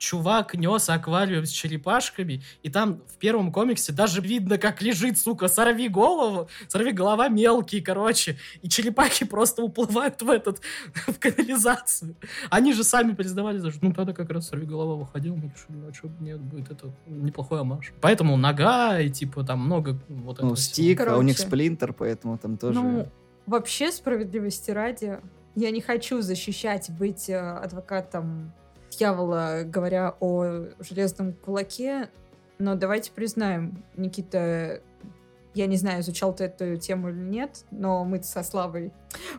чувак 0.00 0.54
нес 0.54 0.88
аквариум 0.88 1.44
с 1.44 1.50
черепашками, 1.50 2.42
и 2.62 2.70
там 2.70 3.02
в 3.06 3.18
первом 3.18 3.52
комиксе 3.52 3.92
даже 3.92 4.22
видно, 4.22 4.56
как 4.56 4.80
лежит, 4.80 5.18
сука, 5.18 5.46
сорви 5.46 5.88
голову, 5.88 6.48
сорви 6.68 6.92
голова 6.92 7.28
мелкий, 7.28 7.82
короче, 7.82 8.38
и 8.62 8.68
черепахи 8.68 9.26
просто 9.26 9.62
уплывают 9.62 10.22
в 10.22 10.30
этот, 10.30 10.62
в 11.06 11.18
канализацию. 11.18 12.16
Они 12.48 12.72
же 12.72 12.82
сами 12.82 13.12
признавали, 13.12 13.58
что 13.58 13.78
ну 13.82 13.92
тогда 13.92 14.14
как 14.14 14.30
раз 14.30 14.48
сорви 14.48 14.66
голова 14.66 14.94
выходил, 14.94 15.36
мы 15.36 15.52
решили, 15.54 15.76
ну 15.76 15.88
а 15.90 15.94
что 15.94 16.08
нет, 16.18 16.40
будет 16.40 16.70
это 16.70 16.90
неплохой 17.06 17.60
амаш. 17.60 17.92
Поэтому 18.00 18.38
нога 18.38 19.00
и 19.00 19.10
типа 19.10 19.44
там 19.44 19.60
много 19.60 19.98
вот 20.08 20.38
этого 20.38 20.48
Ну, 20.48 20.54
всего. 20.54 20.74
стик, 20.74 21.00
а 21.06 21.18
у 21.18 21.22
них 21.22 21.38
сплинтер, 21.38 21.92
поэтому 21.92 22.38
там 22.38 22.56
тоже... 22.56 22.80
Ну, 22.80 23.08
вообще, 23.44 23.92
справедливости 23.92 24.70
ради, 24.70 25.18
я 25.56 25.70
не 25.70 25.82
хочу 25.82 26.22
защищать, 26.22 26.88
быть 26.90 27.28
э, 27.28 27.38
адвокатом 27.38 28.54
дьявола, 29.00 29.62
говоря 29.64 30.14
о 30.20 30.66
железном 30.78 31.32
кулаке, 31.32 32.10
но 32.58 32.74
давайте 32.74 33.10
признаем, 33.12 33.82
Никита, 33.96 34.82
я 35.54 35.66
не 35.66 35.76
знаю, 35.76 36.02
изучал 36.02 36.34
ты 36.34 36.44
эту 36.44 36.76
тему 36.76 37.08
или 37.08 37.16
нет, 37.16 37.64
но 37.70 38.04
мы 38.04 38.22
со 38.22 38.42
Славой 38.42 38.92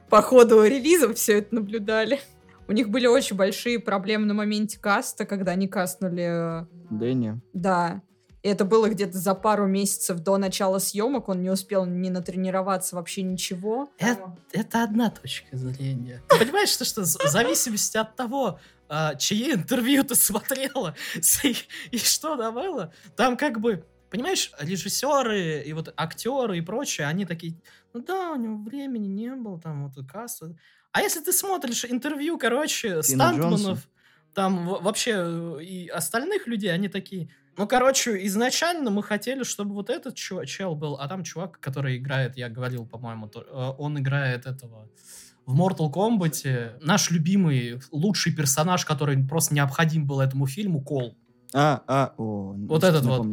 по 0.09 0.21
ходу 0.23 0.63
релиза 0.63 1.13
все 1.13 1.37
это 1.39 1.55
наблюдали. 1.55 2.19
У 2.67 2.73
них 2.73 2.89
были 2.89 3.05
очень 3.05 3.35
большие 3.35 3.79
проблемы 3.79 4.25
на 4.25 4.33
моменте 4.33 4.79
каста, 4.79 5.25
когда 5.25 5.51
они 5.51 5.67
кастнули 5.67 6.63
э, 6.63 6.65
Дэнни. 6.89 7.39
да. 7.53 8.01
И 8.43 8.47
это 8.47 8.65
было 8.65 8.89
где-то 8.89 9.19
за 9.19 9.35
пару 9.35 9.67
месяцев 9.67 10.19
до 10.19 10.37
начала 10.37 10.79
съемок. 10.79 11.29
Он 11.29 11.43
не 11.43 11.51
успел 11.51 11.85
ни 11.85 12.09
натренироваться 12.09 12.95
вообще 12.95 13.21
ничего. 13.21 13.91
Это, 13.99 14.35
это 14.51 14.83
одна 14.83 15.11
точка 15.11 15.55
зрения. 15.55 16.23
Ты 16.27 16.39
понимаешь, 16.39 16.69
что, 16.69 16.83
что 16.83 17.03
в 17.03 17.05
зависимости 17.05 17.97
от 17.97 18.15
того, 18.15 18.59
а, 18.93 19.15
чьи 19.15 19.53
интервью 19.53 20.03
ты 20.03 20.15
смотрела 20.15 20.93
и, 21.43 21.55
и 21.91 21.97
что 21.97 22.35
было, 22.51 22.93
там 23.15 23.37
как 23.37 23.61
бы, 23.61 23.85
понимаешь, 24.09 24.51
режиссеры 24.59 25.61
и 25.61 25.71
вот 25.71 25.93
актеры 25.95 26.57
и 26.57 26.61
прочее, 26.61 27.07
они 27.07 27.25
такие, 27.25 27.55
ну 27.93 28.03
да, 28.03 28.33
у 28.33 28.35
него 28.35 28.57
времени 28.57 29.07
не 29.07 29.33
было, 29.33 29.61
там 29.61 29.87
вот 29.87 30.05
касса. 30.11 30.57
А 30.91 31.01
если 31.01 31.21
ты 31.21 31.31
смотришь 31.31 31.85
интервью, 31.85 32.37
короче, 32.37 33.01
стантманов, 33.01 33.87
там 34.33 34.65
вообще 34.65 35.13
э, 35.15 35.63
и 35.63 35.87
остальных 35.87 36.47
людей, 36.47 36.73
они 36.73 36.89
такие, 36.89 37.29
ну, 37.55 37.67
короче, 37.67 38.25
изначально 38.25 38.91
мы 38.91 39.03
хотели, 39.03 39.43
чтобы 39.43 39.73
вот 39.73 39.89
этот 39.89 40.15
чел 40.15 40.75
был, 40.75 40.95
а 40.95 41.07
там 41.07 41.23
чувак, 41.23 41.61
который 41.61 41.95
играет, 41.95 42.35
я 42.35 42.49
говорил, 42.49 42.85
по-моему, 42.85 43.31
э, 43.33 43.71
он 43.77 43.97
играет 43.99 44.45
этого 44.45 44.89
в 45.45 45.59
Mortal 45.59 45.91
Kombat, 45.91 46.79
наш 46.81 47.11
любимый, 47.11 47.81
лучший 47.91 48.33
персонаж, 48.33 48.85
который 48.85 49.17
просто 49.23 49.53
необходим 49.53 50.05
был 50.05 50.19
этому 50.21 50.47
фильму, 50.47 50.81
Кол. 50.81 51.15
А, 51.53 51.81
а, 51.87 52.13
о, 52.17 52.53
Вот 52.67 52.83
этот 52.83 53.05
вот. 53.05 53.27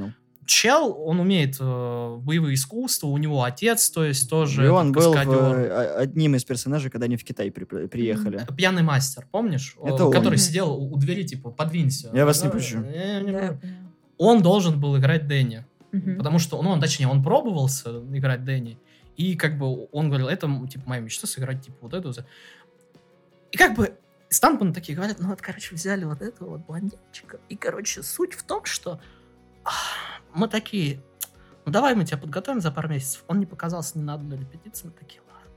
Чел, 0.48 0.96
он 1.04 1.20
умеет 1.20 1.58
э, 1.60 2.16
боевые 2.20 2.54
искусства, 2.54 3.08
у 3.08 3.18
него 3.18 3.42
отец, 3.42 3.90
то 3.90 4.02
есть 4.02 4.30
тоже 4.30 4.64
И 4.64 4.68
он 4.68 4.92
был 4.92 5.12
в, 5.12 5.16
э, 5.16 5.94
одним 5.96 6.36
из 6.36 6.44
персонажей, 6.44 6.90
когда 6.90 7.04
они 7.04 7.18
в 7.18 7.24
Китай 7.24 7.50
при- 7.50 7.86
приехали. 7.86 8.46
Пьяный 8.56 8.82
мастер, 8.82 9.26
помнишь? 9.30 9.76
Это 9.84 10.04
Э, 10.04 10.06
он. 10.06 10.12
Который 10.12 10.38
сидел 10.38 10.72
у 10.72 10.96
двери, 10.96 11.24
типа, 11.24 11.50
подвинься. 11.50 12.10
Я 12.14 12.24
вас 12.24 12.42
не 12.42 12.48
пущу. 12.48 12.78
Он 14.16 14.42
должен 14.42 14.80
был 14.80 14.96
играть 14.96 15.26
Дэнни. 15.28 15.66
Потому 16.16 16.38
что, 16.38 16.60
ну, 16.62 16.70
он, 16.70 16.80
точнее, 16.80 17.08
он 17.08 17.22
пробовался 17.22 18.02
играть 18.12 18.44
Дэнни, 18.44 18.78
и 19.18 19.36
как 19.36 19.58
бы 19.58 19.88
он 19.90 20.08
говорил, 20.08 20.28
это, 20.28 20.48
типа, 20.68 20.88
моя 20.88 21.02
мечта 21.02 21.26
сыграть, 21.26 21.60
типа, 21.60 21.76
вот 21.82 21.92
эту. 21.92 22.12
И 23.50 23.56
как 23.56 23.74
бы 23.74 23.98
Станпан 24.30 24.72
такие 24.72 24.94
говорят, 24.94 25.18
ну 25.18 25.28
вот, 25.28 25.42
короче, 25.42 25.74
взяли 25.74 26.04
вот 26.04 26.22
этого 26.22 26.50
вот 26.50 26.66
блондинчика, 26.66 27.40
и, 27.48 27.56
короче, 27.56 28.04
суть 28.04 28.34
в 28.34 28.44
том, 28.44 28.64
что 28.64 29.00
а, 29.64 29.70
мы 30.32 30.46
такие, 30.46 31.02
ну 31.66 31.72
давай 31.72 31.96
мы 31.96 32.04
тебя 32.04 32.16
подготовим 32.16 32.60
за 32.60 32.70
пару 32.70 32.88
месяцев. 32.88 33.24
Он 33.26 33.40
не 33.40 33.46
показался 33.46 33.98
ни 33.98 34.02
на 34.02 34.14
одной 34.14 34.38
репетиции, 34.38 34.86
мы 34.86 34.92
такие, 34.92 35.20
ладно. 35.26 35.50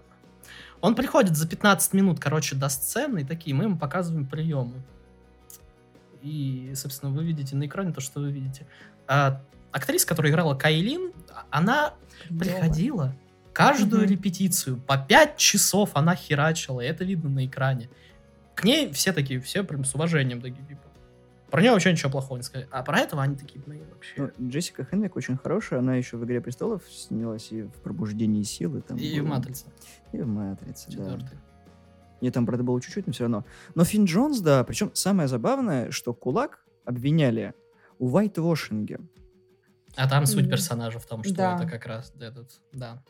Он 0.81 0.95
приходит 0.95 1.37
за 1.37 1.47
15 1.47 1.93
минут, 1.93 2.19
короче, 2.19 2.55
до 2.55 2.67
сцены, 2.67 3.19
и 3.19 3.23
такие, 3.25 3.55
мы 3.55 3.65
ему 3.65 3.77
показываем 3.77 4.25
приемы. 4.25 4.81
И, 6.23 6.73
собственно, 6.75 7.11
вы 7.11 7.23
видите 7.23 7.55
на 7.55 7.67
экране 7.67 7.93
то, 7.93 8.01
что 8.01 8.21
вы 8.21 8.31
видите. 8.31 8.65
А 9.07 9.43
актриса, 9.71 10.07
которая 10.07 10.31
играла 10.31 10.55
Кайлин, 10.55 11.11
она 11.51 11.93
приходила 12.27 13.13
каждую 13.53 14.03
Мгм. 14.03 14.11
репетицию. 14.11 14.77
По 14.77 14.97
5 14.97 15.37
часов 15.37 15.91
она 15.93 16.15
херачила, 16.15 16.81
и 16.81 16.85
это 16.85 17.03
видно 17.03 17.29
на 17.29 17.45
экране. 17.45 17.89
К 18.55 18.63
ней 18.63 18.91
все 18.91 19.13
такие, 19.13 19.39
все 19.39 19.63
прям 19.63 19.83
с 19.85 19.95
уважением 19.95 20.41
такие, 20.41 20.65
типа. 20.67 20.81
Про 21.49 21.61
нее 21.61 21.71
вообще 21.71 21.91
ничего 21.91 22.09
плохого 22.09 22.37
не 22.37 22.43
сказали. 22.43 22.69
А 22.71 22.81
про 22.81 22.99
этого 22.99 23.21
они 23.21 23.35
такие, 23.35 23.59
блин, 23.65 23.83
вообще. 23.93 24.31
Ну, 24.37 24.49
Джессика 24.49 24.85
Хенвик 24.85 25.17
очень 25.17 25.35
хорошая, 25.37 25.79
она 25.79 25.95
еще 25.95 26.15
в 26.15 26.23
«Игре 26.23 26.39
престолов» 26.39 26.81
снялась 26.89 27.51
и 27.51 27.63
в 27.63 27.71
«Пробуждении 27.83 28.43
силы». 28.43 28.81
Там 28.81 28.97
И 28.97 29.19
в 29.19 29.23
было. 29.23 29.31
Матрице, 29.35 29.65
И 30.13 30.17
в 30.21 30.27
«Матрице», 30.27 30.85
да. 30.87 30.91
четвертый. 30.93 31.37
Мне 32.21 32.31
там, 32.31 32.45
правда, 32.45 32.63
было 32.63 32.79
чуть-чуть, 32.79 33.05
но 33.07 33.11
все 33.13 33.23
равно. 33.23 33.45
Но 33.75 33.83
Финн 33.83 34.05
Джонс, 34.05 34.39
да, 34.39 34.63
причем 34.63 34.91
самое 34.93 35.27
забавное, 35.27 35.91
что 35.91 36.13
Кулак 36.13 36.63
обвиняли 36.85 37.53
у 37.99 38.07
Вайтвошинге. 38.07 38.99
А 39.97 40.07
там 40.07 40.25
суть 40.27 40.49
персонажа 40.49 40.99
в 40.99 41.05
том, 41.05 41.23
что 41.23 41.33
Да. 41.33 41.55
это 41.57 41.67
как 41.69 41.85
раз 41.85 42.13
этот, 42.19 42.49
да. 42.71 43.03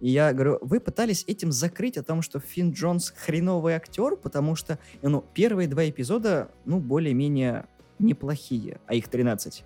И 0.00 0.10
я 0.10 0.32
говорю, 0.32 0.58
вы 0.60 0.80
пытались 0.80 1.24
этим 1.26 1.52
закрыть 1.52 1.96
о 1.96 2.02
том, 2.02 2.22
что 2.22 2.40
Финн 2.40 2.72
Джонс 2.72 3.10
хреновый 3.16 3.74
актер, 3.74 4.16
потому 4.16 4.54
что, 4.56 4.78
ну, 5.02 5.24
первые 5.34 5.68
два 5.68 5.88
эпизода, 5.88 6.50
ну, 6.64 6.78
более-менее 6.80 7.66
неплохие, 7.98 8.80
а 8.86 8.94
их 8.94 9.08
13. 9.08 9.64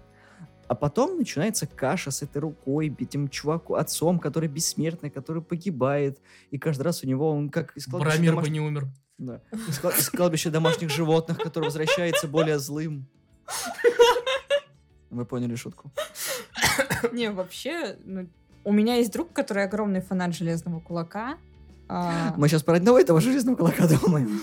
А 0.69 0.75
потом 0.75 1.17
начинается 1.17 1.67
каша 1.67 2.11
с 2.11 2.23
этой 2.23 2.39
рукой, 2.39 2.95
этим 2.99 3.29
чуваку, 3.29 3.75
отцом, 3.75 4.19
который 4.19 4.51
бессмертный, 4.51 5.09
который 5.09 5.43
погибает. 5.43 6.21
И 6.51 6.59
каждый 6.59 6.83
раз 6.83 7.03
у 7.03 7.07
него 7.07 7.31
он 7.31 7.49
как 7.49 7.75
из 7.77 7.87
кладбища, 7.87 8.17
Брамир 8.19 8.33
домаш- 8.35 8.43
бы 8.43 8.49
не 8.51 8.61
умер. 8.61 8.87
Да. 9.17 9.41
из 9.67 9.81
кла- 9.81 9.99
из 9.99 10.11
кладбища 10.11 10.51
домашних 10.51 10.91
животных, 10.91 11.39
который 11.39 11.65
возвращается 11.65 12.29
более 12.29 12.59
злым. 12.59 13.07
Вы 15.11 15.25
поняли 15.25 15.55
шутку? 15.55 15.91
Не, 17.13 17.31
вообще, 17.31 17.97
ну, 18.05 18.29
у 18.69 18.73
меня 18.73 18.97
есть 18.97 19.11
друг, 19.11 19.33
который 19.33 19.65
огромный 19.65 20.03
фанат 20.03 20.35
Железного 20.35 20.81
Кулака. 20.81 21.39
А, 21.89 22.35
Мы 22.37 22.49
сейчас 22.49 22.63
про 22.63 22.77
одного 22.77 22.99
этого 22.99 23.19
железного 23.19 23.57
кулака 23.57 23.89
думаем. 23.89 24.43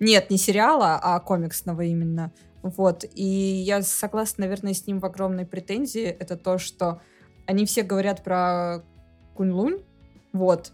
Нет, 0.00 0.28
не 0.28 0.38
сериала, 0.38 0.98
а 1.00 1.20
комиксного 1.20 1.82
именно. 1.82 2.32
Вот. 2.62 3.04
И 3.14 3.24
я 3.24 3.82
согласна, 3.82 4.46
наверное, 4.46 4.74
с 4.74 4.88
ним 4.88 4.98
в 4.98 5.06
огромной 5.06 5.46
претензии. 5.46 6.02
Это 6.02 6.36
то, 6.36 6.58
что 6.58 7.00
они 7.46 7.64
все 7.64 7.84
говорят 7.84 8.24
про 8.24 8.82
Кунь-Лунь. 9.36 9.84
Вот. 10.32 10.72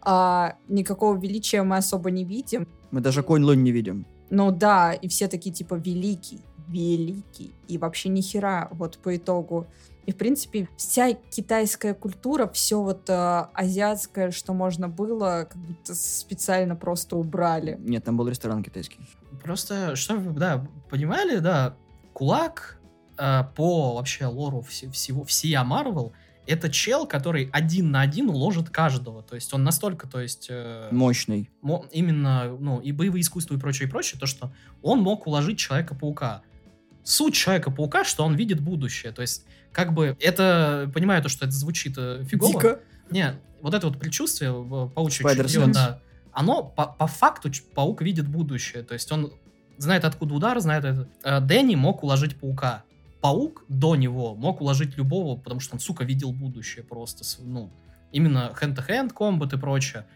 А 0.00 0.54
никакого 0.68 1.18
величия 1.18 1.64
мы 1.64 1.76
особо 1.76 2.12
не 2.12 2.24
видим. 2.24 2.68
Мы 2.92 3.00
даже 3.00 3.24
конь 3.24 3.42
лунь 3.42 3.64
не 3.64 3.72
видим. 3.72 4.06
Ну 4.30 4.52
да, 4.52 4.92
и 4.92 5.08
все 5.08 5.26
такие 5.26 5.52
типа 5.52 5.74
великий, 5.74 6.40
великий. 6.68 7.52
И 7.66 7.78
вообще 7.78 8.10
ни 8.10 8.20
хера 8.20 8.68
вот 8.70 8.98
по 8.98 9.16
итогу. 9.16 9.66
И, 10.06 10.12
в 10.12 10.16
принципе, 10.16 10.68
вся 10.76 11.12
китайская 11.30 11.94
культура, 11.94 12.48
все 12.48 12.82
вот 12.82 13.08
э, 13.08 13.12
азиатское, 13.54 14.30
что 14.32 14.52
можно 14.52 14.88
было, 14.88 15.46
как 15.48 15.56
будто 15.56 15.94
специально 15.94 16.74
просто 16.74 17.16
убрали. 17.16 17.76
Нет, 17.80 18.04
там 18.04 18.16
был 18.16 18.28
ресторан 18.28 18.62
китайский. 18.64 18.98
Просто, 19.42 19.94
что 19.96 20.16
вы, 20.16 20.32
да, 20.38 20.66
понимали, 20.90 21.38
да, 21.38 21.76
Кулак 22.12 22.80
э, 23.16 23.42
по 23.54 23.94
вообще 23.94 24.26
лору 24.26 24.60
все- 24.62 24.90
всего, 24.90 25.22
всея 25.24 25.62
Марвел, 25.62 26.12
это 26.48 26.68
чел, 26.68 27.06
который 27.06 27.48
один 27.52 27.92
на 27.92 28.00
один 28.00 28.28
уложит 28.28 28.68
каждого. 28.70 29.22
То 29.22 29.36
есть 29.36 29.54
он 29.54 29.62
настолько, 29.62 30.08
то 30.08 30.20
есть... 30.20 30.48
э, 30.50 30.88
Мощный. 30.90 31.48
мо- 31.62 31.86
именно, 31.92 32.56
ну, 32.58 32.80
и 32.80 32.90
боевые 32.90 33.22
искусства 33.22 33.54
и 33.54 33.58
прочее, 33.58 33.86
и 33.88 33.90
прочее, 33.90 34.18
то, 34.18 34.26
что 34.26 34.52
он 34.82 35.00
мог 35.00 35.28
уложить 35.28 35.58
Человека-паука. 35.58 36.42
Суть 37.04 37.34
Человека-паука, 37.34 38.04
что 38.04 38.24
он 38.24 38.34
видит 38.34 38.60
будущее. 38.60 39.12
То 39.12 39.22
есть, 39.22 39.44
как 39.72 39.92
бы, 39.92 40.16
это, 40.20 40.90
понимаю 40.94 41.22
то, 41.22 41.28
что 41.28 41.44
это 41.46 41.54
звучит 41.54 41.94
э, 41.96 42.24
фигово. 42.24 42.80
Не, 43.10 43.34
вот 43.60 43.74
это 43.74 43.88
вот 43.88 43.98
предчувствие, 43.98 44.52
в 44.52 44.88
паучье 44.88 45.28
чутье, 45.34 45.66
да, 45.66 46.00
оно 46.32 46.62
по, 46.62 46.86
по 46.86 47.06
факту 47.06 47.50
паук 47.74 48.02
видит 48.02 48.28
будущее. 48.28 48.82
То 48.82 48.94
есть 48.94 49.10
он 49.12 49.32
знает, 49.78 50.04
откуда 50.04 50.34
удар, 50.34 50.58
знает 50.60 50.84
это. 50.84 51.08
Э, 51.22 51.40
Дэнни 51.40 51.74
мог 51.74 52.02
уложить 52.02 52.38
паука. 52.38 52.84
Паук 53.20 53.64
до 53.68 53.94
него 53.94 54.34
мог 54.34 54.60
уложить 54.60 54.96
любого, 54.96 55.38
потому 55.38 55.60
что 55.60 55.74
он, 55.74 55.80
сука, 55.80 56.04
видел 56.04 56.32
будущее 56.32 56.84
просто. 56.84 57.24
Ну, 57.40 57.70
именно 58.10 58.52
hand-to-hand 58.60 59.12
комбат 59.12 59.52
и 59.52 59.58
прочее. 59.58 60.06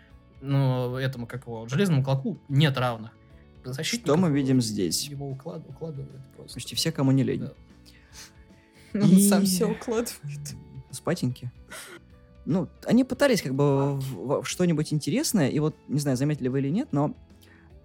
Ну, 0.41 0.97
этому, 0.97 1.27
как 1.27 1.47
его, 1.47 1.69
железному 1.69 2.03
клоку 2.03 2.41
нет 2.49 2.77
равных. 2.77 3.13
Что 3.83 4.17
мы 4.17 4.31
видим 4.31 4.61
здесь? 4.61 5.09
Его 5.09 5.31
уклад- 5.31 5.69
укладывают 5.69 6.23
просто. 6.37 6.55
Почти 6.55 6.75
все, 6.77 6.93
кому 6.93 7.13
не 7.13 7.23
лень. 7.23 7.41
Да. 7.41 7.53
Он 9.03 9.11
И- 9.11 9.29
сам 9.29 9.45
все 9.45 9.67
укладывает. 9.67 10.55
Спатеньки. 10.91 11.51
Ну, 12.45 12.69
они 12.85 13.03
пытались 13.05 13.43
как 13.43 13.55
бы 13.55 13.99
в, 13.99 14.43
в 14.43 14.45
что-нибудь 14.49 14.93
интересное, 14.93 15.49
и 15.49 15.59
вот, 15.59 15.75
не 15.89 15.99
знаю, 15.99 16.17
заметили 16.17 16.49
вы 16.49 16.61
или 16.61 16.69
нет, 16.69 16.89
но 16.93 17.13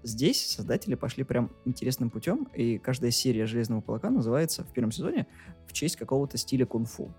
здесь 0.04 0.46
создатели 0.46 0.94
пошли 0.96 1.24
прям 1.24 1.50
интересным 1.66 2.10
путем, 2.12 2.48
и 2.54 2.78
каждая 2.78 3.10
серия 3.12 3.48
«Железного 3.48 3.82
кулака» 3.82 4.12
называется 4.12 4.64
в 4.64 4.72
первом 4.72 4.92
сезоне 4.92 5.26
в 5.68 5.74
честь 5.74 5.96
какого-то 5.96 6.38
стиля 6.38 6.66
кунг-фу. 6.68 7.12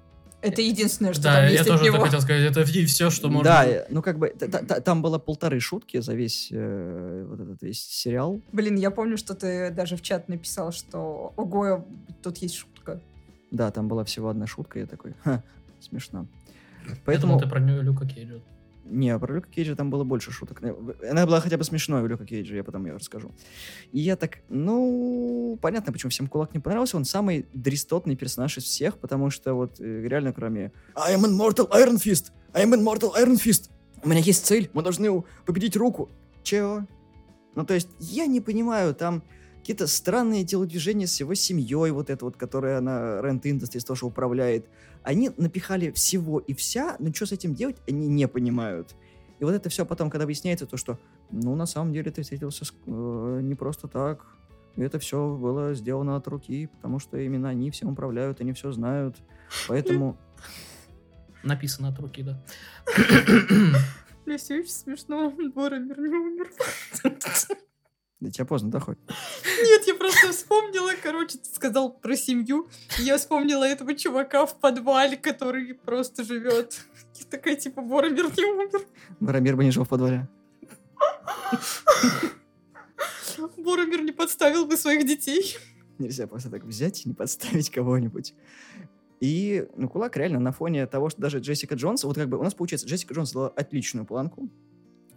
Это 0.42 0.60
единственное, 0.60 1.12
что 1.12 1.22
Да, 1.22 1.34
там 1.34 1.44
я 1.44 1.50
есть 1.50 1.62
от 1.62 1.68
тоже 1.68 1.84
него. 1.84 1.96
это 1.96 2.04
хотел 2.06 2.20
сказать. 2.20 2.50
Это 2.50 2.64
все, 2.64 3.10
что 3.10 3.28
можно... 3.30 3.44
Да, 3.44 3.84
ну 3.90 4.02
как 4.02 4.18
бы 4.18 4.28
та- 4.28 4.48
та- 4.48 4.62
та- 4.62 4.80
там 4.80 5.00
было 5.00 5.18
полторы 5.18 5.60
шутки 5.60 6.00
за 6.00 6.14
весь 6.14 6.48
э, 6.50 7.26
вот 7.28 7.40
этот 7.40 7.62
весь 7.62 7.80
сериал. 7.80 8.40
Блин, 8.52 8.76
я 8.76 8.90
помню, 8.90 9.16
что 9.16 9.34
ты 9.34 9.70
даже 9.70 9.96
в 9.96 10.02
чат 10.02 10.28
написал, 10.28 10.72
что 10.72 11.32
ого, 11.36 11.86
тут 12.22 12.38
есть 12.38 12.56
шутка. 12.56 13.00
Да, 13.50 13.70
там 13.70 13.86
была 13.88 14.02
всего 14.04 14.28
одна 14.30 14.46
шутка, 14.46 14.80
я 14.80 14.86
такой, 14.86 15.14
ха, 15.22 15.42
смешно. 15.80 16.26
Я 16.88 16.96
Поэтому... 17.04 17.34
думал, 17.34 17.40
ты 17.40 17.48
про 17.48 17.60
нее 17.60 17.82
Люка 17.82 18.06
Кейджа. 18.06 18.40
Не, 18.84 19.16
про 19.18 19.34
Люка 19.34 19.48
Кейджа 19.48 19.76
там 19.76 19.90
было 19.90 20.04
больше 20.04 20.32
шуток. 20.32 20.62
Э, 20.62 20.74
Она 21.10 21.24
была 21.24 21.40
хотя 21.40 21.56
бы 21.56 21.64
смешной 21.64 22.02
у 22.02 22.06
Люка 22.06 22.26
Кейджа, 22.26 22.56
я 22.56 22.64
потом 22.64 22.86
ее 22.86 22.94
расскажу. 22.94 23.32
И 23.92 24.00
я 24.00 24.16
так, 24.16 24.38
ну, 24.48 25.58
понятно, 25.62 25.92
почему 25.92 26.10
всем 26.10 26.26
Кулак 26.26 26.52
не 26.54 26.60
понравился. 26.60 26.96
Он 26.96 27.04
самый 27.04 27.46
дристотный 27.52 28.16
персонаж 28.16 28.58
из 28.58 28.64
всех, 28.64 28.98
потому 28.98 29.30
что 29.30 29.54
вот 29.54 29.80
э, 29.80 30.02
реально 30.08 30.32
кроме 30.32 30.72
I 30.94 31.14
am 31.14 31.24
immortal 31.24 31.70
Iron 31.70 31.96
Fist! 31.96 32.32
I 32.52 32.64
am 32.64 32.74
immortal 32.74 33.12
Iron 33.16 33.36
Fist! 33.36 33.70
У 34.04 34.08
меня 34.08 34.20
есть 34.20 34.44
цель, 34.44 34.68
мы 34.72 34.82
должны 34.82 35.22
победить 35.46 35.76
руку. 35.76 36.08
Чего? 36.42 36.86
Ну, 37.54 37.64
то 37.64 37.74
есть, 37.74 37.88
я 38.00 38.26
не 38.26 38.40
понимаю, 38.40 38.94
там 38.94 39.22
какие-то 39.62 39.86
странные 39.86 40.44
телодвижения 40.44 41.06
с 41.06 41.20
его 41.20 41.34
семьей, 41.34 41.92
вот 41.92 42.10
это 42.10 42.24
вот, 42.24 42.36
которая 42.36 42.78
она 42.78 43.20
Rent 43.20 43.42
Industries 43.42 43.86
тоже 43.86 44.06
управляет. 44.06 44.66
Они 45.04 45.30
напихали 45.36 45.92
всего 45.92 46.40
и 46.40 46.52
вся, 46.52 46.96
но 46.98 47.12
что 47.14 47.26
с 47.26 47.32
этим 47.32 47.54
делать, 47.54 47.76
они 47.88 48.08
не 48.08 48.26
понимают. 48.26 48.96
И 49.38 49.44
вот 49.44 49.54
это 49.54 49.68
все 49.68 49.86
потом, 49.86 50.10
когда 50.10 50.26
выясняется 50.26 50.66
то, 50.66 50.76
что, 50.76 50.98
ну, 51.30 51.54
на 51.54 51.66
самом 51.66 51.92
деле 51.92 52.10
ты 52.10 52.22
встретился 52.22 52.64
с- 52.64 52.74
э, 52.86 53.40
не 53.42 53.54
просто 53.54 53.86
так. 53.86 54.26
И 54.74 54.82
это 54.82 54.98
все 54.98 55.36
было 55.36 55.74
сделано 55.74 56.16
от 56.16 56.26
руки, 56.26 56.66
потому 56.66 56.98
что 56.98 57.16
именно 57.16 57.48
они 57.48 57.70
всем 57.70 57.90
управляют, 57.90 58.40
они 58.40 58.52
все 58.54 58.72
знают. 58.72 59.16
Поэтому... 59.68 60.18
Написано 61.44 61.88
от 61.88 61.98
руки, 62.00 62.22
да. 62.24 62.42
Мне 64.26 64.38
все 64.38 64.58
еще 64.58 64.70
смешно, 64.70 65.32
Боромир 65.54 66.00
не 66.00 66.08
умер. 66.16 66.50
До 68.22 68.30
тебя 68.30 68.44
поздно 68.44 68.70
доходит. 68.70 69.00
Нет, 69.64 69.82
я 69.84 69.96
просто 69.96 70.30
вспомнила, 70.30 70.92
короче, 71.02 71.38
ты 71.38 71.50
сказал 71.52 71.92
про 71.92 72.14
семью. 72.14 72.68
и 73.00 73.02
Я 73.02 73.18
вспомнила 73.18 73.64
этого 73.64 73.96
чувака 73.96 74.46
в 74.46 74.60
подвале, 74.60 75.16
который 75.16 75.74
просто 75.74 76.22
живет. 76.22 76.86
Я 77.16 77.24
такая, 77.28 77.56
типа, 77.56 77.82
Боромир 77.82 78.26
не 78.26 78.44
умер. 78.44 78.86
Барамир 79.18 79.56
бы 79.56 79.64
не 79.64 79.72
жил 79.72 79.82
в 79.82 79.88
подвале. 79.88 80.28
Боромир 83.56 84.02
не 84.02 84.12
подставил 84.12 84.66
бы 84.66 84.76
своих 84.76 85.04
детей. 85.04 85.56
Нельзя 85.98 86.28
просто 86.28 86.48
так 86.48 86.62
взять 86.62 87.04
и 87.04 87.08
не 87.08 87.16
подставить 87.16 87.70
кого-нибудь. 87.70 88.34
И, 89.18 89.66
ну, 89.74 89.88
Кулак 89.88 90.16
реально 90.16 90.38
на 90.38 90.52
фоне 90.52 90.86
того, 90.86 91.10
что 91.10 91.20
даже 91.20 91.40
Джессика 91.40 91.74
Джонс, 91.74 92.04
вот 92.04 92.14
как 92.14 92.28
бы 92.28 92.38
у 92.38 92.44
нас 92.44 92.54
получается, 92.54 92.86
Джессика 92.86 93.14
Джонс 93.14 93.32
дала 93.32 93.48
отличную 93.48 94.06
планку 94.06 94.48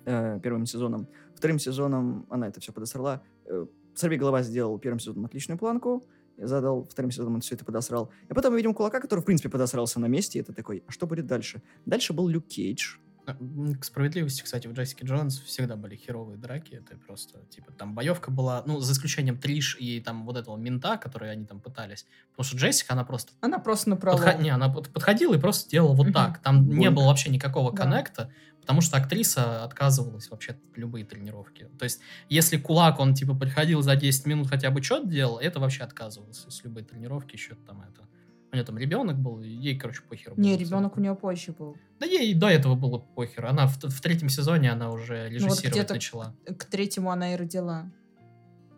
э, 0.05 0.39
первым 0.41 0.65
сезоном. 0.65 1.07
Вторым 1.35 1.59
сезоном 1.59 2.25
она 2.29 2.47
это 2.47 2.59
все 2.59 2.71
подосрала. 2.71 3.21
Э, 3.45 3.65
Сорви 3.93 4.17
голова 4.17 4.41
сделал 4.43 4.77
первым 4.79 4.99
сезоном 4.99 5.25
отличную 5.25 5.57
планку. 5.57 6.03
Я 6.37 6.47
задал 6.47 6.83
вторым 6.83 7.11
сезоном 7.11 7.35
он 7.35 7.41
все 7.41 7.55
это 7.55 7.63
подосрал. 7.63 8.09
И 8.29 8.33
потом 8.33 8.51
мы 8.51 8.57
видим 8.57 8.73
Кулака, 8.73 8.99
который, 8.99 9.21
в 9.21 9.25
принципе, 9.25 9.49
подосрался 9.49 9.99
на 10.01 10.07
месте. 10.07 10.39
И 10.39 10.41
это 10.41 10.51
такой, 10.53 10.83
а 10.87 10.91
что 10.91 11.07
будет 11.07 11.27
дальше? 11.27 11.61
Дальше 11.85 12.11
был 12.13 12.27
Люк 12.27 12.45
Кейдж. 12.47 12.97
М, 13.27 13.75
К 13.75 13.85
справедливости, 13.85 14.43
кстати, 14.43 14.67
в 14.67 14.73
Джессике 14.73 15.05
Джонс 15.07 15.39
всегда 15.39 15.77
были 15.77 15.95
херовые 15.95 16.37
драки. 16.37 16.75
Это 16.75 16.97
просто, 17.07 17.39
типа, 17.49 17.71
там 17.71 17.95
боевка 17.95 18.29
была, 18.31 18.63
ну, 18.67 18.79
за 18.81 18.91
исключением 18.93 19.37
Триш 19.39 19.77
и 19.79 19.99
там 20.01 20.25
вот 20.25 20.35
этого 20.37 20.57
мента, 20.57 20.97
который 20.97 21.31
они 21.31 21.45
там 21.45 21.59
пытались. 21.61 22.05
Потому 22.31 22.45
что 22.49 22.57
Джессика, 22.57 22.93
она 22.93 23.03
просто 23.05 23.31
Она 23.41 23.57
просто 23.59 23.89
направо. 23.89 24.17
подход- 24.17 24.41
не, 24.41 24.49
она 24.49 24.69
под- 24.69 24.89
подходила 24.89 25.33
и 25.35 25.39
просто 25.39 25.69
делала 25.69 25.93
вот 25.95 26.11
так. 26.13 26.39
Там 26.39 26.67
не 26.69 26.75
Больно. 26.75 26.91
было 26.91 27.05
вообще 27.05 27.29
никакого 27.31 27.71
Да. 27.71 27.77
коннекта, 27.83 28.29
потому 28.65 28.81
что 28.81 28.97
актриса 28.97 29.63
отказывалась 29.63 30.31
вообще 30.31 30.53
от 30.53 30.57
любые 30.75 31.05
тренировки. 31.05 31.69
То 31.77 31.83
есть, 31.83 31.99
если 32.29 32.57
кулак, 32.57 32.99
он 32.99 33.13
типа 33.13 33.35
приходил 33.35 33.83
за 33.83 33.95
10 33.95 34.25
минут 34.25 34.49
хотя 34.49 34.71
бы 34.71 34.81
что-то 34.81 35.07
делал, 35.07 35.37
это 35.37 35.59
вообще 35.59 35.83
отказывался 35.83 36.49
с 36.49 36.63
любой 36.63 36.81
тренировки, 36.83 37.35
еще 37.35 37.53
там 37.67 37.81
это. 37.81 38.07
У 38.51 38.55
нее 38.55 38.65
там 38.65 38.79
ребенок 38.79 39.19
был, 39.19 39.39
и 39.39 39.47
ей, 39.47 39.77
короче, 39.77 40.01
похер. 40.01 40.33
Не, 40.35 40.53
было 40.53 40.59
ребенок 40.59 40.97
у 40.97 40.99
нее 40.99 41.13
позже 41.13 41.51
был. 41.51 41.77
Да 41.99 42.07
ей 42.07 42.33
до 42.33 42.47
этого 42.47 42.73
было 42.73 42.97
похер. 42.97 43.45
Она 43.45 43.67
в, 43.67 43.77
в 43.77 44.01
третьем 44.01 44.29
сезоне 44.29 44.71
она 44.71 44.89
уже 44.91 45.29
режиссировать 45.29 45.63
Ну 45.65 45.69
где-то- 45.69 45.93
начала. 45.93 46.35
К 46.57 46.65
третьему 46.65 47.11
она 47.11 47.33
и 47.33 47.35
родила. 47.35 47.91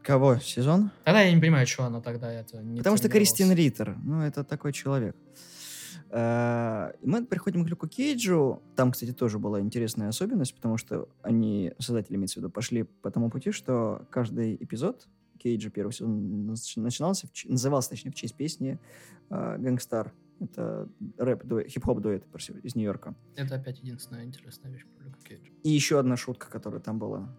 Кого? 0.03 0.37
Сезон? 0.39 0.91
Тогда 1.05 1.21
я 1.21 1.33
не 1.33 1.39
понимаю, 1.39 1.65
что 1.65 1.85
она 1.85 2.01
тогда 2.01 2.29
это 2.29 2.61
не 2.61 2.79
Потому 2.79 2.97
что. 2.97 3.07
Кристин 3.07 3.53
Риттер, 3.53 3.97
ну, 4.03 4.21
это 4.21 4.43
такой 4.43 4.73
человек. 4.73 5.15
Э, 6.09 6.91
Мы 7.03 7.25
приходим 7.25 7.65
к 7.65 7.69
Люку 7.69 7.87
Кейджу. 7.87 8.61
Там, 8.75 8.91
кстати, 8.91 9.11
тоже 9.13 9.39
была 9.39 9.59
интересная 9.59 10.09
особенность, 10.09 10.55
потому 10.55 10.77
что 10.77 11.09
они, 11.21 11.73
создатели, 11.79 12.15
имеется 12.15 12.39
в 12.39 12.43
виду, 12.43 12.49
пошли 12.51 12.83
по 12.83 13.11
тому 13.11 13.29
пути, 13.29 13.51
что 13.51 14.05
каждый 14.09 14.55
эпизод 14.55 15.07
Кейджа 15.39 15.69
первого 15.69 15.91
сезона 15.91 16.51
нач- 16.53 16.79
начинался, 16.79 17.27
назывался, 17.45 17.89
точнее, 17.91 18.11
в 18.11 18.15
честь 18.15 18.35
песни 18.35 18.79
э, 19.29 19.57
«Гэнгстар». 19.59 20.13
Это 20.39 20.87
рэп, 21.17 21.43
дуэ- 21.45 21.67
хип-хоп 21.67 21.99
дуэт 21.99 22.23
из 22.63 22.75
Нью-Йорка. 22.75 23.15
Это 23.35 23.55
опять 23.55 23.79
единственная 23.79 24.23
интересная 24.23 24.71
вещь 24.71 24.85
про 24.95 25.03
Люка 25.05 25.19
Кейджа. 25.23 25.51
И 25.63 25.69
еще 25.69 25.99
одна 25.99 26.15
шутка, 26.15 26.49
которая 26.49 26.79
там 26.79 26.99
была. 26.99 27.35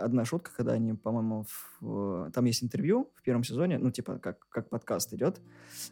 Одна 0.00 0.24
шутка, 0.24 0.50
когда 0.56 0.72
они, 0.72 0.94
по-моему, 0.94 1.44
в- 1.80 2.30
там 2.32 2.44
есть 2.46 2.64
интервью 2.64 3.10
в 3.16 3.22
первом 3.22 3.44
сезоне, 3.44 3.78
ну, 3.78 3.90
типа, 3.90 4.18
как, 4.18 4.48
как 4.48 4.70
подкаст 4.70 5.12
идет, 5.12 5.42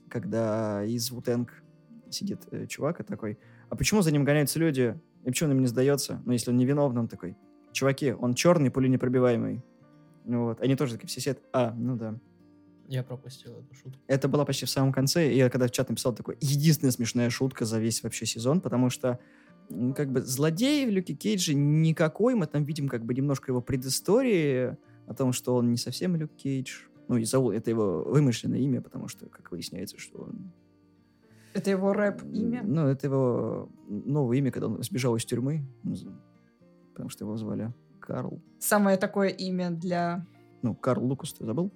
когда 0.08 0.82
из 0.84 1.11
Вутенг 1.11 1.62
сидит 2.11 2.40
э, 2.50 2.66
чувак 2.66 3.00
и 3.00 3.02
такой, 3.04 3.38
а 3.68 3.76
почему 3.76 4.02
за 4.02 4.12
ним 4.12 4.24
гоняются 4.24 4.58
люди, 4.58 5.00
и 5.22 5.26
почему 5.26 5.50
он 5.50 5.56
им 5.56 5.61
не 5.62 5.66
сдается? 5.66 6.22
Ну, 6.24 6.32
если 6.32 6.50
он 6.50 6.56
невиновный, 6.56 7.00
он 7.00 7.08
такой, 7.08 7.36
чуваки, 7.72 8.12
он 8.12 8.34
черный, 8.34 8.70
пуленепробиваемый. 8.70 9.62
Ну 10.24 10.44
вот, 10.44 10.61
они 10.61 10.76
тоже 10.76 10.94
такие 10.94 11.08
все 11.08 11.20
сидят, 11.20 11.38
а, 11.52 11.72
ну 11.76 11.96
да. 11.96 12.18
Я 12.88 13.04
пропустил 13.04 13.52
эту 13.52 13.74
шутку. 13.74 14.00
Это 14.08 14.28
было 14.28 14.44
почти 14.44 14.66
в 14.66 14.70
самом 14.70 14.92
конце, 14.92 15.32
и 15.32 15.36
я 15.36 15.48
когда 15.48 15.68
в 15.68 15.70
чат 15.70 15.88
написал 15.88 16.14
такой, 16.14 16.36
единственная 16.40 16.90
смешная 16.90 17.30
шутка 17.30 17.64
за 17.64 17.78
весь 17.78 18.02
вообще 18.02 18.26
сезон, 18.26 18.61
потому 18.61 18.90
что 18.90 19.20
м, 19.68 19.94
как 19.94 20.11
бы 20.11 20.22
злодей 20.22 20.86
в 20.86 20.90
Люке 20.90 21.14
Кейджи 21.14 21.54
никакой, 21.54 22.34
мы 22.34 22.46
там 22.46 22.64
видим 22.64 22.88
как 22.88 23.04
бы 23.04 23.14
немножко 23.14 23.52
его 23.52 23.61
предыстории 23.61 24.76
о 25.06 25.14
том, 25.14 25.32
что 25.32 25.54
он 25.54 25.70
не 25.70 25.76
совсем 25.76 26.16
Люк 26.16 26.34
Кейдж. 26.34 26.82
Ну, 27.08 27.16
и 27.16 27.24
зовут, 27.24 27.54
это 27.54 27.70
его 27.70 28.04
вымышленное 28.04 28.61
имя, 28.61 28.80
потому 28.80 29.08
что, 29.08 29.26
как 29.26 29.50
выясняется, 29.50 29.98
что 29.98 30.22
он... 30.22 30.52
Это 31.53 31.70
его 31.70 31.92
рэп-имя? 31.92 32.62
Ну, 32.64 32.86
это 32.86 33.07
его 33.07 33.68
новое 33.88 34.38
имя, 34.38 34.51
когда 34.51 34.68
он 34.68 34.82
сбежал 34.82 35.16
из 35.16 35.24
тюрьмы, 35.24 35.66
ну, 35.82 35.94
потому 36.92 37.09
что 37.09 37.24
его 37.24 37.36
звали 37.36 37.72
Карл. 38.01 38.40
Самое 38.59 38.96
такое 38.96 39.28
имя 39.28 39.70
для... 39.70 40.26
Ну, 40.62 40.74
Карл 40.74 41.05
Лукас, 41.05 41.32
ты 41.32 41.44
забыл? 41.44 41.72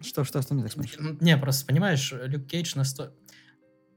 Что, 0.00 0.24
что, 0.24 0.40
что 0.40 0.54
мне 0.54 0.62
так 0.62 0.72
смотришь? 0.72 0.96
Ну, 0.98 1.16
Не, 1.20 1.36
просто 1.36 1.66
понимаешь, 1.66 2.12
Люк 2.12 2.46
Кейдж 2.46 2.72
насто... 2.76 3.14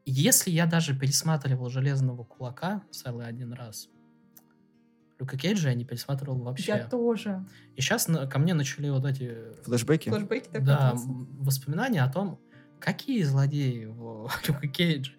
Если 0.05 0.51
я 0.51 0.65
даже 0.65 0.97
пересматривал 0.97 1.69
«Железного 1.69 2.25
кулака» 2.25 2.83
целый 2.91 3.25
один 3.25 3.53
раз, 3.53 3.89
Люка 5.23 5.37
Кейджа 5.37 5.69
я 5.69 5.75
не 5.75 5.85
пересматривал 5.85 6.41
вообще. 6.41 6.73
Я 6.73 6.87
тоже. 6.87 7.45
И 7.75 7.81
сейчас 7.81 8.09
ко 8.29 8.39
мне 8.39 8.53
начали 8.53 8.89
вот 8.89 9.05
эти 9.05 9.37
Флэшбэки? 9.63 10.09
Флэшбэки 10.09 10.49
так 10.49 10.65
да, 10.65 10.93
воспоминания 10.95 12.03
о 12.03 12.11
том, 12.11 12.39
какие 12.83 13.23
злодеи 13.23 13.85
в 13.85 14.29
Люка 14.47 14.67
Кейджа. 14.67 15.13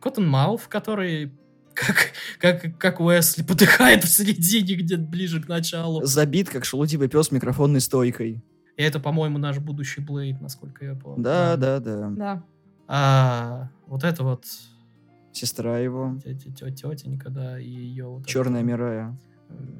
Коттон 0.00 0.28
Мауф, 0.28 0.68
который 0.68 1.32
как, 1.74 2.12
как, 2.38 2.78
как 2.78 3.00
Уэсли 3.00 3.42
потыхает 3.42 4.04
в 4.04 4.08
середине, 4.08 4.74
где 4.74 4.96
ближе 4.96 5.42
к 5.42 5.48
началу. 5.48 6.04
Забит, 6.04 6.48
как 6.48 6.64
шелудивый 6.64 7.08
пес 7.08 7.30
микрофонной 7.30 7.80
стойкой. 7.80 8.42
И 8.76 8.82
это, 8.82 8.98
по-моему, 9.00 9.38
наш 9.38 9.58
будущий 9.58 10.00
Блейд, 10.00 10.40
насколько 10.40 10.84
я 10.84 10.94
помню. 10.94 11.22
Да, 11.22 11.56
да, 11.56 11.80
да. 11.80 12.10
Да. 12.10 12.44
А 12.86 13.70
вот 13.86 14.04
это 14.04 14.24
вот 14.24 14.44
Сестра 15.32 15.78
его. 15.78 16.18
тетенька, 16.22 17.30
да, 17.30 17.58
и 17.58 17.68
ее 17.68 18.06
вот 18.06 18.26
Черная 18.26 18.60
этот, 18.60 18.68
Мирая. 18.68 19.18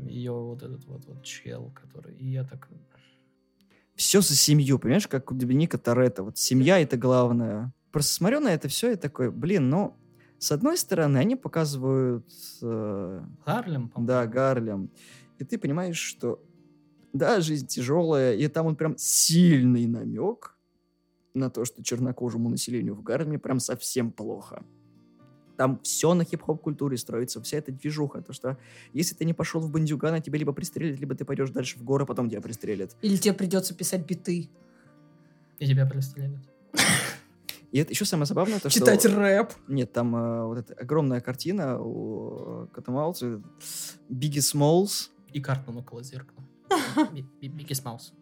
ее 0.08 0.32
вот 0.32 0.62
этот 0.62 0.84
вот, 0.86 1.04
вот 1.06 1.22
чел, 1.22 1.72
который, 1.74 2.14
и 2.16 2.28
я 2.28 2.44
так, 2.44 2.68
Все 3.94 4.20
за 4.20 4.34
семью, 4.34 4.78
понимаешь, 4.78 5.06
как 5.06 5.30
у 5.30 5.34
Доминика 5.34 5.78
Торетто. 5.78 6.24
Вот 6.24 6.38
семья 6.38 6.80
это 6.80 6.96
главное. 6.96 7.72
Просто 7.92 8.14
смотрю 8.14 8.40
на 8.40 8.52
это 8.52 8.68
все 8.68 8.92
и 8.92 8.96
такой, 8.96 9.30
блин, 9.30 9.70
ну, 9.70 9.96
с 10.38 10.50
одной 10.50 10.76
стороны, 10.76 11.18
они 11.18 11.36
показывают, 11.36 12.26
э, 12.60 13.24
Гарлем, 13.46 13.88
по-моему. 13.88 14.08
да, 14.08 14.26
Гарлем, 14.26 14.90
и 15.38 15.44
ты 15.44 15.58
понимаешь, 15.58 15.96
что 15.96 16.42
да, 17.12 17.40
жизнь 17.40 17.68
тяжелая, 17.68 18.34
и 18.34 18.48
там 18.48 18.66
он 18.66 18.76
прям 18.76 18.98
сильный 18.98 19.86
намек 19.86 20.58
на 21.32 21.48
то, 21.48 21.64
что 21.64 21.82
чернокожему 21.82 22.48
населению 22.48 22.94
в 22.94 23.02
Гарлеме 23.02 23.38
прям 23.38 23.60
совсем 23.60 24.10
плохо. 24.10 24.64
Там 25.56 25.80
все 25.82 26.14
на 26.14 26.24
хип-хоп 26.24 26.60
культуре 26.60 26.96
строится, 26.96 27.40
вся 27.40 27.58
эта 27.58 27.72
движуха. 27.72 28.22
То, 28.22 28.32
что 28.32 28.58
если 28.92 29.14
ты 29.14 29.24
не 29.24 29.32
пошел 29.32 29.60
в 29.60 29.70
бандюгана, 29.70 30.20
тебя 30.20 30.38
либо 30.38 30.52
пристрелят, 30.52 30.98
либо 30.98 31.14
ты 31.14 31.24
пойдешь 31.24 31.50
дальше 31.50 31.78
в 31.78 31.84
горы, 31.84 32.06
потом 32.06 32.28
тебя 32.28 32.40
пристрелят. 32.40 32.96
Или 33.02 33.16
тебе 33.16 33.34
придется 33.34 33.74
писать 33.74 34.04
биты. 34.06 34.50
И 35.58 35.66
тебя 35.66 35.86
пристрелят. 35.86 36.40
И 37.70 37.78
это 37.78 37.90
еще 37.90 38.04
самое 38.04 38.26
забавное, 38.26 38.60
то, 38.60 38.70
Читать 38.70 39.00
что... 39.00 39.18
рэп. 39.18 39.52
Нет, 39.66 39.92
там 39.92 40.14
э, 40.14 40.44
вот 40.44 40.58
эта 40.58 40.74
огромная 40.74 41.20
картина 41.20 41.80
у 41.80 42.68
Катамауца, 42.72 43.42
Бигги 44.08 44.38
Смолс. 44.38 45.10
И 45.32 45.40
Картман 45.40 45.78
около 45.78 46.04
зеркала. 46.04 46.44
Biggie 47.40 47.72
Smalls. 47.72 48.14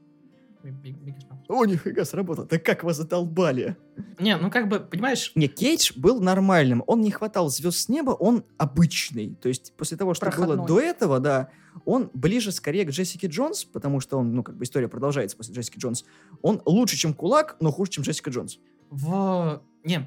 О, 1.49 1.65
нифига, 1.65 2.05
сработало. 2.05 2.47
Да 2.47 2.59
как 2.59 2.85
вас 2.85 2.97
задолбали? 2.97 3.77
Не, 4.19 4.37
ну 4.37 4.51
как 4.51 4.69
бы, 4.69 4.81
понимаешь, 4.81 5.33
Не, 5.35 5.49
Кейдж 5.49 5.93
был 5.97 6.21
нормальным. 6.21 6.83
Он 6.87 7.01
не 7.01 7.11
хватал 7.11 7.49
звезд 7.49 7.79
с 7.79 7.89
неба, 7.89 8.11
он 8.11 8.45
обычный. 8.59 9.35
То 9.35 9.49
есть 9.49 9.75
после 9.77 9.97
того, 9.97 10.15
что 10.15 10.27
было 10.27 10.33
Проходной. 10.33 10.67
до 10.67 10.81
этого, 10.81 11.21
да, 11.21 11.49
он 11.85 12.11
ближе 12.15 12.53
скорее 12.53 12.85
к 12.85 12.91
Джессике 12.91 13.27
Джонс, 13.27 13.65
потому 13.65 14.01
что 14.01 14.19
он, 14.19 14.35
ну, 14.35 14.43
как 14.43 14.57
бы 14.57 14.65
история 14.65 14.89
продолжается 14.89 15.37
после 15.37 15.55
Джессики 15.55 15.79
Джонс. 15.79 16.05
Он 16.43 16.63
лучше, 16.65 16.97
чем 16.97 17.15
Кулак, 17.15 17.57
но 17.61 17.71
хуже, 17.71 17.93
чем 17.93 18.05
Джессика 18.05 18.31
Джонс. 18.31 18.59
в... 18.91 19.63
Не, 19.85 20.07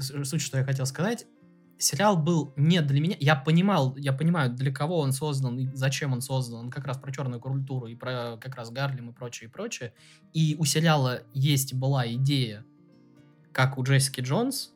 суть, 0.00 0.40
что 0.40 0.58
я 0.58 0.64
хотел 0.64 0.86
сказать. 0.86 1.26
Сериал 1.80 2.16
был 2.18 2.52
не 2.56 2.82
для 2.82 3.00
меня. 3.00 3.16
Я 3.20 3.34
понимал, 3.36 3.96
я 3.96 4.12
понимаю, 4.12 4.52
для 4.52 4.70
кого 4.70 4.98
он 4.98 5.12
создан 5.12 5.58
и 5.58 5.66
зачем 5.74 6.12
он 6.12 6.20
создан. 6.20 6.58
Он 6.60 6.70
как 6.70 6.84
раз 6.86 6.98
про 6.98 7.10
черную 7.10 7.40
культуру 7.40 7.86
и 7.86 7.94
про 7.94 8.36
как 8.38 8.54
раз 8.56 8.70
Гарлем 8.70 9.08
и 9.10 9.12
прочее, 9.14 9.48
и 9.48 9.50
прочее. 9.50 9.94
И 10.34 10.56
у 10.58 10.66
сериала 10.66 11.22
есть 11.32 11.72
была 11.72 12.06
идея, 12.12 12.64
как 13.52 13.78
у 13.78 13.82
Джессики 13.82 14.20
Джонс. 14.20 14.72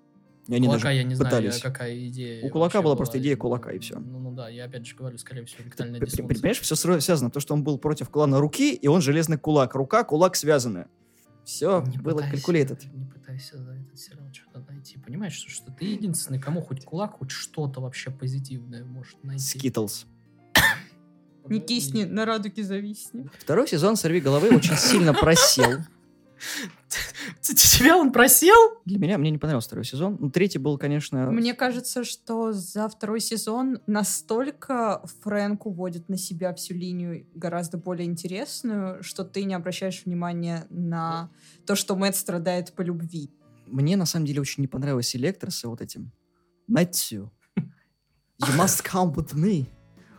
И 0.49 0.55
они 0.55 0.67
Кулака 0.67 0.91
я 0.91 1.05
не 1.05 1.15
знаю, 1.15 1.31
пытались. 1.37 1.57
я- 1.57 1.63
какая 1.63 2.07
идея. 2.09 2.43
У 2.45 2.49
Кулака 2.51 2.77
вообще 2.79 2.85
была 2.85 2.97
просто 2.97 3.19
идея 3.19 3.37
Кулака, 3.37 3.71
и 3.73 3.79
всё. 3.79 3.99
Ну, 3.99 4.19
ну 4.19 4.33
да, 4.33 4.49
я 4.49 4.65
опять 4.65 4.87
же 4.87 4.95
говорю, 4.97 5.17
скорее 5.19 5.45
всего, 5.45 5.63
Ты 5.65 5.71
п- 5.71 6.01
дисфункция. 6.07 6.27
Понимаешь, 6.27 6.61
все 6.61 6.75
связано. 6.75 7.31
То, 7.31 7.41
что 7.41 7.55
он 7.55 7.65
был 7.65 7.79
против 7.79 8.09
клана 8.11 8.41
Руки, 8.41 8.75
и 8.75 8.87
он 8.89 9.01
железный 9.01 9.39
кулак. 9.39 9.75
Рука, 9.75 10.05
кулак 10.05 10.37
связаны. 10.37 10.87
Все 11.45 11.83
Не 11.83 11.99
было 11.99 12.19
пытайся-. 12.19 12.89
Не 12.93 13.05
пытайся 13.05 13.59
за 13.59 13.73
этот 13.73 13.99
сериал 13.99 14.29
что-то 14.33 14.61
найти. 14.71 14.99
Понимаешь, 14.99 15.35
что, 15.35 15.51
что 15.51 15.73
ты 15.73 15.85
единственный, 15.85 16.41
кому 16.41 16.63
хоть 16.63 16.85
кулак, 16.85 17.19
хоть 17.19 17.31
что-то 17.31 17.81
вообще 17.81 18.11
позитивное 18.11 18.85
может 18.85 19.23
найти. 19.23 19.59
Skittles. 19.59 20.07
Не 21.47 21.61
кисни, 21.61 22.05
на 22.05 22.25
радуге 22.25 22.65
зависни. 22.65 23.29
Второй 23.39 23.69
сезон 23.69 23.97
«Сорви 23.97 24.21
головы» 24.21 24.49
очень 24.57 24.77
сильно 24.77 25.13
просел. 25.13 25.81
Тебя 27.41 27.97
он 27.97 28.13
просел? 28.13 28.55
Для 28.85 28.99
меня, 28.99 29.19
мне 29.19 29.31
не 29.31 29.39
понравился 29.39 29.69
второй 29.69 29.85
сезон. 29.85 30.17
Ну, 30.21 30.31
третий 30.31 30.59
был, 30.59 30.79
конечно... 30.79 31.31
Мне 31.31 31.55
кажется, 31.55 32.05
что 32.05 32.53
за 32.53 32.89
второй 32.89 33.21
сезон 33.21 33.81
настолько 33.87 35.03
Фрэнк 35.23 35.67
уводит 35.67 36.09
на 36.09 36.17
себя 36.17 36.55
всю 36.55 36.75
линию 36.75 37.27
гораздо 37.35 37.79
более 37.79 38.07
интересную, 38.07 39.03
что 39.03 39.25
ты 39.25 39.45
не 39.45 39.55
обращаешь 39.55 40.03
внимания 40.05 40.67
на 40.71 41.31
то, 41.67 41.75
что 41.75 41.97
Мэтт 41.97 42.17
страдает 42.17 42.73
по 42.73 42.83
любви. 42.83 43.31
Мне, 43.67 43.97
на 43.97 44.07
самом 44.07 44.27
деле, 44.27 44.41
очень 44.41 44.63
не 44.63 44.69
понравилось 44.69 45.15
Электроса 45.17 45.69
вот 45.69 45.81
этим. 45.81 46.13
Мэтью. 46.67 47.33
You 48.43 48.57
must 48.59 48.85
come 48.85 49.15
with 49.15 49.35
me. 49.35 49.67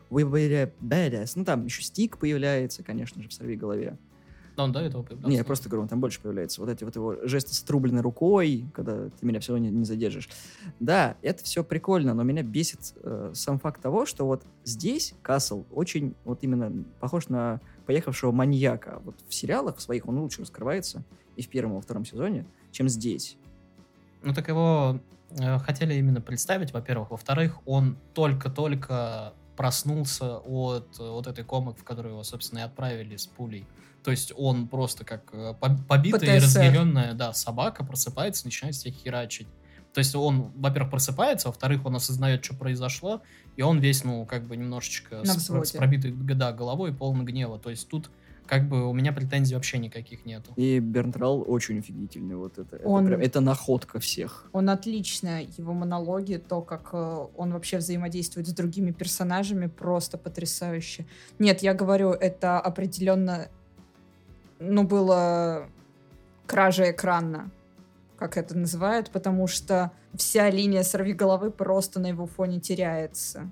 We 0.09 0.23
were 0.23 0.71
badass. 0.81 1.33
Ну, 1.35 1.43
там 1.43 1.65
еще 1.65 1.81
Стик 1.83 2.17
появляется, 2.17 2.83
конечно 2.83 3.21
же, 3.21 3.29
в 3.29 3.33
«Сорви 3.33 3.55
голове». 3.55 3.97
Да, 4.55 4.63
он 4.63 4.71
до 4.71 4.79
этого 4.79 5.03
появлялся. 5.03 5.29
Не, 5.29 5.37
я 5.37 5.43
просто 5.43 5.69
говорю, 5.69 5.83
он 5.83 5.87
там 5.89 5.99
больше 5.99 6.21
появляется. 6.21 6.61
Вот 6.61 6.69
эти 6.69 6.83
вот 6.83 6.95
его 6.95 7.27
жесты 7.27 7.53
с 7.53 7.61
трубленной 7.61 8.01
рукой, 8.01 8.65
когда 8.73 9.09
ты 9.09 9.25
меня 9.25 9.39
все 9.39 9.53
равно 9.53 9.67
не, 9.67 9.75
не 9.75 9.85
задержишь. 9.85 10.29
Да, 10.79 11.17
это 11.21 11.43
все 11.43 11.63
прикольно, 11.63 12.13
но 12.13 12.23
меня 12.23 12.43
бесит 12.43 12.93
э, 13.03 13.31
сам 13.33 13.59
факт 13.59 13.81
того, 13.81 14.05
что 14.05 14.25
вот 14.25 14.43
здесь 14.63 15.13
Касл 15.21 15.65
очень 15.71 16.15
вот 16.23 16.39
именно 16.43 16.85
похож 16.99 17.27
на 17.27 17.59
поехавшего 17.85 18.31
маньяка. 18.31 19.01
Вот 19.03 19.15
в 19.27 19.33
сериалах 19.33 19.79
своих 19.79 20.07
он 20.07 20.19
лучше 20.19 20.41
раскрывается 20.41 21.03
и 21.35 21.41
в 21.41 21.49
первом, 21.49 21.73
и 21.73 21.75
во 21.75 21.81
втором 21.81 22.05
сезоне, 22.05 22.45
чем 22.71 22.87
здесь. 22.87 23.37
Ну 24.23 24.33
так 24.33 24.47
его 24.47 24.99
э, 25.31 25.59
хотели 25.59 25.95
именно 25.95 26.21
представить, 26.21 26.71
во-первых. 26.71 27.11
Во-вторых, 27.11 27.59
он 27.65 27.97
только-только 28.13 29.33
проснулся 29.55 30.37
от 30.37 30.99
э, 30.99 31.09
вот 31.09 31.27
этой 31.27 31.43
комок, 31.43 31.77
в 31.77 31.83
которую 31.83 32.13
его, 32.13 32.23
собственно, 32.23 32.59
и 32.59 32.63
отправили 32.63 33.15
с 33.17 33.27
пулей. 33.27 33.65
То 34.05 34.11
есть 34.11 34.31
он 34.37 34.67
просто 34.67 35.03
как 35.03 35.23
э, 35.33 35.53
поб- 35.59 35.83
побитая 35.87 36.37
и 36.37 36.39
ПТСР. 36.39 36.59
разъяренная, 36.59 37.13
да, 37.13 37.33
собака 37.33 37.83
просыпается, 37.83 38.45
начинает 38.45 38.75
всех 38.75 38.93
херачить. 38.93 39.47
То 39.93 39.99
есть 39.99 40.13
он, 40.13 40.51
во-первых, 40.55 40.91
просыпается, 40.91 41.47
во-вторых, 41.47 41.85
он 41.85 41.95
осознает, 41.95 42.45
что 42.45 42.55
произошло, 42.55 43.21
и 43.55 43.61
он 43.63 43.79
весь, 43.79 44.03
ну, 44.03 44.25
как 44.25 44.43
бы 44.45 44.55
немножечко 44.57 45.21
На 45.25 45.33
с, 45.33 45.49
с 45.49 45.71
пробитой 45.71 46.11
да, 46.11 46.51
головой, 46.51 46.93
полный 46.93 47.25
гнева. 47.25 47.57
То 47.57 47.69
есть 47.71 47.87
тут 47.89 48.11
как 48.45 48.69
бы 48.69 48.87
у 48.87 48.93
меня 48.93 49.11
претензий 49.11 49.55
вообще 49.55 49.79
никаких 49.79 50.23
нету. 50.25 50.53
И 50.55 50.77
Бернтрал 50.79 51.43
очень 51.47 51.79
офигительный. 51.79 52.35
Вот 52.35 52.59
это, 52.59 52.75
это, 52.75 52.87
Он- 52.87 53.07
прям- 53.07 53.21
это 53.21 53.39
находка 53.41 53.99
всех. 53.99 54.47
Он 54.53 54.69
отлично, 54.69 55.41
его 55.41 55.73
монологи, 55.73 56.35
то, 56.35 56.61
как 56.61 56.89
э, 56.93 57.25
он 57.37 57.53
вообще 57.53 57.77
взаимодействует 57.77 58.47
с 58.47 58.53
другими 58.53 58.91
персонажами, 58.91 59.65
просто 59.67 60.19
потрясающе. 60.19 61.07
Нет, 61.39 61.63
я 61.63 61.73
говорю, 61.73 62.11
это 62.11 62.59
определенно, 62.59 63.47
ну, 64.59 64.83
было 64.83 65.67
кража 66.45 66.91
экрана, 66.91 67.51
как 68.17 68.37
это 68.37 68.57
называют, 68.57 69.11
потому 69.11 69.47
что 69.47 69.91
вся 70.13 70.49
линия 70.49 70.83
сорви 70.83 71.13
головы 71.13 71.51
просто 71.51 71.99
на 71.99 72.07
его 72.07 72.25
фоне 72.27 72.59
теряется. 72.59 73.49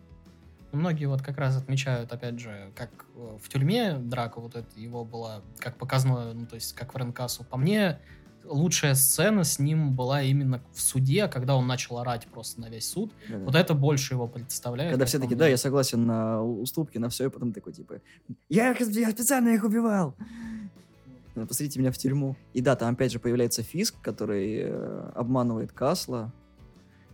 Многие 0.71 1.05
вот 1.05 1.21
как 1.21 1.37
раз 1.37 1.55
отмечают, 1.57 2.11
опять 2.11 2.39
же, 2.39 2.71
как 2.75 2.89
э, 3.15 3.37
в 3.39 3.47
тюрьме 3.49 3.93
драка 3.99 4.39
вот 4.39 4.55
это 4.55 4.67
его 4.79 5.05
была, 5.05 5.41
как 5.59 5.77
показано, 5.77 6.33
ну, 6.33 6.45
то 6.47 6.55
есть 6.55 6.73
как 6.73 6.93
Фрэнк 6.93 7.15
Кассел. 7.15 7.45
По 7.45 7.57
мне, 7.57 7.99
лучшая 8.43 8.95
сцена 8.95 9.43
с 9.43 9.59
ним 9.59 9.93
была 9.95 10.23
именно 10.23 10.63
в 10.73 10.81
суде, 10.81 11.27
когда 11.27 11.55
он 11.55 11.67
начал 11.67 11.99
орать 11.99 12.25
просто 12.27 12.59
на 12.61 12.69
весь 12.69 12.89
суд. 12.89 13.13
Да-да. 13.29 13.43
Вот 13.45 13.55
это 13.55 13.75
больше 13.75 14.15
его 14.15 14.27
представляет. 14.27 14.91
Когда 14.91 15.05
все 15.05 15.19
таки, 15.19 15.35
да, 15.35 15.47
я 15.47 15.57
согласен 15.57 16.07
на 16.07 16.41
уступки, 16.41 16.97
на 16.97 17.09
все, 17.09 17.27
и 17.27 17.29
потом 17.29 17.53
такой, 17.53 17.73
типа, 17.73 17.95
я, 18.49 18.71
их- 18.71 18.79
я 18.81 19.11
специально 19.11 19.49
их 19.49 19.63
убивал. 19.63 20.15
Посадите 21.35 21.79
меня 21.79 21.91
в 21.91 21.97
тюрьму. 21.97 22.35
И 22.53 22.61
да, 22.61 22.75
там 22.75 22.93
опять 22.93 23.11
же 23.11 23.19
появляется 23.19 23.63
Фиск, 23.63 23.95
который 24.01 24.57
э, 24.63 25.11
обманывает 25.15 25.71
Касла. 25.71 26.31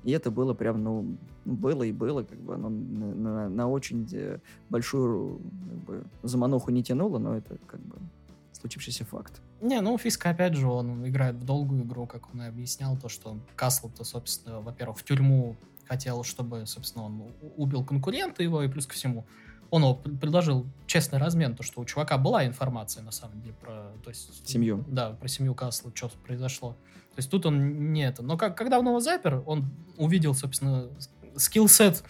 И 0.03 0.11
это 0.11 0.31
было 0.31 0.53
прям, 0.53 0.83
ну, 0.83 1.17
было 1.45 1.83
и 1.83 1.91
было, 1.91 2.23
как 2.23 2.39
бы 2.39 2.55
оно 2.55 2.69
на, 2.69 3.13
на- 3.15 3.49
на 3.49 3.67
очень 3.69 4.07
э, 4.11 4.39
большую 4.69 5.39
как 5.39 5.77
бы, 5.85 6.03
замануху 6.23 6.71
не 6.71 6.83
тянуло, 6.83 7.17
но 7.17 7.35
это 7.35 7.57
как 7.67 7.79
бы 7.81 7.95
случившийся 8.53 9.05
факт. 9.05 9.41
Не, 9.61 9.81
ну 9.81 9.97
Фиска, 9.97 10.29
опять 10.29 10.53
же, 10.55 10.67
он 10.67 11.05
играет 11.07 11.35
в 11.35 11.43
долгую 11.45 11.83
игру, 11.83 12.05
как 12.07 12.33
он 12.33 12.41
и 12.41 12.45
объяснял, 12.45 12.97
то, 12.97 13.09
что 13.09 13.37
Касл-то, 13.55 14.03
собственно, 14.03 14.61
во-первых, 14.61 14.97
в 14.99 15.03
тюрьму 15.03 15.55
хотел, 15.87 16.23
чтобы, 16.23 16.65
собственно, 16.65 17.05
он 17.05 17.23
убил 17.57 17.83
конкурента 17.83 18.43
его, 18.43 18.61
и 18.63 18.67
плюс 18.69 18.85
ко 18.85 18.93
всему, 18.93 19.25
он 19.71 19.83
его 19.83 19.95
пр- 19.95 20.15
предложил 20.17 20.65
честный 20.87 21.19
размен, 21.19 21.55
то, 21.55 21.63
что 21.63 21.81
у 21.81 21.85
чувака 21.85 22.17
была 22.17 22.45
информация, 22.45 23.03
на 23.03 23.11
самом 23.11 23.41
деле, 23.41 23.53
про... 23.61 23.91
То 24.03 24.09
есть, 24.09 24.47
Семью. 24.47 24.83
Да, 24.87 25.11
про 25.11 25.27
семью 25.27 25.53
Касла, 25.55 25.91
что 25.93 26.09
произошло. 26.25 26.71
То 27.15 27.19
есть 27.19 27.29
тут 27.29 27.45
он 27.45 27.91
не 27.91 28.05
это. 28.07 28.23
Но 28.23 28.37
как, 28.37 28.57
когда 28.57 28.79
он 28.79 28.87
его 28.87 28.99
запер, 28.99 29.43
он 29.45 29.65
увидел, 29.97 30.33
собственно, 30.33 30.87
скиллсет 31.35 32.03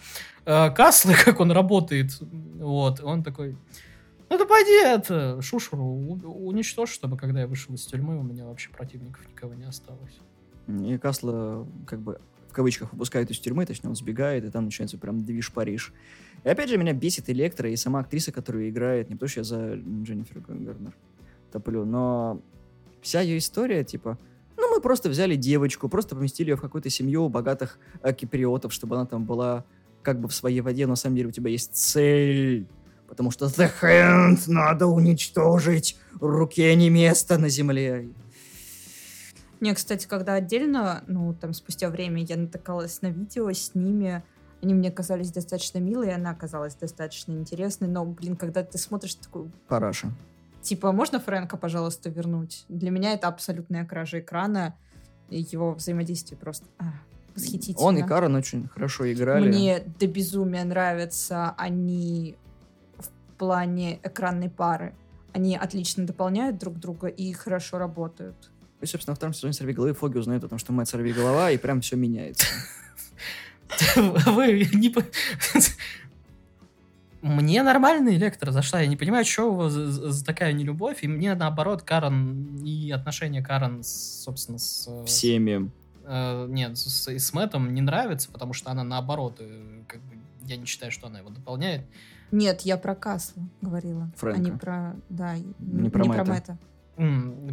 э, 0.44 0.70
Касла, 0.70 1.14
как 1.24 1.40
он 1.40 1.50
работает, 1.50 2.18
вот, 2.20 3.00
он 3.00 3.22
такой... 3.22 3.56
Ну 4.28 4.38
да 4.38 4.46
пойди 4.46 4.84
это, 4.84 5.42
Шушеру 5.42 5.84
уничтожь, 5.84 6.90
чтобы 6.90 7.16
когда 7.16 7.40
я 7.40 7.46
вышел 7.48 7.74
из 7.74 7.84
тюрьмы, 7.84 8.16
у 8.16 8.22
меня 8.22 8.46
вообще 8.46 8.70
противников 8.70 9.28
никого 9.28 9.54
не 9.54 9.64
осталось. 9.64 10.20
И 10.68 10.98
Касла, 10.98 11.66
как 11.86 12.00
бы, 12.00 12.20
в 12.48 12.52
кавычках, 12.52 12.92
выпускают 12.92 13.30
из 13.30 13.40
тюрьмы, 13.40 13.66
точнее, 13.66 13.90
он 13.90 13.96
сбегает, 13.96 14.44
и 14.44 14.50
там 14.50 14.66
начинается 14.66 14.98
прям 14.98 15.24
движ 15.24 15.52
Париж. 15.52 15.92
И 16.44 16.48
опять 16.48 16.68
же, 16.70 16.78
меня 16.78 16.92
бесит 16.92 17.28
Электро 17.28 17.68
и 17.68 17.76
сама 17.76 18.00
актриса, 18.00 18.32
которая 18.32 18.68
играет, 18.68 19.08
не 19.10 19.16
потому 19.16 19.28
что 19.28 19.40
я 19.40 19.44
за 19.44 19.74
Дженнифер 19.74 20.40
Гарнер 20.40 20.94
топлю, 21.52 21.84
но 21.84 22.40
вся 23.02 23.20
ее 23.20 23.38
история, 23.38 23.84
типа, 23.84 24.18
ну, 24.56 24.74
мы 24.74 24.80
просто 24.80 25.08
взяли 25.08 25.36
девочку, 25.36 25.88
просто 25.88 26.14
поместили 26.14 26.50
ее 26.50 26.56
в 26.56 26.60
какую-то 26.60 26.90
семью 26.90 27.28
богатых 27.28 27.78
э, 28.02 28.12
киприотов, 28.12 28.72
чтобы 28.72 28.96
она 28.96 29.06
там 29.06 29.24
была 29.24 29.64
как 30.02 30.20
бы 30.20 30.28
в 30.28 30.34
своей 30.34 30.60
воде, 30.60 30.86
но 30.86 30.92
на 30.92 30.96
самом 30.96 31.16
деле 31.16 31.28
у 31.28 31.32
тебя 31.32 31.50
есть 31.50 31.74
цель. 31.74 32.66
Потому 33.08 33.30
что 33.30 33.46
The 33.46 33.70
Hand 33.82 34.42
надо 34.46 34.86
уничтожить, 34.86 35.98
руке 36.20 36.74
не 36.74 36.90
место 36.90 37.38
на 37.38 37.48
земле. 37.48 38.08
Не, 39.60 39.74
кстати, 39.74 40.06
когда 40.06 40.34
отдельно, 40.34 41.04
ну, 41.06 41.34
там, 41.34 41.52
спустя 41.52 41.90
время 41.90 42.22
я 42.22 42.36
натыкалась 42.36 43.02
на 43.02 43.08
видео 43.08 43.50
с 43.50 43.74
ними, 43.74 44.22
они 44.62 44.74
мне 44.74 44.90
казались 44.90 45.32
достаточно 45.32 45.78
милые, 45.78 46.14
она 46.14 46.34
казалась 46.34 46.74
достаточно 46.74 47.32
интересной, 47.32 47.88
но, 47.88 48.04
блин, 48.04 48.36
когда 48.36 48.62
ты 48.62 48.78
смотришь 48.78 49.14
такой, 49.14 49.50
Параша. 49.68 50.12
типа, 50.62 50.92
можно 50.92 51.18
Фрэнка, 51.20 51.56
пожалуйста, 51.56 52.10
вернуть? 52.10 52.64
Для 52.68 52.90
меня 52.90 53.12
это 53.12 53.28
абсолютная 53.28 53.84
кража 53.86 54.20
экрана, 54.20 54.76
и 55.28 55.40
его 55.40 55.74
взаимодействие 55.74 56.38
просто... 56.38 56.66
а. 56.78 56.92
восхитительно. 57.34 57.86
Он 57.86 57.96
и 57.98 58.02
Карен 58.02 58.34
очень 58.34 58.68
хорошо 58.68 59.10
играли. 59.10 59.48
Мне 59.48 59.80
до 59.98 60.06
безумия 60.06 60.64
нравятся 60.64 61.54
они 61.56 62.36
в 62.98 63.38
плане 63.38 64.00
экранной 64.02 64.50
пары. 64.50 64.94
Они 65.32 65.56
отлично 65.56 66.04
дополняют 66.04 66.58
друг 66.58 66.78
друга 66.78 67.06
и 67.06 67.32
хорошо 67.32 67.78
работают. 67.78 68.50
И, 68.80 68.86
собственно, 68.86 69.12
во 69.12 69.16
втором 69.16 69.34
сезоне 69.34 69.52
«Сорвиголовы» 69.52 69.94
Фоги 69.94 70.18
узнает 70.18 70.42
о 70.42 70.48
том, 70.48 70.58
что 70.58 70.72
мать 70.72 70.88
сорвиголова, 70.88 71.52
и 71.52 71.58
прям 71.58 71.80
все 71.80 71.96
меняется. 71.96 72.46
Вы 74.26 74.68
не... 74.74 74.94
Мне 77.22 77.62
нормальный 77.62 78.16
Электро 78.16 78.50
зашла. 78.50 78.80
Я 78.80 78.86
не 78.86 78.96
понимаю, 78.96 79.24
что 79.26 79.52
у 79.52 79.54
вас 79.54 79.72
за, 79.74 80.24
такая 80.24 80.52
нелюбовь. 80.54 81.02
И 81.02 81.08
мне, 81.08 81.34
наоборот, 81.34 81.82
Карен 81.82 82.56
и 82.64 82.90
отношения 82.90 83.42
Карен, 83.42 83.82
собственно, 83.84 84.58
с... 84.58 84.86
э, 84.88 85.04
Всеми. 85.04 85.70
э, 86.06 86.46
нет, 86.48 86.78
с, 86.78 87.08
с- 87.08 87.32
Мэттом 87.34 87.74
не 87.74 87.82
нравится, 87.82 88.30
потому 88.32 88.54
что 88.54 88.70
она, 88.70 88.84
наоборот, 88.84 89.36
э, 89.40 89.82
как 89.86 90.00
бы, 90.00 90.14
я 90.46 90.56
не 90.56 90.64
считаю, 90.64 90.90
что 90.92 91.08
она 91.08 91.18
его 91.18 91.28
дополняет. 91.28 91.82
Нет, 92.32 92.62
я 92.62 92.78
про 92.78 92.94
Касла 92.94 93.42
говорила, 93.60 94.02
а 94.22 94.26
не 94.38 94.50
Фрэнка. 94.50 94.58
про... 94.58 94.96
Да, 95.10 95.34
Не 95.58 95.90
про 95.90 96.04
Мэтта. 96.06 96.24
Мэтта. 96.24 96.58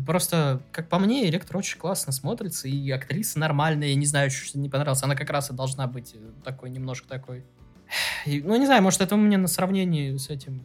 Просто, 0.06 0.62
как 0.72 0.90
по 0.90 1.00
мне, 1.00 1.28
Электро 1.30 1.58
очень 1.58 1.78
классно 1.80 2.12
смотрится, 2.12 2.68
и 2.68 2.90
актриса 2.92 3.40
нормальная, 3.40 3.90
я 3.90 3.96
не 3.96 4.06
знаю, 4.06 4.30
что 4.32 4.60
не 4.60 4.70
понравилось. 4.70 5.04
Она 5.04 5.16
как 5.16 5.30
раз 5.30 5.50
и 5.50 5.54
должна 5.54 5.88
быть 5.88 6.14
э, 6.16 6.20
такой, 6.44 6.70
немножко 6.70 7.08
такой... 7.08 7.46
И, 8.26 8.42
ну, 8.42 8.56
не 8.58 8.66
знаю, 8.66 8.84
может, 8.84 9.02
это 9.02 9.16
у 9.16 9.18
меня 9.18 9.38
на 9.38 9.48
сравнении 9.48 10.16
с 10.18 10.30
этим 10.30 10.62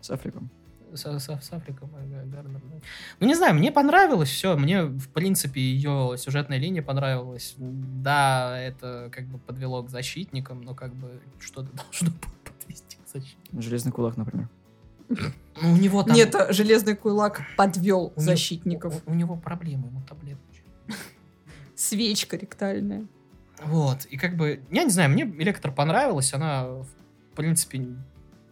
С 0.00 0.10
Африком. 0.10 0.50
с, 0.92 1.00
с- 1.04 1.40
с 1.42 1.52
Африком 1.52 1.90
э, 1.96 2.06
Га- 2.06 2.24
Гарнер, 2.36 2.60
да. 2.70 2.76
Ну, 3.20 3.26
не 3.26 3.34
знаю, 3.34 3.54
мне 3.54 3.72
понравилось 3.72 4.28
все. 4.28 4.56
Мне, 4.56 4.82
в 4.84 5.08
принципе, 5.08 5.60
ее 5.60 6.16
сюжетная 6.18 6.58
линия 6.58 6.82
понравилась. 6.82 7.54
Да, 7.58 8.58
это 8.58 9.08
как 9.12 9.26
бы 9.26 9.38
подвело 9.38 9.82
к 9.82 9.88
защитникам, 9.90 10.60
но 10.62 10.74
как 10.74 10.94
бы 10.94 11.20
что-то 11.40 11.70
должно 11.72 12.10
подвести 12.44 12.98
к 13.04 13.08
защитникам. 13.08 13.62
Железный 13.62 13.92
кулак, 13.92 14.16
например. 14.16 14.48
Ну, 15.08 15.72
у 15.72 15.76
него 15.76 16.02
там... 16.02 16.16
Нет, 16.16 16.34
Железный 16.50 16.96
Кулак 16.96 17.42
подвел 17.56 18.06
у 18.06 18.08
него- 18.10 18.20
защитников. 18.20 19.02
У, 19.06 19.12
у 19.12 19.14
него 19.14 19.36
проблемы, 19.36 19.86
ему 19.88 20.02
таблетки. 20.02 20.62
Свечка 21.76 22.36
ректальная. 22.36 23.06
Вот, 23.64 24.04
и 24.06 24.16
как 24.16 24.36
бы, 24.36 24.62
я 24.70 24.84
не 24.84 24.90
знаю, 24.90 25.10
мне 25.10 25.22
Электро 25.24 25.70
понравилась, 25.70 26.34
она, 26.34 26.66
в 26.66 26.86
принципе, 27.36 27.86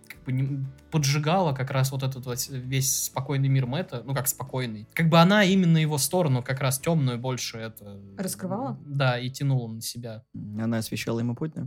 как 0.09 0.23
бы 0.25 0.33
не- 0.33 0.65
поджигала 0.91 1.53
как 1.55 1.71
раз 1.71 1.91
вот 1.91 2.03
этот 2.03 2.25
вот 2.27 2.39
весь 2.49 3.05
спокойный 3.05 3.49
мир 3.49 3.67
Мэтта, 3.67 4.03
ну 4.05 4.15
как 4.15 4.29
спокойный. 4.29 4.87
Как 4.95 5.09
бы 5.09 5.19
она 5.19 5.45
именно 5.45 5.79
его 5.79 5.99
сторону, 5.99 6.43
как 6.43 6.61
раз 6.61 6.79
темную, 6.79 7.19
больше 7.19 7.59
это... 7.59 8.01
Раскрывала? 8.17 8.79
Да, 8.87 9.19
и 9.19 9.29
тянула 9.31 9.69
на 9.69 9.81
себя. 9.81 10.23
Она 10.35 10.79
освещала 10.79 11.19
ему 11.19 11.35
путь, 11.35 11.53
да? 11.55 11.67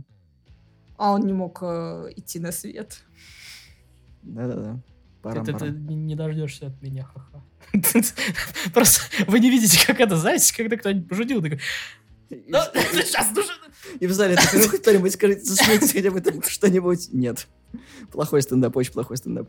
А 0.96 1.12
он 1.12 1.22
не 1.26 1.32
мог 1.34 1.58
э, 1.62 2.12
идти 2.16 2.40
на 2.40 2.52
свет. 2.52 3.02
Да-да-да. 4.26 4.80
Ты, 5.44 5.52
ты- 5.52 5.72
ты 5.72 5.94
не 5.94 6.14
дождешься 6.14 6.68
от 6.68 6.80
меня, 6.82 7.04
ха-ха. 7.04 7.42
Просто 8.74 9.00
вы 9.26 9.40
не 9.40 9.50
видите, 9.50 9.84
как 9.86 10.00
это, 10.00 10.16
знаете, 10.16 10.54
когда 10.56 10.76
кто-нибудь 10.76 11.08
пошутил, 11.08 11.42
такой, 11.42 11.60
«Ну, 12.30 12.58
сейчас, 12.92 13.30
ну 13.34 13.42
что 13.42 13.52
ты?» 13.98 14.04
И 14.04 14.06
в 14.06 14.12
зале 14.12 14.36
такой, 14.36 14.60
ну 14.66 14.78
кто-нибудь 14.78 15.12
скажите, 15.12 15.42
засмейтесь 15.44 15.92
хотя 15.92 16.10
бы 16.10 16.20
там 16.20 16.42
что-нибудь. 16.42 17.08
Нет. 17.12 17.48
Плохой 18.12 18.42
стендап, 18.42 18.76
очень 18.76 18.92
плохой 18.92 19.16
стендап. 19.16 19.48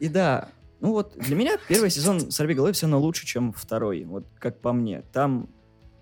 И, 0.00 0.06
и 0.06 0.08
да, 0.08 0.50
ну 0.80 0.92
вот 0.92 1.16
для 1.18 1.36
меня 1.36 1.56
первый 1.68 1.90
сезон 1.90 2.30
«Сорви 2.30 2.54
головы» 2.54 2.72
все 2.72 2.86
равно 2.86 3.00
лучше, 3.00 3.26
чем 3.26 3.52
второй, 3.52 4.04
вот 4.04 4.26
как 4.38 4.60
по 4.60 4.72
мне. 4.72 5.02
Там 5.12 5.48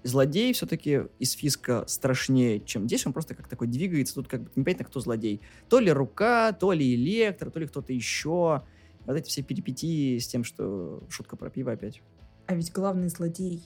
злодей 0.02 0.52
все-таки 0.52 1.02
из 1.18 1.32
Фиска 1.32 1.84
страшнее, 1.86 2.60
чем 2.60 2.86
здесь. 2.86 3.06
Он 3.06 3.12
просто 3.12 3.34
как 3.34 3.48
такой 3.48 3.68
двигается, 3.68 4.14
тут 4.14 4.28
как 4.28 4.42
бы 4.42 4.50
непонятно, 4.56 4.84
кто 4.84 5.00
злодей. 5.00 5.40
То 5.68 5.78
ли 5.78 5.90
рука, 5.90 6.52
то 6.52 6.72
ли 6.72 6.94
электро, 6.94 7.50
то 7.50 7.58
ли 7.58 7.66
кто-то 7.66 7.92
еще. 7.92 8.62
Вот 9.06 9.16
эти 9.16 9.28
все 9.28 9.42
перипетии 9.42 10.18
с 10.18 10.28
тем, 10.28 10.44
что 10.44 11.02
шутка 11.08 11.36
про 11.36 11.50
пиво 11.50 11.72
опять. 11.72 12.02
А 12.46 12.54
ведь 12.54 12.72
главный 12.72 13.08
злодей 13.08 13.62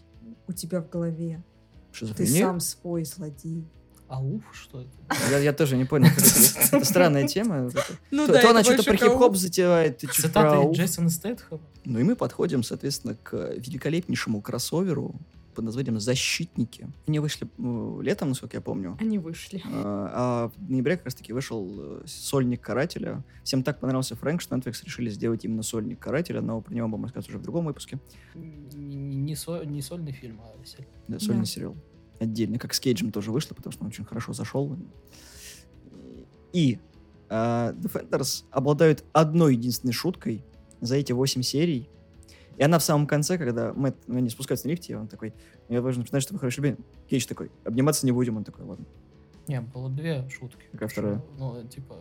у 0.47 0.53
тебя 0.53 0.81
в 0.81 0.89
голове. 0.89 1.43
Ты 2.17 2.27
сам 2.27 2.61
свой 2.61 3.05
злодей. 3.05 3.67
Ауф, 4.09 4.43
что 4.53 4.83
это? 4.83 4.91
Я, 5.31 5.39
я 5.39 5.53
тоже 5.55 5.77
не 5.79 5.87
понял. 5.87 6.09
Это, 6.73 6.85
странная 6.85 7.27
тема. 7.27 7.71
Ну 8.11 8.27
то, 8.27 8.39
то 8.39 8.51
она 8.51 8.63
что-то 8.63 8.85
про 8.85 8.95
хип-хоп 8.95 9.37
затевает, 9.37 10.01
Цитаты. 10.01 10.71
Джейсона 10.73 11.09
Стэтхэма. 11.09 11.63
Ну 11.87 11.99
и 11.99 12.03
мы 12.03 12.15
подходим, 12.15 12.63
соответственно, 12.63 13.17
к 13.23 13.55
великолепнейшему 13.57 14.43
кроссоверу 14.43 15.15
под 15.55 15.65
названием 15.65 15.99
«Защитники». 16.01 16.89
Они 17.07 17.19
вышли 17.19 17.47
э, 17.59 18.03
летом, 18.03 18.31
насколько 18.31 18.57
я 18.57 18.61
помню. 18.61 18.97
Они 19.01 19.19
вышли. 19.19 19.63
А, 19.67 20.11
а 20.15 20.49
в 20.57 20.71
ноябре 20.71 20.97
как 20.97 21.07
раз-таки 21.07 21.33
вышел 21.33 21.69
э, 22.01 22.03
сольник 22.07 22.61
«Карателя». 22.61 23.25
Всем 23.45 23.63
так 23.63 23.81
понравился 23.81 24.17
Фрэнк, 24.17 24.41
что 24.41 24.57
Netflix 24.57 24.85
решили 24.85 25.11
сделать 25.11 25.45
именно 25.45 25.63
сольник 25.63 25.99
«Карателя», 25.99 26.41
но 26.41 26.61
про 26.61 26.75
него 26.75 26.89
будем 26.89 27.05
рассказывать 27.05 27.31
уже 27.31 27.39
в 27.39 27.43
другом 27.43 27.67
выпуске. 27.67 28.01
Не, 28.35 29.35
со- 29.37 29.65
не 29.65 29.83
сольный 29.83 30.13
фильм, 30.13 30.41
а 30.41 30.65
сериал. 30.67 30.89
Да, 31.09 31.19
сольный 31.19 31.41
Да. 31.41 31.47
сериал. 31.47 31.77
Отдельно, 32.21 32.59
как 32.59 32.73
с 32.75 32.81
Кейджем 32.81 33.11
тоже 33.13 33.33
вышло, 33.33 33.55
потому 33.55 33.73
что 33.73 33.83
он 33.83 33.89
очень 33.89 34.05
хорошо 34.05 34.33
зашел. 34.33 34.77
И 36.53 36.79
а, 37.29 37.73
Defenders 37.73 38.45
обладают 38.51 39.05
одной 39.13 39.55
единственной 39.55 39.93
шуткой 39.93 40.45
за 40.81 40.97
эти 40.97 41.13
8 41.13 41.43
серий. 41.43 41.89
И 42.57 42.63
она 42.63 42.79
в 42.79 42.83
самом 42.83 43.07
конце, 43.07 43.39
когда 43.39 43.73
Мэтт, 43.73 43.97
ну, 44.07 44.19
они 44.19 44.29
спускаются 44.31 44.67
на 44.67 44.71
лифте, 44.73 44.97
он 44.97 45.09
такой, 45.09 45.35
я 45.69 45.81
должен 45.81 46.03
признать, 46.03 46.23
что 46.23 46.35
вы 46.35 46.41
хороший 46.41 46.61
любим. 46.61 46.85
Кейдж 47.09 47.27
такой, 47.27 47.51
обниматься 47.65 48.07
не 48.07 48.13
будем. 48.13 48.37
Он 48.37 48.45
такой, 48.45 48.65
ладно. 48.65 48.85
Не, 49.49 49.61
было 49.61 49.91
две 49.91 50.29
шутки. 50.29 50.65
Какая 50.73 50.89
вторая? 50.89 51.23
Ну, 51.39 51.67
типа, 51.67 51.97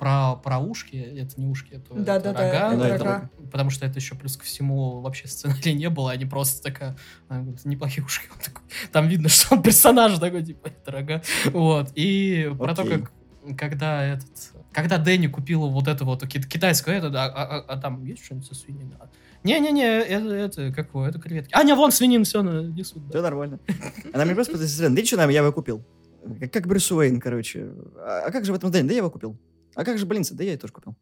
про, 0.00 0.36
про 0.36 0.58
ушки, 0.58 0.96
это 0.96 1.38
не 1.38 1.46
ушки, 1.46 1.74
это, 1.74 1.92
это 1.92 2.02
Да-да-да, 2.02 2.70
рога. 2.70 2.76
Да, 2.76 2.88
это 2.88 3.04
рога. 3.04 3.30
Потому 3.52 3.68
что 3.68 3.84
это 3.84 3.98
еще 3.98 4.14
плюс 4.14 4.34
ко 4.34 4.44
всему 4.44 5.02
вообще 5.02 5.28
сценария 5.28 5.72
не 5.74 5.90
было, 5.90 6.12
они 6.12 6.24
просто 6.24 6.62
такая, 6.62 6.96
говорит, 7.28 7.62
неплохие 7.66 8.04
ушки. 8.04 8.26
Он 8.32 8.38
такой, 8.38 8.62
там 8.92 9.08
видно, 9.08 9.28
что 9.28 9.56
он 9.56 9.62
персонаж 9.62 10.18
такой, 10.18 10.42
типа, 10.42 10.68
это 10.68 10.90
рога. 10.90 11.22
Вот, 11.52 11.92
и 11.94 12.50
про 12.58 12.74
то, 12.74 12.82
Окей. 12.82 13.00
как, 13.00 13.12
когда 13.58 14.02
этот, 14.02 14.52
когда 14.72 14.98
Дэнни 14.98 15.26
купила 15.28 15.66
вот 15.66 15.88
это 15.88 16.04
вот 16.04 16.26
ки- 16.26 16.42
китайское, 16.42 16.98
это, 16.98 17.08
а, 17.08 17.26
а- 17.26 17.58
а- 17.58 17.64
а 17.68 17.76
там 17.80 18.04
есть 18.04 18.24
что-нибудь 18.24 18.46
со 18.46 18.54
свининой? 18.54 18.94
А, 19.00 19.08
Не-не-не, 19.42 20.00
это, 20.02 20.28
это, 20.34 20.72
как 20.72 20.88
его, 20.88 21.06
это 21.06 21.18
креветки. 21.18 21.52
А, 21.54 21.62
не, 21.64 21.74
вон 21.74 21.90
свинин, 21.92 22.24
все, 22.24 22.42
несут. 22.42 23.02
да. 23.04 23.10
Все 23.10 23.22
нормально. 23.22 23.58
Она 24.12 24.24
мне 24.24 24.34
просто 24.34 24.52
пытается 24.52 24.90
да 24.90 25.04
что 25.04 25.16
нам, 25.16 25.30
я 25.30 25.40
его 25.40 25.52
купил. 25.52 25.82
Как, 26.40 26.52
как 26.52 26.66
Брюс 26.66 26.90
Уэйн, 26.92 27.20
короче. 27.20 27.70
А, 27.96 28.24
а 28.26 28.30
как 28.30 28.44
же 28.44 28.52
в 28.52 28.56
этом 28.56 28.70
Дэнни? 28.70 28.88
Да 28.88 28.92
я 28.92 28.98
его 28.98 29.10
купил. 29.10 29.36
А 29.74 29.84
как 29.84 29.98
же 29.98 30.04
Блинца? 30.06 30.34
Да 30.34 30.44
я 30.44 30.52
ее 30.52 30.58
тоже 30.58 30.72
купил. 30.72 30.94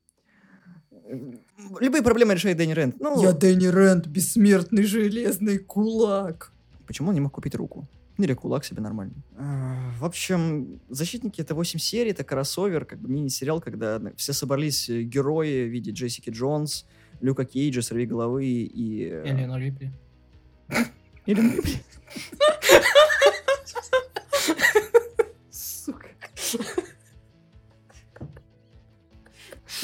Любые 1.80 2.02
проблемы 2.02 2.34
решает 2.34 2.56
Дэнни 2.58 2.72
Рэнд. 2.72 3.00
Ну, 3.00 3.22
Я 3.22 3.32
Дэнни 3.32 3.66
Рэнд, 3.66 4.06
бессмертный 4.06 4.84
железный 4.84 5.58
кулак. 5.58 6.52
Почему 6.86 7.08
он 7.08 7.14
не 7.14 7.20
мог 7.20 7.32
купить 7.32 7.54
руку? 7.54 7.88
Или 8.18 8.34
кулак 8.34 8.64
себе 8.64 8.82
нормально. 8.82 9.14
А, 9.36 9.92
В 9.98 10.04
общем, 10.04 10.80
«Защитники»— 10.88 11.40
это 11.42 11.54
8 11.54 11.78
серий, 11.78 12.10
это 12.10 12.24
кроссовер, 12.24 12.84
как 12.84 12.98
бы 13.00 13.08
мини-сериал, 13.08 13.60
когда 13.60 14.00
все 14.16 14.32
собрались 14.32 14.88
э, 14.90 15.02
герои 15.02 15.64
в 15.66 15.68
виде 15.70 15.92
Джессики 15.92 16.30
Джонс, 16.30 16.84
Люка 17.20 17.44
Кейджа, 17.44 17.80
Сорви 17.80 18.06
головы 18.06 18.44
и... 18.46 19.04
э, 19.08 19.22
Элена 19.24 19.56
Рипли. 19.56 19.92
Эллен 21.26 21.52
Рипли. 21.54 21.80
Сука. 25.50 26.08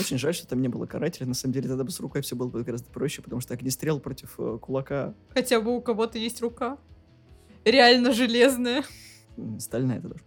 Очень 0.01 0.19
жаль, 0.19 0.35
что 0.35 0.47
там 0.49 0.61
не 0.61 0.69
было 0.69 0.87
карателя. 0.87 1.27
На 1.27 1.35
самом 1.35 1.53
деле, 1.53 1.69
тогда 1.69 1.85
бы 1.85 1.91
с 1.91 2.01
рукой 2.01 2.23
все 2.23 2.35
было 2.35 2.49
бы 2.49 2.65
гораздо 2.65 2.91
проще, 2.91 3.23
потому 3.23 3.41
что 3.41 3.55
огнестрел 3.55 4.01
против 4.01 4.35
э, 4.39 4.59
кулака 4.61 5.15
Хотя 5.31 5.61
бы 5.61 5.77
у 5.77 5.81
кого-то 5.81 6.19
есть 6.19 6.41
рука. 6.41 6.79
Реально 7.65 8.13
железная. 8.13 8.85
стальная 9.59 9.99
это 9.99 10.09
тоже. 10.11 10.25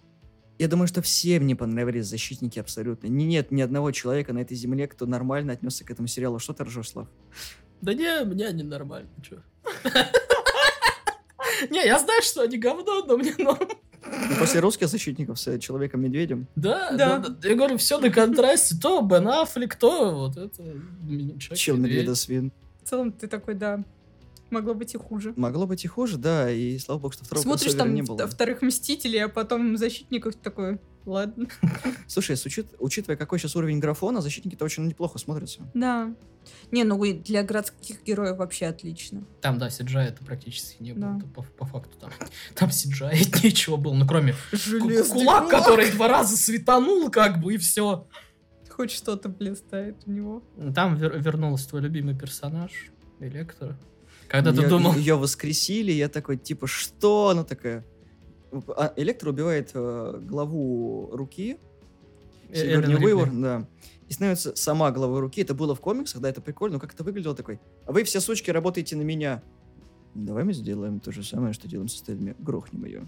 Я 0.60 0.68
думаю, 0.68 0.88
что 0.88 1.02
всем 1.04 1.46
не 1.46 1.54
понравились 1.54 2.08
защитники 2.08 2.58
абсолютно. 2.58 3.08
Ни- 3.08 3.26
Нет 3.26 3.52
ни 3.52 3.62
одного 3.62 3.92
человека 3.92 4.34
на 4.34 4.40
этой 4.40 4.58
земле, 4.58 4.88
кто 4.88 5.06
нормально 5.06 5.54
отнесся 5.54 5.86
к 5.86 5.92
этому 5.92 6.08
сериалу. 6.08 6.40
Что 6.40 6.54
ты 6.54 6.64
ржешь, 6.64 6.90
Слав? 6.90 7.08
Да 7.82 7.94
не, 7.94 8.24
мне 8.26 8.48
они 8.48 8.64
нормально, 8.64 9.10
чё. 9.22 9.38
Не, 11.72 11.86
я 11.86 11.98
знаю, 12.00 12.22
что 12.22 12.42
они 12.42 12.58
говно, 12.58 13.04
но 13.06 13.18
мне 13.18 13.34
норм. 13.38 13.68
Ну, 14.06 14.36
после 14.40 14.60
русских 14.60 14.88
защитников 14.88 15.40
с 15.40 15.48
э, 15.48 15.60
Человеком-медведем. 15.60 16.48
Да, 16.56 16.92
Да. 16.92 17.24
Я 17.44 17.56
говорю, 17.56 17.78
все 17.78 18.00
на 18.00 18.10
контрасте. 18.12 18.76
То 18.80 19.02
Бен 19.02 19.28
Аффлек, 19.28 19.76
то 19.76 20.12
вот 20.16 20.38
это... 20.38 20.62
м, 20.64 20.78
Человек-медведь. 21.40 21.58
Чем 21.60 21.82
медведа 21.82 22.16
свин. 22.16 22.52
В 22.84 22.88
целом 22.90 23.12
ты 23.12 23.28
такой, 23.28 23.56
да, 23.56 23.84
могло 24.52 24.74
быть 24.74 24.94
и 24.94 24.98
хуже. 24.98 25.34
Могло 25.36 25.66
быть 25.68 25.84
и 25.86 25.88
хуже, 25.88 26.18
да, 26.18 26.50
и 26.52 26.78
слава 26.78 27.00
богу, 27.00 27.14
что 27.14 27.24
второго 27.26 27.44
Смотришь 27.44 27.74
там 27.74 27.94
не 27.94 28.02
было. 28.02 28.28
вторых 28.28 28.62
Мстителей, 28.62 29.24
а 29.26 29.30
потом 29.30 29.78
Защитников 29.78 30.36
такой, 30.36 30.80
ладно. 31.06 31.48
Слушай, 32.08 32.38
с 32.38 32.46
учет- 32.46 32.76
учитывая, 32.80 33.18
какой 33.18 33.40
сейчас 33.40 33.56
уровень 33.56 33.80
графона, 33.80 34.22
защитники-то 34.22 34.66
очень 34.66 34.86
неплохо 34.88 35.18
смотрятся. 35.20 35.70
Да. 35.74 36.14
Не, 36.72 36.86
ну 36.86 37.04
и 37.04 37.12
для 37.14 37.44
городских 37.44 38.04
героев 38.04 38.38
вообще 38.38 38.68
отлично. 38.68 39.26
Там, 39.42 39.58
да, 39.58 39.68
CGI 39.68 40.04
это 40.10 40.24
практически 40.24 40.82
не 40.82 40.94
было. 40.94 41.20
Да. 41.20 41.26
По, 41.36 41.42
по 41.44 41.66
факту 41.66 41.98
там, 42.00 42.12
там 42.56 42.70
CGI 42.70 43.12
нечего 43.44 43.76
было, 43.76 43.94
ну 43.94 44.08
кроме 44.08 44.34
Железный 44.54 45.20
кулак, 45.24 45.50
который 45.50 45.92
два 45.92 46.08
раза 46.08 46.38
светанул, 46.38 47.12
как 47.12 47.42
бы, 47.42 47.56
и 47.56 47.58
все. 47.58 48.08
Хоть 48.70 48.92
что-то 48.92 49.28
блистает 49.28 49.98
у 50.06 50.12
него. 50.12 50.44
Там 50.76 50.96
вер- 50.96 51.20
вернулся 51.20 51.68
твой 51.70 51.82
любимый 51.82 52.16
персонаж, 52.18 52.72
Электро. 53.20 53.78
Когда 54.28 54.52
ты 54.52 54.68
думал... 54.68 54.94
Ее 54.94 55.16
воскресили, 55.16 55.92
я 55.92 56.10
такой, 56.10 56.38
типа, 56.38 56.68
что? 56.68 57.30
Она 57.30 57.44
такая... 57.44 57.86
А, 58.52 58.94
Электро 58.96 59.32
убивает 59.32 59.72
э, 59.74 60.20
главу 60.22 61.10
руки, 61.12 61.58
э, 62.50 62.60
Эллен 62.60 63.04
Уивер, 63.04 63.32
да. 63.32 63.68
И 64.08 64.14
становится 64.14 64.56
сама 64.56 64.92
главой 64.92 65.20
руки. 65.20 65.42
Это 65.42 65.54
было 65.54 65.76
в 65.76 65.82
комиксах, 65.82 66.22
да, 66.22 66.30
это 66.30 66.42
прикольно, 66.42 66.76
но 66.76 66.80
как 66.80 66.94
это 66.94 67.04
выглядело 67.04 67.36
такой. 67.36 67.60
А 67.86 67.92
вы 67.92 68.04
все 68.04 68.22
сучки 68.22 68.50
работаете 68.50 68.96
на 68.96 69.02
меня. 69.02 69.44
Давай 70.16 70.44
мы 70.44 70.54
сделаем 70.54 71.00
то 71.00 71.12
же 71.12 71.24
самое, 71.24 71.54
что 71.54 71.68
делаем 71.68 71.90
с 71.90 71.96
остальными. 71.96 72.36
Грохнем 72.40 72.86
ее. 72.86 73.08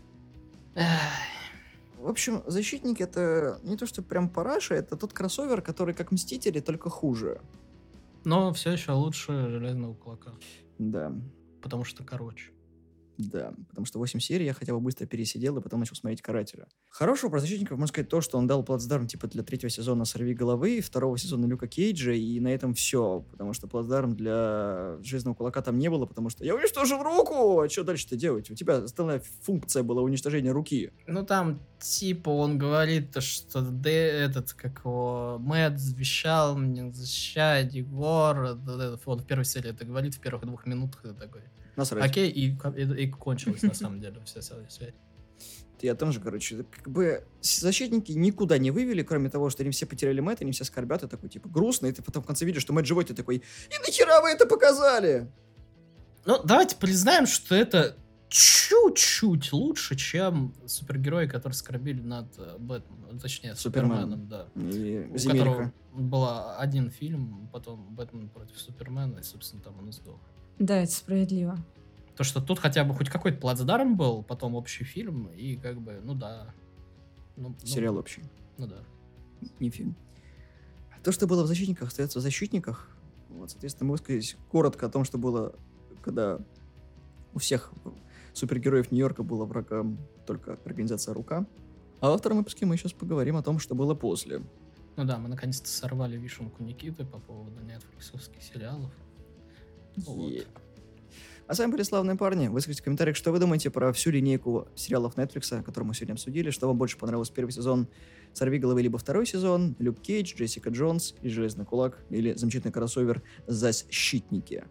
В 1.98 2.08
общем, 2.08 2.44
защитники 2.48 3.04
это 3.04 3.60
не 3.64 3.76
то, 3.76 3.86
что 3.86 4.02
прям 4.02 4.30
параша, 4.30 4.76
это 4.76 4.96
тот 4.96 5.12
кроссовер, 5.12 5.62
который 5.62 5.94
как 5.94 6.12
Мстители, 6.12 6.60
только 6.60 6.90
хуже. 6.90 7.42
Но 8.24 8.54
все 8.54 8.72
еще 8.72 8.92
лучше 8.92 9.50
Железного 9.50 9.94
Кулака. 9.94 10.32
Да, 10.80 11.14
Потому 11.62 11.84
что 11.84 12.04
короче. 12.04 12.52
Да. 13.20 13.54
Потому 13.68 13.86
что 13.86 14.00
8 14.00 14.20
серий 14.20 14.46
я 14.46 14.54
хотя 14.54 14.74
бы 14.74 14.80
быстро 14.80 15.06
пересидел 15.06 15.58
и 15.58 15.62
потом 15.62 15.82
начал 15.82 15.96
смотреть 15.96 16.22
Карателя. 16.22 16.68
Хорошего 16.90 17.30
про 17.30 17.40
защитников 17.40 17.78
можно 17.78 17.88
сказать 17.88 18.10
то, 18.10 18.22
что 18.22 18.38
он 18.38 18.48
дал 18.48 18.64
плацдарм 18.64 19.08
типа 19.08 19.28
для 19.28 19.44
третьего 19.44 19.70
сезона 19.70 20.06
«Сорви 20.06 20.34
головы», 20.34 20.80
второго 20.80 21.18
сезона 21.18 21.46
Люка 21.46 21.68
Кейджа, 21.68 22.14
и 22.14 22.40
на 22.40 22.48
этом 22.48 22.74
все. 22.74 23.26
Потому 23.30 23.52
что 23.52 23.68
плацдарм 23.68 24.16
для 24.16 24.98
Железного 25.02 25.36
Кулака 25.36 25.62
там 25.62 25.78
не 25.78 25.90
было, 25.90 26.06
потому 26.06 26.30
что 26.30 26.46
я 26.46 26.56
уничтожил 26.56 27.04
руку! 27.04 27.60
А 27.60 27.70
что 27.70 27.84
дальше-то 27.84 28.16
делать? 28.16 28.50
У 28.50 28.56
тебя 28.56 28.78
основная 28.78 29.22
функция 29.42 29.84
была 29.84 30.02
уничтожение 30.02 30.54
руки. 30.54 30.94
Ну 31.06 31.26
там, 31.26 31.60
типа, 31.80 32.30
он 32.30 32.58
говорит, 32.58 33.12
то, 33.12 33.20
что 33.20 33.62
Д, 33.62 33.92
этот, 33.92 34.54
как 34.54 34.80
его, 34.80 35.38
Мэтт 35.40 35.78
завещал 35.78 36.58
мне 36.58 36.90
защищать 36.94 37.74
Егор. 37.74 38.58
Вот 39.06 39.22
в 39.22 39.26
первой 39.26 39.44
серии 39.44 39.72
это 39.72 39.84
говорит, 39.84 40.16
в 40.16 40.20
первых 40.22 40.46
двух 40.46 40.66
минутах 40.66 41.04
это 41.04 41.14
такой. 41.14 41.42
Насрать. 41.80 42.06
Окей, 42.06 42.30
и, 42.30 42.58
и, 42.76 43.04
и 43.04 43.08
кончилось 43.10 43.64
на 43.64 43.74
самом 43.74 44.02
деле 44.02 44.22
вся 44.26 44.42
связь. 44.42 44.80
Я 45.82 45.96
там 45.96 46.12
же, 46.12 46.20
короче, 46.20 46.64
как 46.64 46.90
бы 46.90 47.26
защитники 47.42 48.12
никуда 48.12 48.58
не 48.58 48.70
вывели, 48.70 49.02
кроме 49.02 49.30
того, 49.30 49.50
что 49.50 49.64
они 49.64 49.72
все 49.72 49.86
потеряли 49.86 50.20
Мэтта, 50.20 50.44
они 50.44 50.52
все 50.52 50.66
скорбят, 50.66 51.04
и 51.04 51.08
такой, 51.08 51.30
типа, 51.30 51.48
грустно, 51.48 51.88
и 51.88 51.92
ты 51.94 52.02
потом 52.02 52.22
в 52.22 52.26
конце 52.26 52.46
видишь, 52.46 52.64
что 52.64 52.74
Мэтт 52.74 52.86
живой, 52.86 53.06
ты 53.06 53.14
такой, 53.14 53.38
и 53.38 53.86
нахера 53.86 54.22
вы 54.22 54.32
это 54.32 54.46
показали? 54.46 55.32
Ну, 56.26 56.42
давайте 56.44 56.76
признаем, 56.76 57.26
что 57.26 57.56
это 57.56 57.96
чуть-чуть 58.28 59.54
лучше, 59.54 59.96
чем 59.96 60.54
супергерои, 60.66 61.28
которые 61.28 61.56
скорбили 61.56 62.02
над 62.02 62.38
э, 62.38 62.58
Бэтменом, 62.60 63.20
точнее, 63.20 63.56
Суперменом. 63.56 64.12
Суперменом, 64.12 64.28
да. 64.28 64.48
И 64.56 65.08
У 65.12 65.18
Земелька. 65.18 65.46
которого 65.46 65.74
был 65.94 66.28
один 66.58 66.92
фильм, 66.92 67.50
потом 67.52 67.96
Бэтмен 67.96 68.30
против 68.30 68.60
Супермена, 68.60 69.20
и, 69.20 69.24
собственно, 69.24 69.64
там 69.64 69.80
он 69.80 69.90
и 69.90 69.92
сдох. 69.92 70.20
Да, 70.60 70.78
это 70.84 70.92
справедливо. 70.92 71.58
То, 72.16 72.24
что 72.24 72.42
тут 72.42 72.60
хотя 72.60 72.84
бы 72.84 72.94
хоть 72.94 73.10
какой-то 73.10 73.40
плацдарм 73.40 73.96
был, 73.96 74.24
потом 74.24 74.56
общий 74.56 74.84
фильм, 74.84 75.28
и 75.28 75.56
как 75.56 75.80
бы, 75.80 76.02
ну 76.04 76.14
да. 76.14 76.54
Ну, 77.38 77.50
ну, 77.50 77.66
Сериал 77.66 77.98
общий, 77.98 78.24
Ну 78.58 78.68
да. 78.68 78.80
не 79.60 79.70
фильм. 79.70 79.96
То, 81.02 81.14
что 81.14 81.28
было 81.28 81.44
в 81.44 81.48
«Защитниках», 81.48 81.88
остается 81.88 82.20
в 82.20 82.22
«Защитниках». 82.22 82.90
Вот, 83.30 83.52
соответственно, 83.52 83.88
мы 83.88 83.92
высказались 83.94 84.36
коротко 84.52 84.88
о 84.88 84.90
том, 84.90 85.06
что 85.06 85.18
было, 85.18 85.56
когда 86.02 86.40
у 87.34 87.40
всех 87.40 87.72
супергероев 88.34 88.92
Нью-Йорка 88.92 89.24
была 89.24 89.46
врагом 89.46 89.98
только 90.28 90.60
организация 90.66 91.14
«Рука». 91.14 91.46
А 92.02 92.10
во 92.10 92.18
втором 92.18 92.40
выпуске 92.40 92.66
мы 92.66 92.76
сейчас 92.76 92.92
поговорим 92.92 93.38
о 93.38 93.44
том, 93.44 93.60
что 93.60 93.76
было 93.76 93.96
после. 93.96 94.42
Ну 94.98 95.06
да, 95.06 95.18
мы 95.18 95.30
наконец-то 95.30 95.70
сорвали 95.70 96.18
вишенку 96.18 96.64
Никиты 96.64 97.06
по 97.06 97.20
поводу 97.20 97.62
нетфликсовских 97.62 98.44
сериалов. 98.44 98.92
Вот. 99.98 100.48
А 101.50 101.56
с 101.56 101.60
вами 101.60 101.72
были 101.72 101.82
славные 101.82 102.16
парни. 102.16 102.48
Выскажите 102.48 102.82
в 102.82 102.84
комментариях, 102.84 103.18
что 103.18 103.32
вы 103.32 103.40
думаете 103.40 103.72
про 103.72 103.92
всю 103.92 104.12
линейку 104.12 104.68
сериалов 104.76 105.16
Netflix, 105.16 105.64
которую 105.64 105.88
мы 105.88 105.96
сегодня 105.96 106.14
обсудили. 106.14 106.52
Что 106.52 106.68
вам 106.68 106.78
больше 106.78 106.96
понравилось 106.98 107.32
первый 107.32 107.50
сезон 107.50 107.88
«Сорви 108.34 108.60
головы» 108.60 108.84
либо 108.84 109.00
второй 109.00 109.26
сезон, 109.26 109.76
Люк 109.80 110.00
Кейдж, 110.00 110.36
Джессика 110.36 110.70
Джонс 110.70 111.16
и 111.24 111.30
Железный 111.30 111.66
Кулак, 111.66 111.98
или 112.12 112.34
замечательный 112.34 112.72
кроссовер 112.72 113.24
«Защитники». 113.48 114.64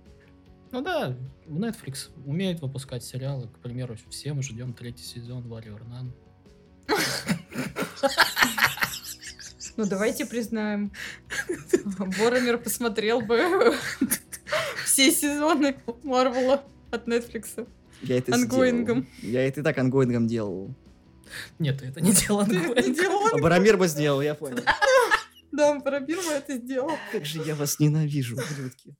Ну 0.70 0.80
да, 0.80 1.16
Netflix 1.46 2.10
умеет 2.24 2.60
выпускать 2.60 3.02
сериалы. 3.02 3.48
К 3.48 3.58
примеру, 3.58 3.96
все 4.08 4.32
мы 4.32 4.42
ждем 4.44 4.72
третий 4.72 5.02
сезон 5.02 5.42
Warrior 5.48 5.80
Nun. 5.88 6.12
Ну, 9.76 9.86
давайте 9.86 10.26
признаем. 10.26 10.92
Боромер 12.18 12.58
посмотрел 12.58 13.20
бы 13.20 13.74
все 14.98 15.12
сезоны 15.12 15.76
Марвела 16.02 16.64
от 16.90 17.06
Netflix. 17.06 17.68
Я 18.02 18.18
это 18.18 18.34
Ангоингом. 18.34 19.06
сделал. 19.18 19.32
Я 19.32 19.46
это 19.46 19.60
и 19.60 19.62
так 19.62 19.78
ongoing 19.78 20.15
ом 20.15 20.26
делал. 20.26 20.74
Нет, 21.58 21.82
это 21.82 22.00
не 22.00 22.12
дело 22.12 22.44
Ты 22.46 22.56
это 22.56 22.82
не 22.82 22.94
делала? 22.94 23.30
А 23.32 23.38
Боромир 23.38 23.76
бы 23.76 23.86
сделал, 23.86 24.20
я 24.20 24.34
понял. 24.34 24.58
Да, 25.52 25.78
Боромир 25.78 26.16
бы 26.18 26.32
это 26.32 26.56
сделал. 26.56 26.92
Как 27.12 27.24
же 27.24 27.42
я 27.42 27.54
вас 27.54 27.78
ненавижу, 27.78 28.36
ублюдки. 28.36 28.96